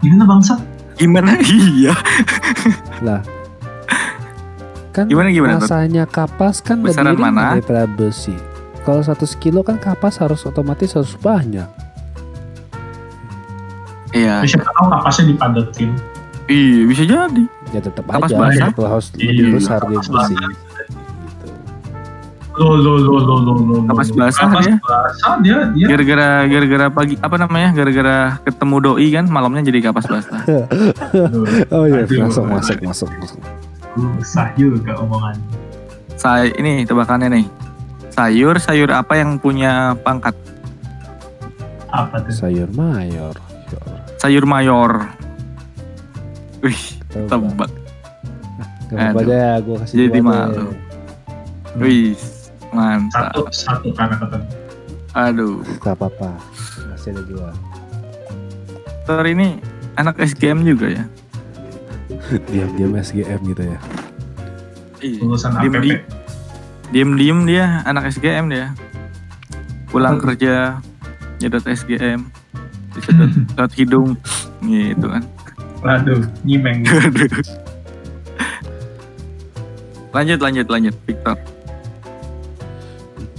[0.00, 0.54] Gimana bangsa?
[0.98, 1.38] Gimana?
[1.46, 1.94] Iya.
[3.00, 3.22] Lah.
[4.90, 7.54] Kan Gimana, gimana, masanya kapas kan Besaran lebih mana?
[7.54, 8.34] daripada besi.
[8.82, 11.68] Kalau 100 kilo kan kapas harus otomatis harus banyak.
[14.10, 14.40] Iya.
[14.40, 15.90] Ya, siapa tahu kapasnya dipadatin.
[16.48, 17.44] Iya, bisa jadi.
[17.68, 18.68] Ya tetap Kapas aja basah?
[18.72, 20.34] kalau harus Iya, lebih besar dia kapas besi.
[20.34, 20.50] basah.
[22.58, 22.66] Gitu.
[22.66, 23.54] Lo lo lo lo lo lo.
[23.54, 24.76] lo, Kapas basah Kapas dia?
[24.82, 25.86] basah dia dia.
[25.86, 27.68] Gara-gara gara-gara pagi apa namanya?
[27.70, 30.42] Gara-gara ketemu doi kan malamnya jadi kapas basah.
[31.70, 32.26] Oh iya, Aduh.
[32.26, 33.40] masuk masuk masuk masuk.
[33.94, 35.46] Susah juga omongannya.
[36.18, 37.46] Saya ini tebakannya nih.
[38.10, 40.34] Sayur sayur apa yang punya pangkat?
[41.88, 42.34] Apa tuh?
[42.34, 43.38] Sayur mayor.
[43.70, 43.80] Ya
[44.18, 45.06] Sayur mayor.
[46.58, 47.70] Wih, tebak.
[48.88, 49.28] Gak apa-apa Aduh.
[49.28, 50.66] deh, gue kasih Jadi malu.
[51.78, 52.16] Wih,
[52.72, 53.32] mantap.
[53.52, 54.46] satu karena ketemu.
[55.16, 55.64] Aduh.
[55.80, 56.36] Gak apa-apa,
[56.92, 57.48] masih ada dua.
[59.08, 59.58] Tor ini
[59.96, 61.04] anak SGM juga ya?
[62.52, 63.78] Diam-diam SGM gitu ya.
[64.98, 65.18] Iya.
[65.22, 66.02] Lulusan APP.
[66.88, 68.72] diem dia anak SGM dia.
[69.88, 70.80] Pulang kerja
[71.40, 72.28] nyedot SGM,
[72.92, 74.08] disedot sedot hidung,
[74.60, 75.24] gitu kan.
[75.80, 76.82] Waduh, nyimeng.
[76.84, 77.30] Aduh.
[80.16, 81.38] lanjut, lanjut, lanjut, Victor.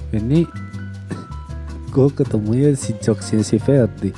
[0.09, 0.45] Ini
[1.89, 4.11] gue ketemunya si jokesnya si Ferdi.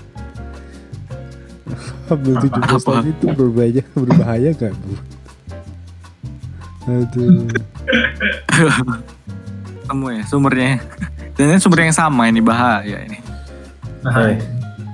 [2.08, 2.80] Hamil Apa?
[2.80, 4.94] 17 tahun itu berbahaya, berbahaya gak bu?
[6.84, 7.48] Aduh.
[9.88, 10.80] Kamu ya sumbernya.
[11.36, 13.20] Dan ini sumber yang sama ini bahaya ini.
[14.02, 14.36] Nah,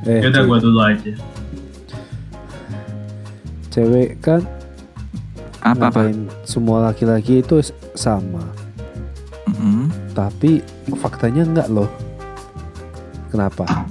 [0.06, 1.12] Eh, yaudah gua dulu aja.
[3.68, 4.40] cewek kan
[5.60, 6.10] Apa apa?
[6.42, 7.60] semua laki-laki itu
[7.92, 8.40] sama.
[9.46, 9.92] Mm-mm.
[10.16, 10.64] Tapi
[10.96, 11.90] faktanya enggak loh.
[13.28, 13.84] Kenapa?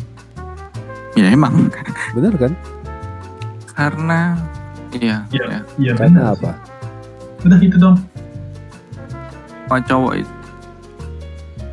[1.12, 1.68] Ya emang
[2.12, 2.52] Bener kan?
[3.72, 4.40] karena
[4.90, 5.44] iya, Iya.
[5.44, 5.60] ya.
[5.76, 6.34] Iya Karena benar.
[6.34, 6.50] apa?
[7.44, 7.96] Udah itu dong.
[9.62, 10.32] Sama cowok itu.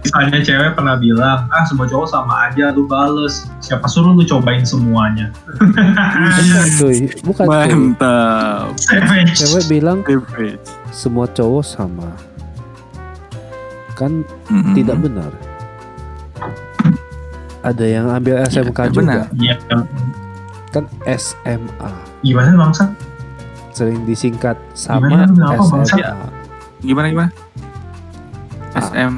[0.04, 3.48] Misalnya cewek pernah bilang, ah semua cowok sama aja, lu bales.
[3.60, 5.32] Siapa suruh lu cobain semuanya?
[5.56, 7.72] Bukan cuy, bukan cuy.
[7.72, 8.76] Mantap.
[9.32, 10.60] Cewek bilang Savage.
[10.92, 12.12] semua cowok sama.
[13.94, 14.74] Kan Mm-mm.
[14.74, 15.32] tidak benar.
[17.64, 19.00] Ada yang ambil SMK tidak juga.
[19.00, 19.26] benar.
[19.38, 19.56] Iya,
[20.70, 21.92] Kan SMA.
[22.20, 22.90] gimana bangsa?
[23.72, 25.96] Sering disingkat sama Gimana kenapa, Bangsa?
[25.96, 26.28] SMA.
[26.82, 27.32] Gimana gimana?
[28.72, 28.82] Ah.
[28.84, 29.14] SM.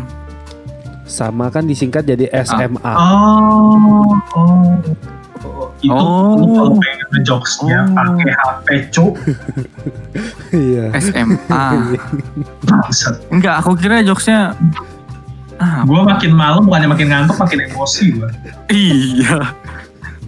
[1.06, 2.94] Sama kan disingkat jadi SMA.
[2.94, 4.76] Oh, oh.
[5.86, 6.36] Itu Oh.
[6.36, 7.94] lu kalau pengen ngejokesnya Oh.
[7.94, 9.14] pakai HP cuk
[10.66, 10.84] Iya.
[10.98, 11.66] SMA.
[12.64, 13.16] bangsat.
[13.30, 14.56] Enggak, aku kira jokesnya
[15.56, 18.30] ah, Gue makin malam bukannya makin ngantuk makin emosi gue.
[18.70, 19.53] iya.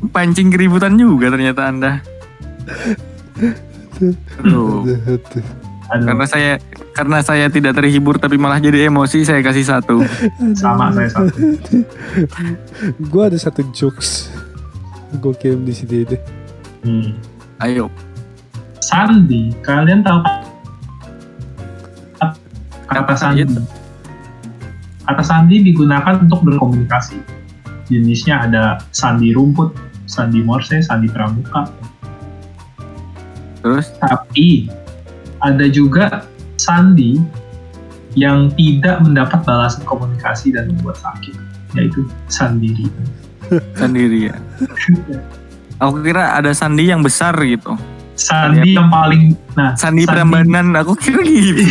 [0.07, 1.91] Pancing keributan juga ternyata Anda.
[4.37, 4.85] Aduh,
[5.87, 6.51] Aduh, karena saya
[6.91, 10.03] karena saya tidak terhibur tapi malah jadi emosi saya kasih satu.
[10.53, 11.33] sama saya satu.
[12.99, 14.29] Gue ada satu jokes.
[15.15, 16.21] Gue kirim di sini deh.
[16.83, 17.15] Hmm.
[17.63, 17.87] Ayo.
[18.83, 20.19] Sandi, kalian tahu
[22.87, 23.43] kata Kata sandi?
[23.43, 23.61] itu.
[25.07, 27.19] Kata sandi digunakan untuk berkomunikasi.
[27.87, 29.71] Jenisnya ada sandi rumput,
[30.07, 31.71] sandi morse, sandi pramuka.
[33.63, 34.67] Terus Tapi
[35.43, 36.27] ada juga
[36.59, 37.19] sandi
[38.17, 41.35] yang tidak mendapat balasan komunikasi dan membuat sakit,
[41.77, 42.87] yaitu sandiri.
[43.75, 44.35] Sendiri ya.
[45.77, 47.77] Aku kira ada sandi yang besar gitu.
[48.17, 51.61] Sandi yang paling, nah, Sandi Prambanan, aku kira gitu.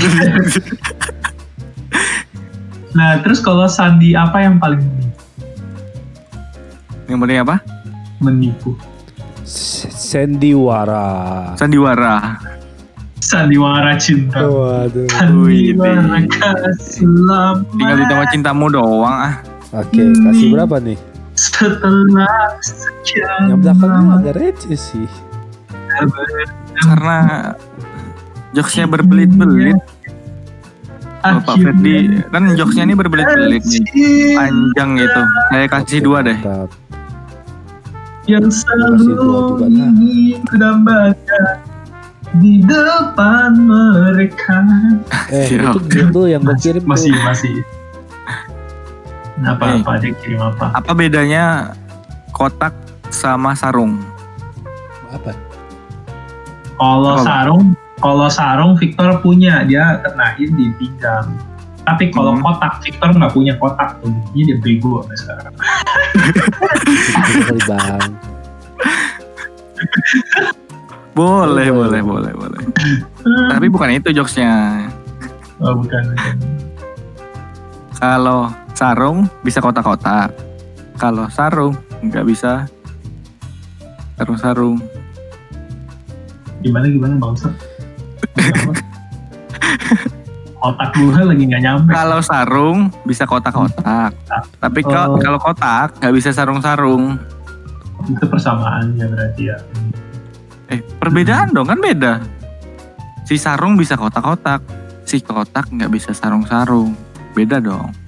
[2.97, 5.20] Nah, terus kalau sandi apa yang paling menipu?
[7.07, 7.57] yang penting apa?
[8.24, 8.73] menipu?
[9.47, 11.05] Sandiwara.
[11.61, 12.40] Sandiwara.
[13.20, 14.43] Sandiwara cinta.
[14.43, 15.07] Waduh.
[15.12, 16.19] Sandiwara
[16.78, 19.35] selamat Tinggal ditambah cintamu doang ah.
[19.77, 20.97] Oke, kasih berapa nih?
[21.36, 25.08] Setelah sekian Yang belakangnya agak receh sih.
[26.80, 27.18] Karena
[28.56, 29.76] jokesnya berbelit-belit.
[31.20, 34.36] Kalau Pak Ferdi kan jokesnya ini berbelit-belit nih.
[34.36, 35.22] Panjang gitu.
[35.52, 36.38] Saya kasih dua deh.
[36.40, 36.70] Mantap.
[38.26, 41.62] yang selalu ingin kudambakan
[42.42, 44.66] di depan mereka.
[45.30, 45.78] Eh, Siap.
[45.78, 46.90] itu itu yang gue kirim tuh.
[46.90, 47.54] Masih masih.
[49.44, 50.72] Apa apa dia kirim apa?
[50.72, 51.76] Apa bedanya
[52.32, 52.72] kotak
[53.12, 54.00] sama sarung?
[55.12, 55.36] Apa?
[56.76, 57.64] Kalau sarung,
[58.00, 61.32] kalau sarung Victor punya, dia kenain di pinggang.
[61.86, 62.42] Tapi kalau Hmm.
[62.42, 64.10] kotak, Victor nggak punya kotak tuh.
[64.10, 65.54] Buktinya dia bego sampai sekarang.
[67.68, 68.10] Bang.
[71.16, 72.62] Boleh, boleh, boleh, boleh.
[73.48, 74.84] Tapi bukan itu jokesnya.
[75.62, 76.12] Oh, bukan.
[76.12, 76.36] bukan.
[77.96, 80.36] Kalau sarung bisa kotak-kotak.
[81.01, 81.73] Kalau sarung
[82.05, 82.69] nggak bisa
[84.20, 84.77] sarung-sarung.
[86.61, 87.48] Gimana gimana bangsa?
[90.61, 91.90] Otak gue lagi nggak nyampe.
[91.93, 92.78] Kalau sarung
[93.09, 94.12] bisa kotak-kotak.
[94.61, 94.89] Tapi Oh.
[94.93, 97.16] kalau kalau kotak nggak bisa sarung-sarung.
[98.05, 99.57] Itu persamaannya berarti ya.
[100.69, 102.20] Eh, perbedaan dong kan beda.
[103.24, 104.61] Si sarung bisa kotak-kotak,
[105.09, 106.93] si kotak nggak bisa sarung-sarung.
[107.32, 108.05] Beda dong.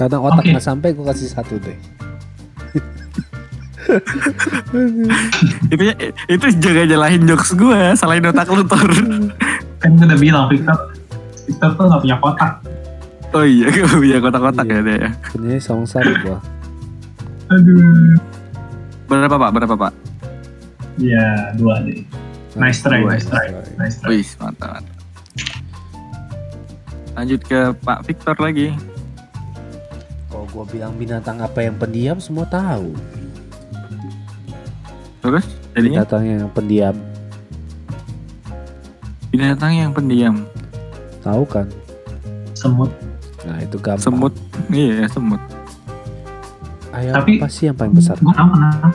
[0.00, 1.76] Karena otak nggak sampai gue kasih satu deh.
[5.68, 5.82] itu
[6.30, 8.88] itu juga jelahin jokes gue, salahin otak lu Tor.
[9.76, 10.96] Kan gue udah bilang Victor,
[11.44, 12.52] Victor tuh nggak punya kotak.
[13.30, 14.80] Oh iya, gue punya kotak-kotak Iya.
[14.80, 15.10] ya dia ya.
[15.60, 16.38] Sarung sarung gua.
[17.52, 18.16] Aduh.
[19.04, 19.50] Berapa pak?
[19.52, 19.92] Berapa pak?
[20.96, 22.00] Ya dua deh.
[22.56, 23.14] Nice try, Dua.
[23.14, 23.46] nice try,
[23.76, 24.08] nice try.
[24.10, 24.96] Wih, mantap, mantap.
[27.14, 28.74] Lanjut ke Pak Victor lagi.
[30.50, 32.90] Gua bilang binatang apa yang pendiam semua tahu.
[35.20, 36.96] Terus jadinya Binatang yang pendiam
[39.30, 40.34] binatang yang pendiam.
[41.20, 41.68] tahu kan?
[42.50, 42.90] Semut.
[43.46, 44.02] Nah itu gampang.
[44.02, 44.34] Semut.
[44.66, 45.38] Iya, semut.
[46.90, 48.18] Ayam Tapi- apa sih yang paling besar?
[48.18, 48.88] Gue tahu kenapa.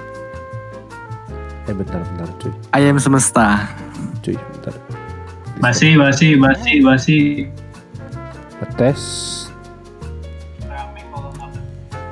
[1.66, 3.72] Eh bentar bentar cuy, Ayam semesta.
[4.20, 4.76] cuy bentar.
[5.56, 7.18] Basi, basi, basi, basi.
[8.76, 9.02] Tes.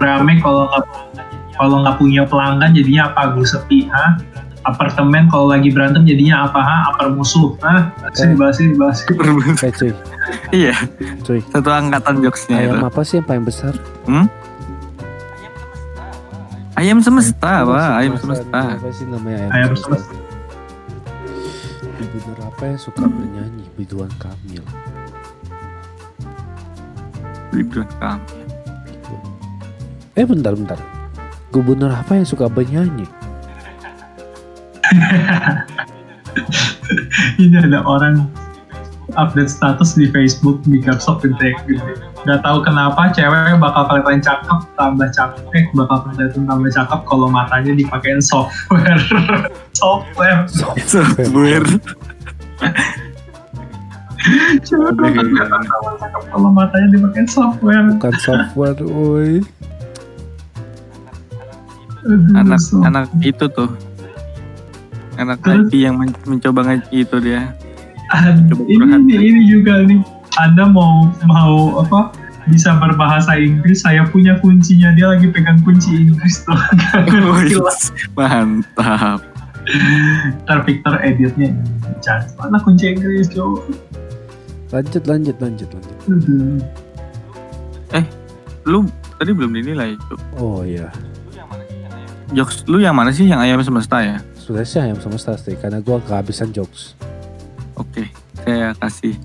[0.03, 0.84] Rame kalau nggak
[1.53, 3.31] kalau nggak punya pelanggan jadinya apa?
[3.31, 4.19] Gue sepi, ha?
[4.63, 6.59] Apartemen kalau lagi berantem jadinya apa?
[6.59, 6.77] Ha?
[6.89, 7.91] Apar musuh, ha?
[7.99, 8.35] Basi, Eh.
[8.35, 9.03] basi, basi.
[9.59, 9.91] Eh cuy,
[10.51, 10.75] iya,
[11.21, 11.39] cuy.
[11.45, 12.73] satu angkatan jokesnya itu.
[12.73, 13.73] Ayam apa sih yang paling besar?
[16.73, 17.91] Ayam semesta, Pak.
[17.95, 18.59] Ayam semesta.
[18.75, 20.15] Apa sih namanya ayam, Ayam semesta?
[21.93, 23.63] Gubernur apa yang suka bernyanyi?
[23.77, 24.63] Ridwan Kamil.
[27.51, 28.43] Ridwan Kamil.
[30.14, 30.77] Eh bentar bentar.
[31.49, 33.10] Gubernur apa yang suka bernyanyi?
[37.41, 38.30] Ini ada orang
[39.18, 41.98] update status di Facebook di capsok gede gede.
[42.30, 47.27] Gak tahu kenapa cewek bakal kelihatan cakep tambah cakep, eh bakal kelihatan tambah cakep kalau
[47.34, 49.02] matanya dipakein software.
[49.81, 50.45] software.
[50.45, 51.65] Software.
[54.61, 57.90] Cewek bakal kelihatan tambah cakep kalau matanya dipakein software.
[57.98, 59.41] Bukan software, woi.
[62.03, 63.71] Aduh, anak so- anak itu tuh.
[65.15, 65.69] Anak Terus?
[65.69, 67.53] IT yang men- mencoba ngaji itu dia.
[68.13, 70.01] Ini nih, ini juga nih.
[70.41, 72.13] Anda mau mau apa?
[72.49, 74.91] Bisa berbahasa Inggris, saya punya kuncinya.
[74.97, 76.57] Dia lagi pegang kunci Inggris tuh.
[78.17, 79.21] Mantap.
[80.43, 81.55] Ntar Victor editnya
[82.35, 83.63] mana kunci Inggris cowok
[84.75, 85.97] Lanjut lanjut lanjut lanjut.
[86.11, 86.59] Aduh.
[88.63, 88.88] Lu
[89.19, 90.19] tadi belum dinilai, Cuk.
[90.39, 90.88] Oh iya.
[92.34, 93.30] Jokes lu yang mana sih?
[93.30, 94.18] Yang ayam semesta ya?
[94.34, 96.97] Sudah sih ayam semesta sih karena gua kehabisan jokes.
[97.73, 99.18] Oke, saya kasih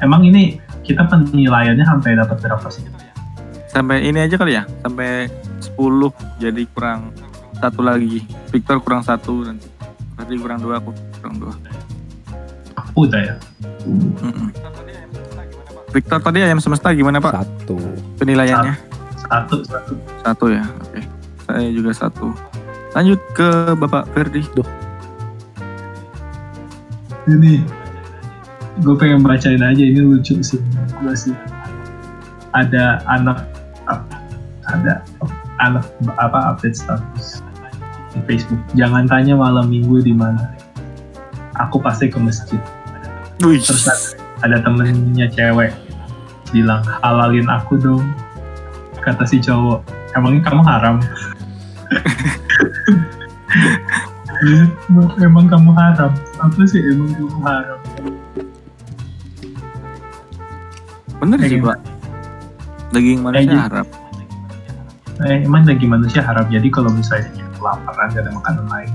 [0.00, 2.84] Emang ini kita penilaiannya sampai dapat berapa sih?
[3.70, 5.30] sampai ini aja kali ya, sampai
[5.62, 5.78] 10
[6.42, 7.14] jadi kurang
[7.54, 8.26] satu lagi.
[8.50, 9.70] Victor kurang satu nanti.
[10.16, 10.90] Berarti kurang dua, aku
[11.20, 11.54] kurang dua.
[12.98, 13.34] Udah ya.
[13.86, 14.50] Mm-mm.
[15.90, 17.78] Victor tadi ayam semesta gimana pak Satu.
[18.16, 18.74] penilaiannya?
[19.22, 19.92] Satu, satu.
[20.18, 21.00] Satu ya, oke.
[21.50, 22.30] Saya juga satu.
[22.94, 24.42] Lanjut ke Bapak Ferdi.
[27.26, 27.62] Ini
[28.80, 30.62] gue pengen bacain aja ini lucu sih
[31.02, 31.34] gue sih.
[32.54, 33.46] Ada anak
[34.70, 35.02] ada
[35.62, 35.84] anak
[36.18, 37.42] apa update status
[38.14, 38.62] di Facebook.
[38.74, 40.54] Jangan tanya malam minggu di mana.
[41.58, 42.58] Aku pasti ke masjid.
[43.44, 43.96] Wih, Terus ada,
[44.48, 45.72] ada temennya cewek
[46.50, 48.04] bilang halalin aku dong.
[49.00, 49.80] Kata si cowok,
[50.12, 50.96] emangnya kamu haram?
[55.26, 56.12] emang kamu haram?
[56.40, 57.78] Apa sih emang kamu haram?
[61.20, 61.76] bener sih pak.
[62.96, 63.60] Daging manusia Daging.
[63.60, 63.86] haram.
[65.20, 66.48] Eh, emang daging manusia haram.
[66.48, 67.28] Jadi kalau misalnya
[67.60, 68.88] kelaparan gak ada makanan lain,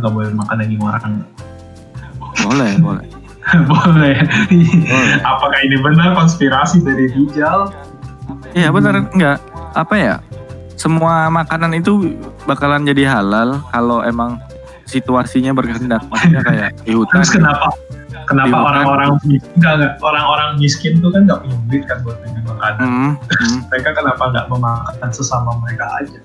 [0.00, 1.20] nggak boleh makan daging orang.
[2.40, 3.04] Boleh, boleh.
[3.68, 4.16] boleh.
[4.88, 5.16] Boleh.
[5.20, 7.68] Apakah ini benar konspirasi dari Dijal?
[8.56, 9.36] Iya bener, enggak.
[9.76, 10.23] Apa ya?
[10.74, 14.42] Semua makanan itu bakalan jadi halal kalau emang
[14.84, 17.72] situasinya berkehendak maksudnya kayak di hutan Terus kenapa
[18.28, 19.10] kenapa orang-orang
[20.00, 22.80] orang-orang miskin tuh kan nggak punya duit kan buat beli makanan.
[22.80, 23.58] Hmm, hmm.
[23.72, 26.18] Mereka kenapa nggak memakan sesama mereka aja?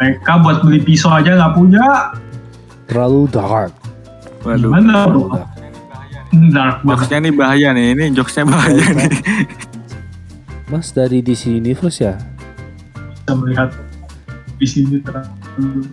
[0.00, 1.86] Mereka buat beli pisau aja nggak punya.
[2.88, 3.72] Terlalu dark.
[4.42, 5.06] waduh Gimana?
[5.06, 5.22] Bro?
[6.50, 6.76] dark.
[6.82, 9.12] Jokesnya nih bahaya nih ini jokesnya bahaya nih
[10.72, 12.16] Mas dari DC Universe ya?
[13.22, 13.70] Bisa melihat
[14.58, 15.86] di sini terlalu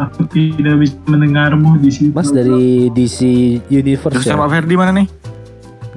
[0.00, 2.16] aku tidak bisa mendengarmu di sini.
[2.16, 3.20] Mas dari DC
[3.68, 4.40] Universe jokesnya ya?
[4.40, 5.08] Pak Ferdi mana nih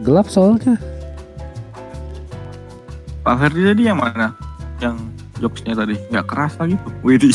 [0.03, 0.75] Gelap soalnya.
[3.23, 4.35] Pak Ferdi tadi yang mana
[4.83, 4.99] yang
[5.39, 7.31] jokesnya tadi nggak kerasa gitu Widih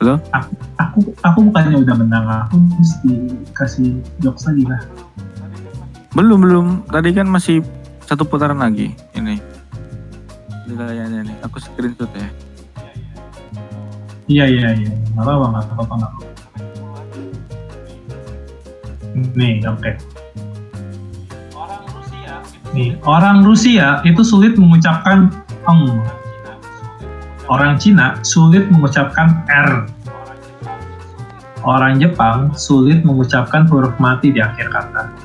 [0.00, 0.16] Halo?
[0.80, 3.12] aku aku bukannya udah menang aku mesti
[3.52, 4.80] kasih jokes lagi lah.
[6.16, 6.66] Belum belum.
[6.88, 7.60] Tadi kan masih
[8.14, 8.94] satu putaran lagi.
[9.18, 9.42] Ini.
[10.70, 11.34] Nilainya nih.
[11.42, 12.30] Aku screenshot ya.
[14.30, 14.92] Iya iya iya.
[15.18, 16.32] Nggak apa-apa nggak apa-apa nggak apa-apa.
[19.34, 19.90] Nih oke.
[22.70, 25.34] Nih orang Rusia itu sulit mengucapkan
[25.66, 25.98] eng.
[27.50, 29.90] Orang Cina sulit mengucapkan r.
[31.66, 35.23] Orang Jepang sulit mengucapkan huruf mati di akhir kata.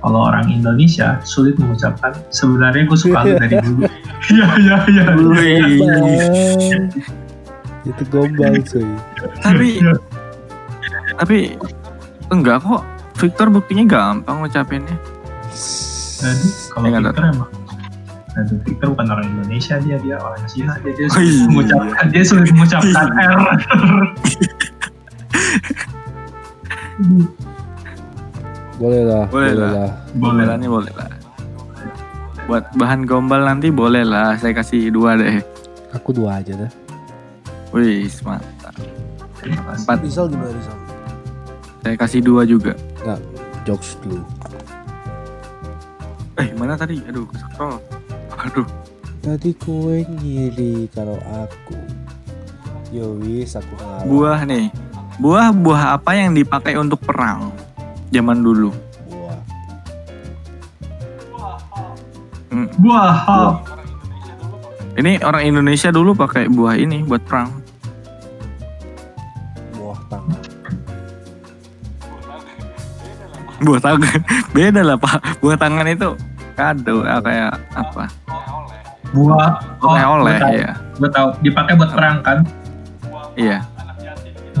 [0.00, 3.84] Kalau orang Indonesia sulit mengucapkan sebenarnya gue suka lu dari dulu.
[4.32, 5.06] Iya iya iya.
[7.84, 8.88] Itu gombal cuy.
[9.44, 9.68] Tapi
[11.20, 11.36] tapi
[12.32, 12.82] enggak kok.
[13.20, 14.96] Victor buktinya gampang ngucapinnya.
[16.20, 17.50] Jadi kalau nggak Victor emang
[18.38, 21.44] Aduh, Victor bukan orang Indonesia dia dia orang Cina dia dia Oh, sulit iya.
[21.50, 23.42] mengucapkan dia sulit mengucapkan R.
[28.80, 29.90] Boleh lah, Boleh boleh, lah.
[30.16, 31.08] Boleh lah nih boleh lah.
[32.48, 34.40] Buat bahan gombal nanti boleh lah.
[34.40, 35.44] Saya kasih dua deh.
[35.92, 36.72] Aku dua aja dah.
[37.76, 38.72] Wih, mantap.
[39.44, 40.00] Empat.
[40.00, 40.76] Rizal gimana Rizal?
[41.84, 42.72] Saya kasih dua juga.
[43.68, 44.24] Jokes dulu.
[46.40, 47.04] Eh, mana tadi?
[47.04, 47.76] Aduh, scroll.
[48.32, 48.64] Aduh.
[49.20, 51.76] Tadi kue ngiri karo aku.
[52.88, 54.08] Yo wis aku ngalah.
[54.08, 54.72] Buah nih.
[55.20, 57.52] Buah buah apa yang dipakai untuk perang
[58.10, 58.70] zaman dulu?
[59.06, 59.38] Buah.
[62.78, 63.16] Buah.
[63.26, 63.54] Buah.
[64.98, 67.48] Ini orang Indonesia dulu pakai buah ini buat perang.
[69.72, 70.42] Buah tangan.
[73.62, 74.18] Buah tangan.
[74.54, 75.40] Beda lah, Pak.
[75.40, 76.10] Buah tangan itu
[76.58, 78.04] kado ah, kayak apa?
[79.14, 79.50] Buah.
[79.80, 80.54] Oleh-oleh tahu.
[80.58, 80.72] ya.
[80.98, 82.38] Gue tahu dipakai buat perang kan.
[83.38, 83.64] Iya.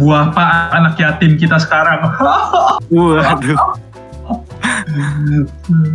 [0.00, 2.00] Buah pak anak yatim kita sekarang.
[2.90, 3.58] Waduh.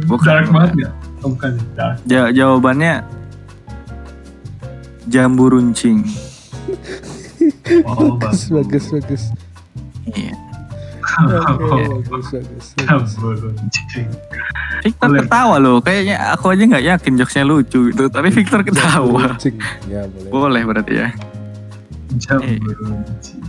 [0.05, 0.89] Bukan, Dark banget ya.
[1.19, 1.57] Oh, bukan.
[1.73, 1.97] Dark.
[2.05, 3.01] Ja- jawabannya
[5.09, 6.05] jambu runcing.
[7.85, 9.23] Oh, Bagus, bagus, bagus.
[10.07, 10.33] Iya.
[11.49, 13.13] Oke, bagus, bagus.
[14.81, 15.21] Victor Boleh.
[15.23, 15.77] ketawa loh.
[15.79, 18.05] Kayaknya aku aja nggak yakin jokesnya lucu gitu.
[18.05, 19.33] Tapi Victor ketawa.
[19.87, 20.29] Ya boleh.
[20.29, 21.09] Boleh berarti ya.
[22.17, 23.44] Jambu runcing.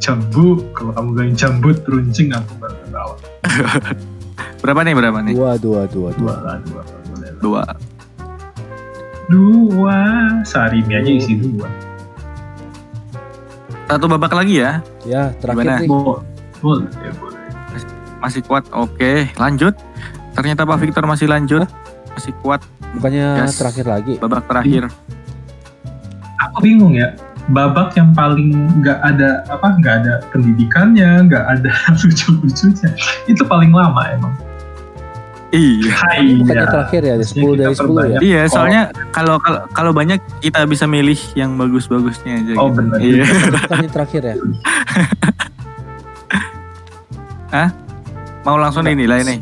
[0.00, 3.14] Jambu, kalau kamu bilang jambut runcing aku baru ketawa.
[4.64, 4.94] Berapa nih?
[4.96, 5.34] Berapa nih?
[5.36, 6.34] Dua, dua, dua, dua.
[6.34, 6.82] Dua dua.
[7.40, 7.62] Dua.
[9.28, 9.98] Dua.
[10.42, 11.68] Sehari ini aja isi dua.
[13.86, 14.80] Satu babak lagi ya.
[15.04, 15.80] Ya, terakhir Gimana?
[15.80, 15.88] nih.
[15.88, 16.22] Bo-
[16.60, 17.40] Boleh, ya boleh.
[18.20, 18.64] Masih kuat.
[18.70, 19.72] Oke, lanjut.
[20.32, 21.64] Ternyata Pak Victor masih lanjut.
[22.10, 22.60] Masih kuat.
[22.96, 23.56] Bukannya Yes.
[23.56, 24.14] terakhir lagi.
[24.16, 24.88] Babak terakhir.
[26.38, 27.12] Aku bingung ya.
[27.50, 31.70] Babak yang paling nggak ada apa nggak ada pendidikannya, nggak ada
[32.00, 32.90] lucu-lucunya,
[33.26, 34.34] itu paling lama emang.
[35.50, 35.90] Iya.
[35.90, 38.18] Hai Bukannya terakhir ya, ada 10 dari 10 ya.
[38.22, 42.54] Iya, soalnya kalau kalau kalau banyak kita bisa milih yang bagus-bagusnya aja.
[42.54, 42.78] Oh gitu.
[42.78, 42.98] benar.
[43.02, 43.24] Iya.
[43.66, 44.34] Bukannya terakhir ya.
[48.46, 49.38] Mau langsung dinilai nih.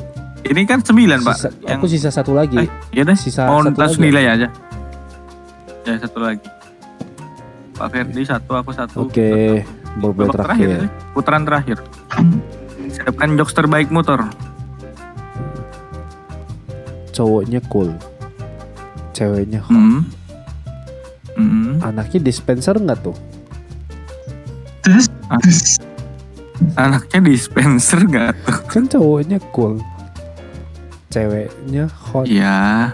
[0.49, 0.97] Ini kan 9,
[1.29, 1.37] Pak.
[1.37, 2.57] Sisa, Yang aku sisa satu lagi.
[2.57, 3.13] Eh, ya deh.
[3.13, 4.09] Sisa Mau satu langsung lagi.
[4.09, 4.49] nilai aja.
[5.85, 6.41] Ya, satu lagi.
[7.79, 9.07] Pak Ferdi satu, aku satu.
[9.07, 9.63] Oke,
[9.97, 10.69] babak Babak terakhir.
[10.83, 11.13] terakhir.
[11.15, 11.79] Putaran terakhir.
[12.89, 14.27] Siapkan jokes terbaik motor.
[17.13, 17.95] Cowoknya cool.
[19.13, 19.75] Ceweknya hot.
[19.75, 20.01] Hmm.
[21.35, 21.79] Hmm.
[21.81, 23.15] Anaknya dispenser nggak tuh?
[26.75, 28.59] Anaknya dispenser gak tuh?
[28.67, 29.79] Kan cowoknya cool.
[31.09, 32.27] Ceweknya hot.
[32.27, 32.91] Iya.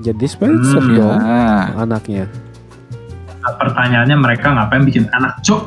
[0.00, 1.74] Jadi dispenser Hmm, dong Ya.
[1.76, 2.24] anaknya.
[3.40, 5.62] Nah, pertanyaannya mereka ngapain bikin anak cok?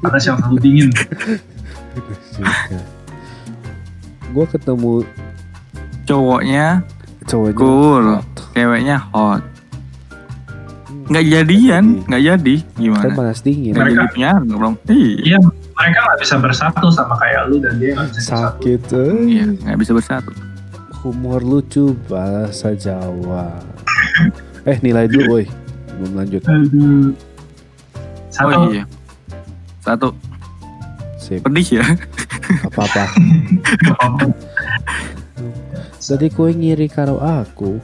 [0.00, 0.88] Karena yang selalu dingin.
[4.32, 5.04] Gue ketemu
[6.02, 6.82] Cowoknya
[7.22, 8.04] cowoknya cool,
[8.52, 9.42] ceweknya hot.
[11.02, 12.54] nggak jadian, nggak jadi.
[12.58, 13.14] Kan Gimana?
[13.14, 13.76] panas dingin.
[13.76, 14.74] Mereka- jadi punya anak dong.
[14.88, 15.38] Iya.
[15.72, 18.20] Mereka nggak bisa bersatu sama kayak lu dan dia nggak bisa.
[18.34, 18.82] Sakit.
[18.90, 19.14] eh.
[19.30, 20.32] Iya, nggak bisa bersatu.
[21.04, 23.60] Humor lucu bahasa Jawa.
[24.64, 25.46] eh nilai dulu, woi.
[26.02, 26.42] Belum lanjut.
[26.50, 27.14] Aduh.
[28.34, 28.58] Satu.
[28.58, 28.82] Oh iya.
[29.86, 30.10] Satu.
[31.14, 31.38] Sip.
[31.46, 31.86] Pedih ya.
[32.66, 33.06] Apa-apa.
[36.10, 37.78] Jadi kue ngiri karo aku.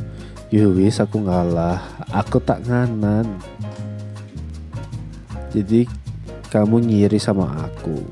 [0.50, 1.78] Yowis aku ngalah.
[2.10, 3.38] Aku tak nganan.
[5.54, 5.86] Jadi
[6.50, 8.02] kamu ngiri sama aku.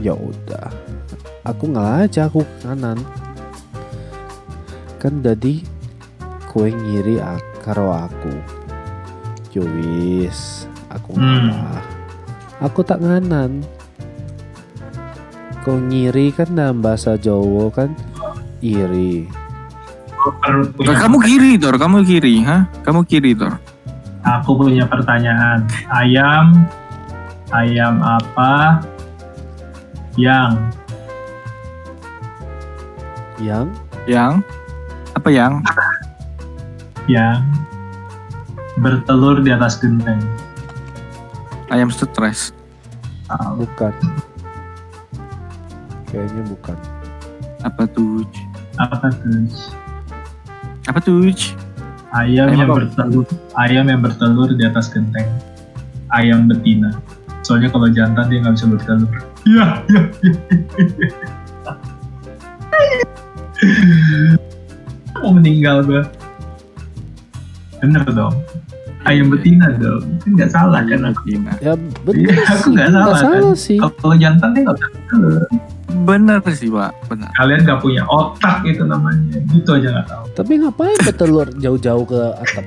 [0.00, 0.72] Ya udah.
[1.44, 2.96] Aku ngalah aja aku kanan.
[4.96, 5.60] Kan jadi
[6.48, 7.20] kue ngiri
[7.60, 8.59] karo aku.
[9.50, 11.50] Yowis aku Hmm.
[11.50, 11.84] ngalah.
[12.60, 13.64] Aku tak nganan.
[15.60, 17.92] Kau ngiri kan dalam bahasa Jawa kan
[18.60, 19.28] iri.
[20.76, 21.80] Punya- kamu kiri, Tor.
[21.80, 22.68] Kamu kiri, hah?
[22.84, 23.56] Kamu kiri, Tor.
[24.20, 25.64] Aku punya pertanyaan.
[25.88, 26.68] Ayam,
[27.50, 28.84] ayam apa
[30.14, 30.52] yang
[33.40, 33.72] Yang
[34.04, 34.32] Yang?
[35.16, 35.52] Apa yang?
[37.08, 37.40] yang
[38.80, 40.18] bertelur di atas genteng?
[41.70, 42.50] Ayam stres.
[43.30, 43.62] Tahu.
[43.62, 43.94] bukan.
[46.10, 46.76] Kayaknya bukan.
[47.62, 48.26] Apa tuh?
[48.80, 49.46] Apa tuh?
[50.90, 51.30] Apa tuh?
[52.10, 52.76] Ayam Ayam yang apa?
[52.82, 55.30] bertelur, ayam yang bertelur di atas genteng.
[56.10, 56.90] Ayam betina.
[57.46, 59.14] Soalnya kalau jantan dia nggak bisa bertelur.
[59.46, 61.08] Iya, iya, iya.
[65.22, 66.02] Mau meninggal gua.
[67.78, 68.34] Bener dong.
[69.08, 70.04] Ayam betina dong.
[70.20, 71.24] Kan nggak salah kan aku.
[71.24, 71.52] Betina.
[71.64, 71.72] Ya
[72.04, 73.78] benar Iya, aku nggak salah, salah sih.
[73.80, 75.42] Kalau jantan dia nggak bertelur.
[76.04, 76.92] Bener sih, Pak.
[77.08, 77.28] Bener.
[77.32, 79.40] Kalian nggak punya otak itu namanya.
[79.48, 80.24] Gitu aja nggak tahu.
[80.36, 82.66] Tapi ngapain bertelur jauh-jauh ke atap?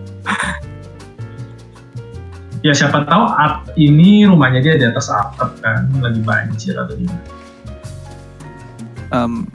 [2.63, 7.23] Ya siapa tahu at ini rumahnya dia di atas atap kan, lagi banjir atau gimana.
[9.11, 9.45] Em,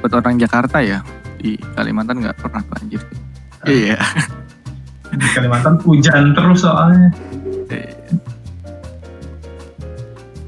[0.00, 1.04] buat orang Jakarta ya,
[1.36, 3.04] di Kalimantan nggak pernah banjir.
[3.68, 4.00] Iya.
[5.14, 7.08] Di Kalimantan hujan terus soalnya.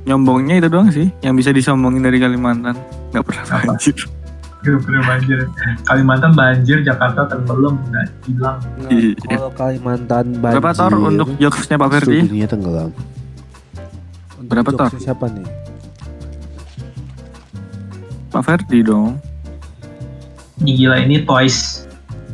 [0.07, 2.79] Nyombongnya itu doang sih, yang bisa disombongin dari Kalimantan.
[3.11, 3.75] Nggak pernah Apa?
[3.75, 3.97] banjir.
[4.63, 5.39] Gak pernah banjir.
[5.83, 8.59] Kalimantan banjir, Jakarta tenggelam, nggak hilang.
[8.83, 9.15] Nah, Iya.
[9.31, 10.55] kalau Kalimantan banjir.
[10.59, 12.19] Berapa Tor untuk jokesnya Pak Ferdi?
[12.23, 12.91] Dunia tenggelam.
[14.39, 14.91] Untuk Berapa, Tor?
[14.99, 15.47] Siapa nih?
[18.31, 19.19] Pak Ferdi dong.
[20.63, 21.87] Ini gila ini Toys.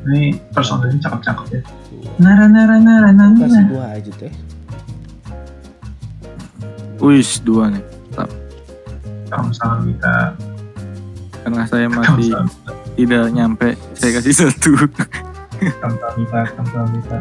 [0.09, 1.60] Ini personelnya cakep-cakep ya.
[2.18, 3.34] Nara nara nara nara.
[3.38, 4.32] Kasih dua aja teh.
[7.02, 7.84] Wis dua nih.
[9.32, 10.16] Sama-sama kita.
[11.42, 12.30] Karena saya masih
[12.94, 14.76] tidak nyampe, saya kasih satu.
[15.80, 16.40] sama-sama kita.
[16.54, 17.18] Sama-sama kita.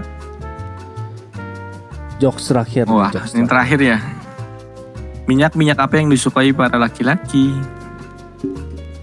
[2.21, 2.83] Jokes terakhir.
[2.85, 3.97] Wah, jokes ini terakhir ya.
[5.25, 7.55] Minyak-minyak apa yang disukai para laki-laki?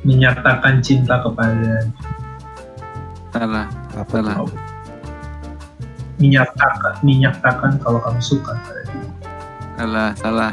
[0.06, 1.82] Menyatakan cinta kepada
[3.34, 4.36] Salah, Apa salah.
[4.44, 4.67] tuh?
[6.18, 9.06] Menyatakan menyatakan kalau kamu suka pada dia.
[9.78, 10.52] salah, salah.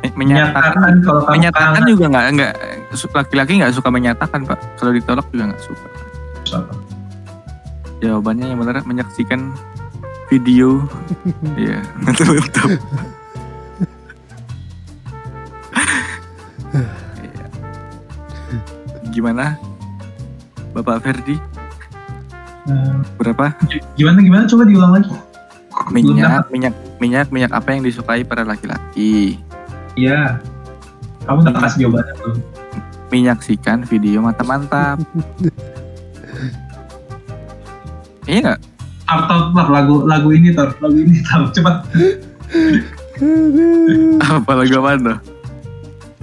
[0.00, 2.52] Eh, Menyatakan, Menyatakan kalau kamu menyatakan kangen juga nggak nggak
[3.16, 4.58] laki-laki nggak suka menyatakan pak.
[4.76, 5.86] Kalau ditolak juga nggak suka.
[6.44, 6.72] sama.
[7.98, 9.50] Jawabannya yang benar menyaksikan
[10.28, 10.84] video.
[11.56, 12.70] Iya, betul betul.
[17.16, 17.46] Iya.
[19.08, 19.56] Gimana,
[20.74, 21.38] Bapak Ferdi?
[23.20, 23.52] Berapa?
[23.94, 25.12] gimana gimana coba diulang lagi.
[25.90, 29.36] Minyak, minyak, minyak, minyak apa yang disukai para laki-laki?
[29.98, 30.38] Iya.
[31.26, 32.36] Kamu udah kasih jawabannya belum?
[33.10, 34.98] Menyaksikan video mantap-mantap.
[38.30, 38.60] iya nggak?
[39.04, 41.84] Tar, tar, tar, lagu lagu ini tar, lagu ini tar, cepat.
[44.24, 45.18] Apa lagu apa tuh?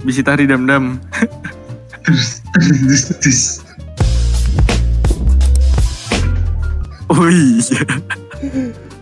[0.02, 0.98] Bisi tari dam-dam.
[2.02, 3.42] Terus, terus, terus.
[7.12, 7.80] Oh iya.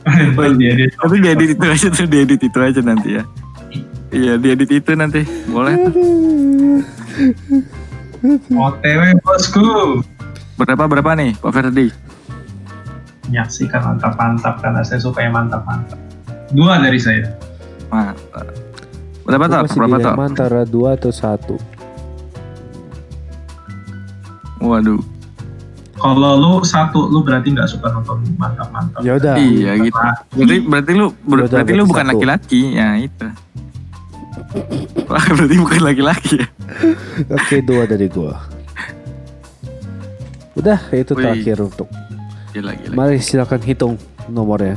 [0.00, 0.88] Oh, dia.
[0.96, 3.24] Tapi diedit itu aja tuh, diedit itu aja nanti ya.
[4.10, 5.22] Iya, diedit itu nanti.
[5.44, 5.92] Boleh tuh.
[8.48, 10.00] OTW bosku.
[10.56, 11.92] Berapa berapa nih, Pak Ferdi?
[13.28, 16.00] Menyaksikan mantap-mantap karena saya suka yang mantap-mantap.
[16.50, 17.36] Dua dari saya.
[17.92, 18.48] Mantap.
[19.28, 21.56] Berapa masih Berapa dilema antara dua atau satu.
[24.64, 25.09] Waduh.
[26.00, 29.04] Kalau lu satu, lu berarti nggak suka nonton mantap-mantap.
[29.04, 29.36] Ya udah.
[29.36, 30.00] Iya gitu.
[30.32, 32.60] Berarti berarti lu ber- Yaudah, berarti lu bukan laki-laki.
[32.72, 33.26] Ya itu.
[35.10, 36.46] Berarti bukan laki-laki ya.
[37.38, 38.38] Oke, dua dari gua.
[40.58, 41.22] Udah, itu Wih.
[41.22, 41.88] terakhir untuk.
[42.50, 42.94] Gila, gila.
[42.94, 43.94] Mari silakan hitung
[44.26, 44.74] nomornya.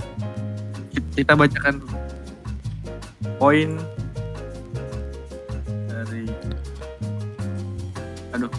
[1.18, 1.98] Kita bacakan dulu.
[3.41, 3.76] poin
[5.90, 6.24] dari
[8.32, 8.52] aduh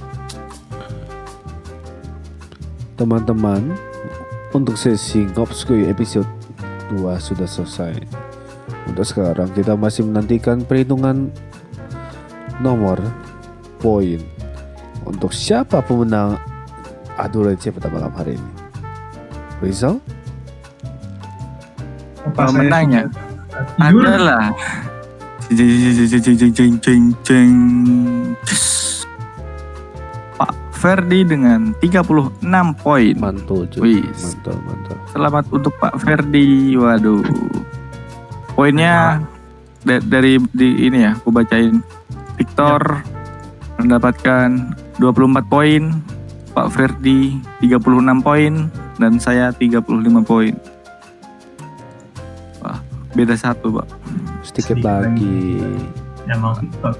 [2.95, 3.75] Teman-teman,
[4.55, 6.31] untuk sesi Ngopskoy episode
[6.95, 7.95] 2 sudah selesai.
[8.87, 11.35] Untuk sekarang kita masih menantikan perhitungan
[12.62, 13.03] nomor
[13.83, 14.23] poin
[15.03, 16.39] untuk siapa pemenang
[17.19, 18.51] adu receh pada malam hari ini.
[19.59, 19.99] Rizal?
[22.31, 23.11] Pemenangnya
[23.83, 24.55] adalah
[25.51, 27.53] jeng jeng jeng jeng jeng
[30.85, 32.44] Ferdi dengan 36
[32.77, 33.15] poin.
[33.16, 34.05] Mantul cuy.
[34.05, 34.97] Mantul, mantul.
[35.16, 36.77] Selamat untuk Pak Ferdi.
[36.77, 37.24] Waduh.
[38.52, 39.24] Poinnya
[39.81, 41.81] da- dari di ini ya, aku bacain.
[42.36, 43.01] Victor
[43.81, 46.05] mendapatkan 24 poin,
[46.52, 48.69] Pak Ferdi 36 poin
[49.01, 50.52] dan saya 35 poin.
[52.61, 52.77] Wah,
[53.16, 53.89] beda satu, Pak.
[54.44, 55.65] Sedikit Sedikit lagi.
[56.28, 56.93] Emang Victor.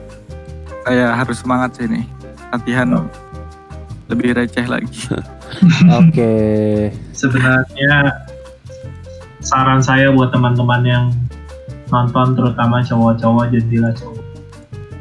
[0.89, 2.09] Saya harus semangat sih nih.
[2.49, 2.89] Latihan
[4.09, 5.09] lebih receh lagi.
[6.01, 6.35] Oke.
[7.15, 8.25] sebenarnya
[9.45, 11.05] saran saya buat teman-teman yang
[11.93, 14.25] nonton terutama cowok-cowok jadilah cowok.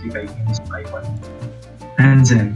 [0.04, 1.28] Jika ingin disukai wanita.
[2.00, 2.48] Anjay.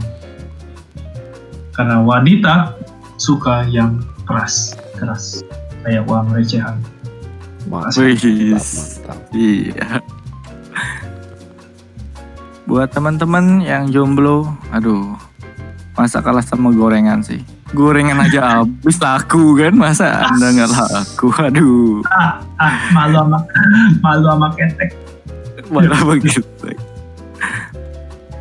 [1.72, 2.76] Karena wanita
[3.16, 4.76] suka yang keras.
[4.98, 5.40] Keras.
[5.86, 6.76] Kayak uang recehan.
[7.68, 9.18] Mantap, Wih, mantap.
[9.32, 10.00] Iya.
[12.68, 15.16] Buat teman-teman yang jomblo, aduh,
[15.98, 17.42] masa kalah sama gorengan sih?
[17.74, 21.28] Gorengan aja habis laku kan, masa anda nggak laku?
[21.42, 23.38] Aduh, ah ah malu sama
[24.00, 24.94] malu sama ketek
[25.68, 26.40] malah begitu.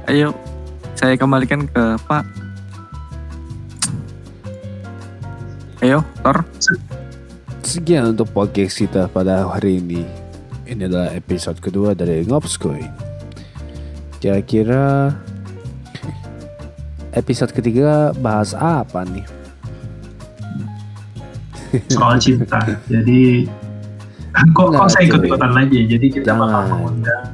[0.07, 0.31] Ayo,
[0.95, 2.23] saya kembalikan ke Pak.
[5.83, 6.47] Ayo, Tor.
[7.61, 10.07] Sekian untuk podcast kita pada hari ini.
[10.67, 12.81] Ini adalah episode kedua dari Ngopskoy.
[14.23, 15.13] Kira-kira
[17.11, 19.25] episode ketiga bahas apa nih?
[21.87, 23.43] soal cinta jadi
[24.55, 25.27] kok Nggak, kok saya ikut cuy.
[25.27, 26.67] ikutan aja jadi kita bakal Jangan.
[26.71, 27.25] mengundang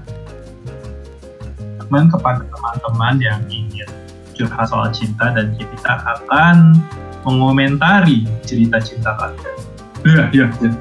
[1.77, 3.89] teman kepada teman-teman yang ingin
[4.33, 6.73] curhat soal cinta dan kita akan
[7.21, 9.57] mengomentari cerita cinta kalian
[10.03, 10.71] iya iya iya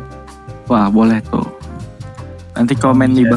[0.65, 1.45] Wah, boleh tuh.
[2.55, 3.37] Nanti komen di Iya.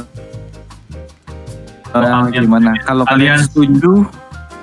[1.91, 2.30] bawah.
[2.32, 2.72] Gimana?
[2.80, 4.07] Kalau kalian kalian- setuju,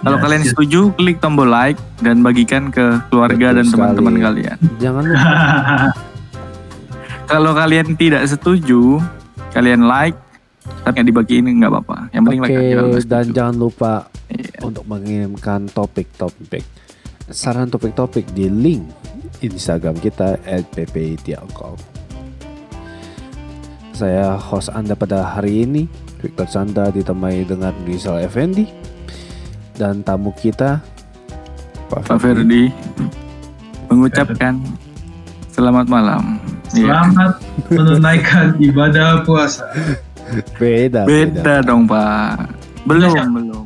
[0.02, 4.58] kalau Yes, kalian setuju, klik tombol like dan bagikan ke keluarga Betul dan teman-teman kalian.
[4.82, 5.30] Jangan lupa
[7.30, 8.98] Kalau kalian tidak setuju,
[9.54, 10.18] kalian like,
[10.82, 11.98] tapi nggak dibagiin nggak apa-apa.
[12.10, 12.66] Yang penting Oke, like
[13.06, 13.30] dan setuju.
[13.32, 13.92] jangan lupa
[14.32, 14.64] Iya.
[14.64, 16.64] untuk mengirimkan topik-topik
[17.28, 18.82] saran topik-topik di link
[19.40, 20.40] Instagram kita
[20.72, 21.76] @pptialkol.
[23.92, 25.84] Saya host Anda pada hari ini,
[26.18, 28.64] Victor Chandra ditemani dengan Rizal Effendi
[29.82, 30.78] dan tamu kita
[31.90, 32.70] Pak Ferdi
[33.90, 34.62] mengucapkan
[35.50, 36.38] selamat malam.
[36.70, 36.86] Iya.
[37.02, 37.32] selamat
[37.68, 39.66] menunaikan ibadah puasa
[40.56, 42.46] Beda, Beda dong Pak.
[42.86, 43.61] Belum, belum.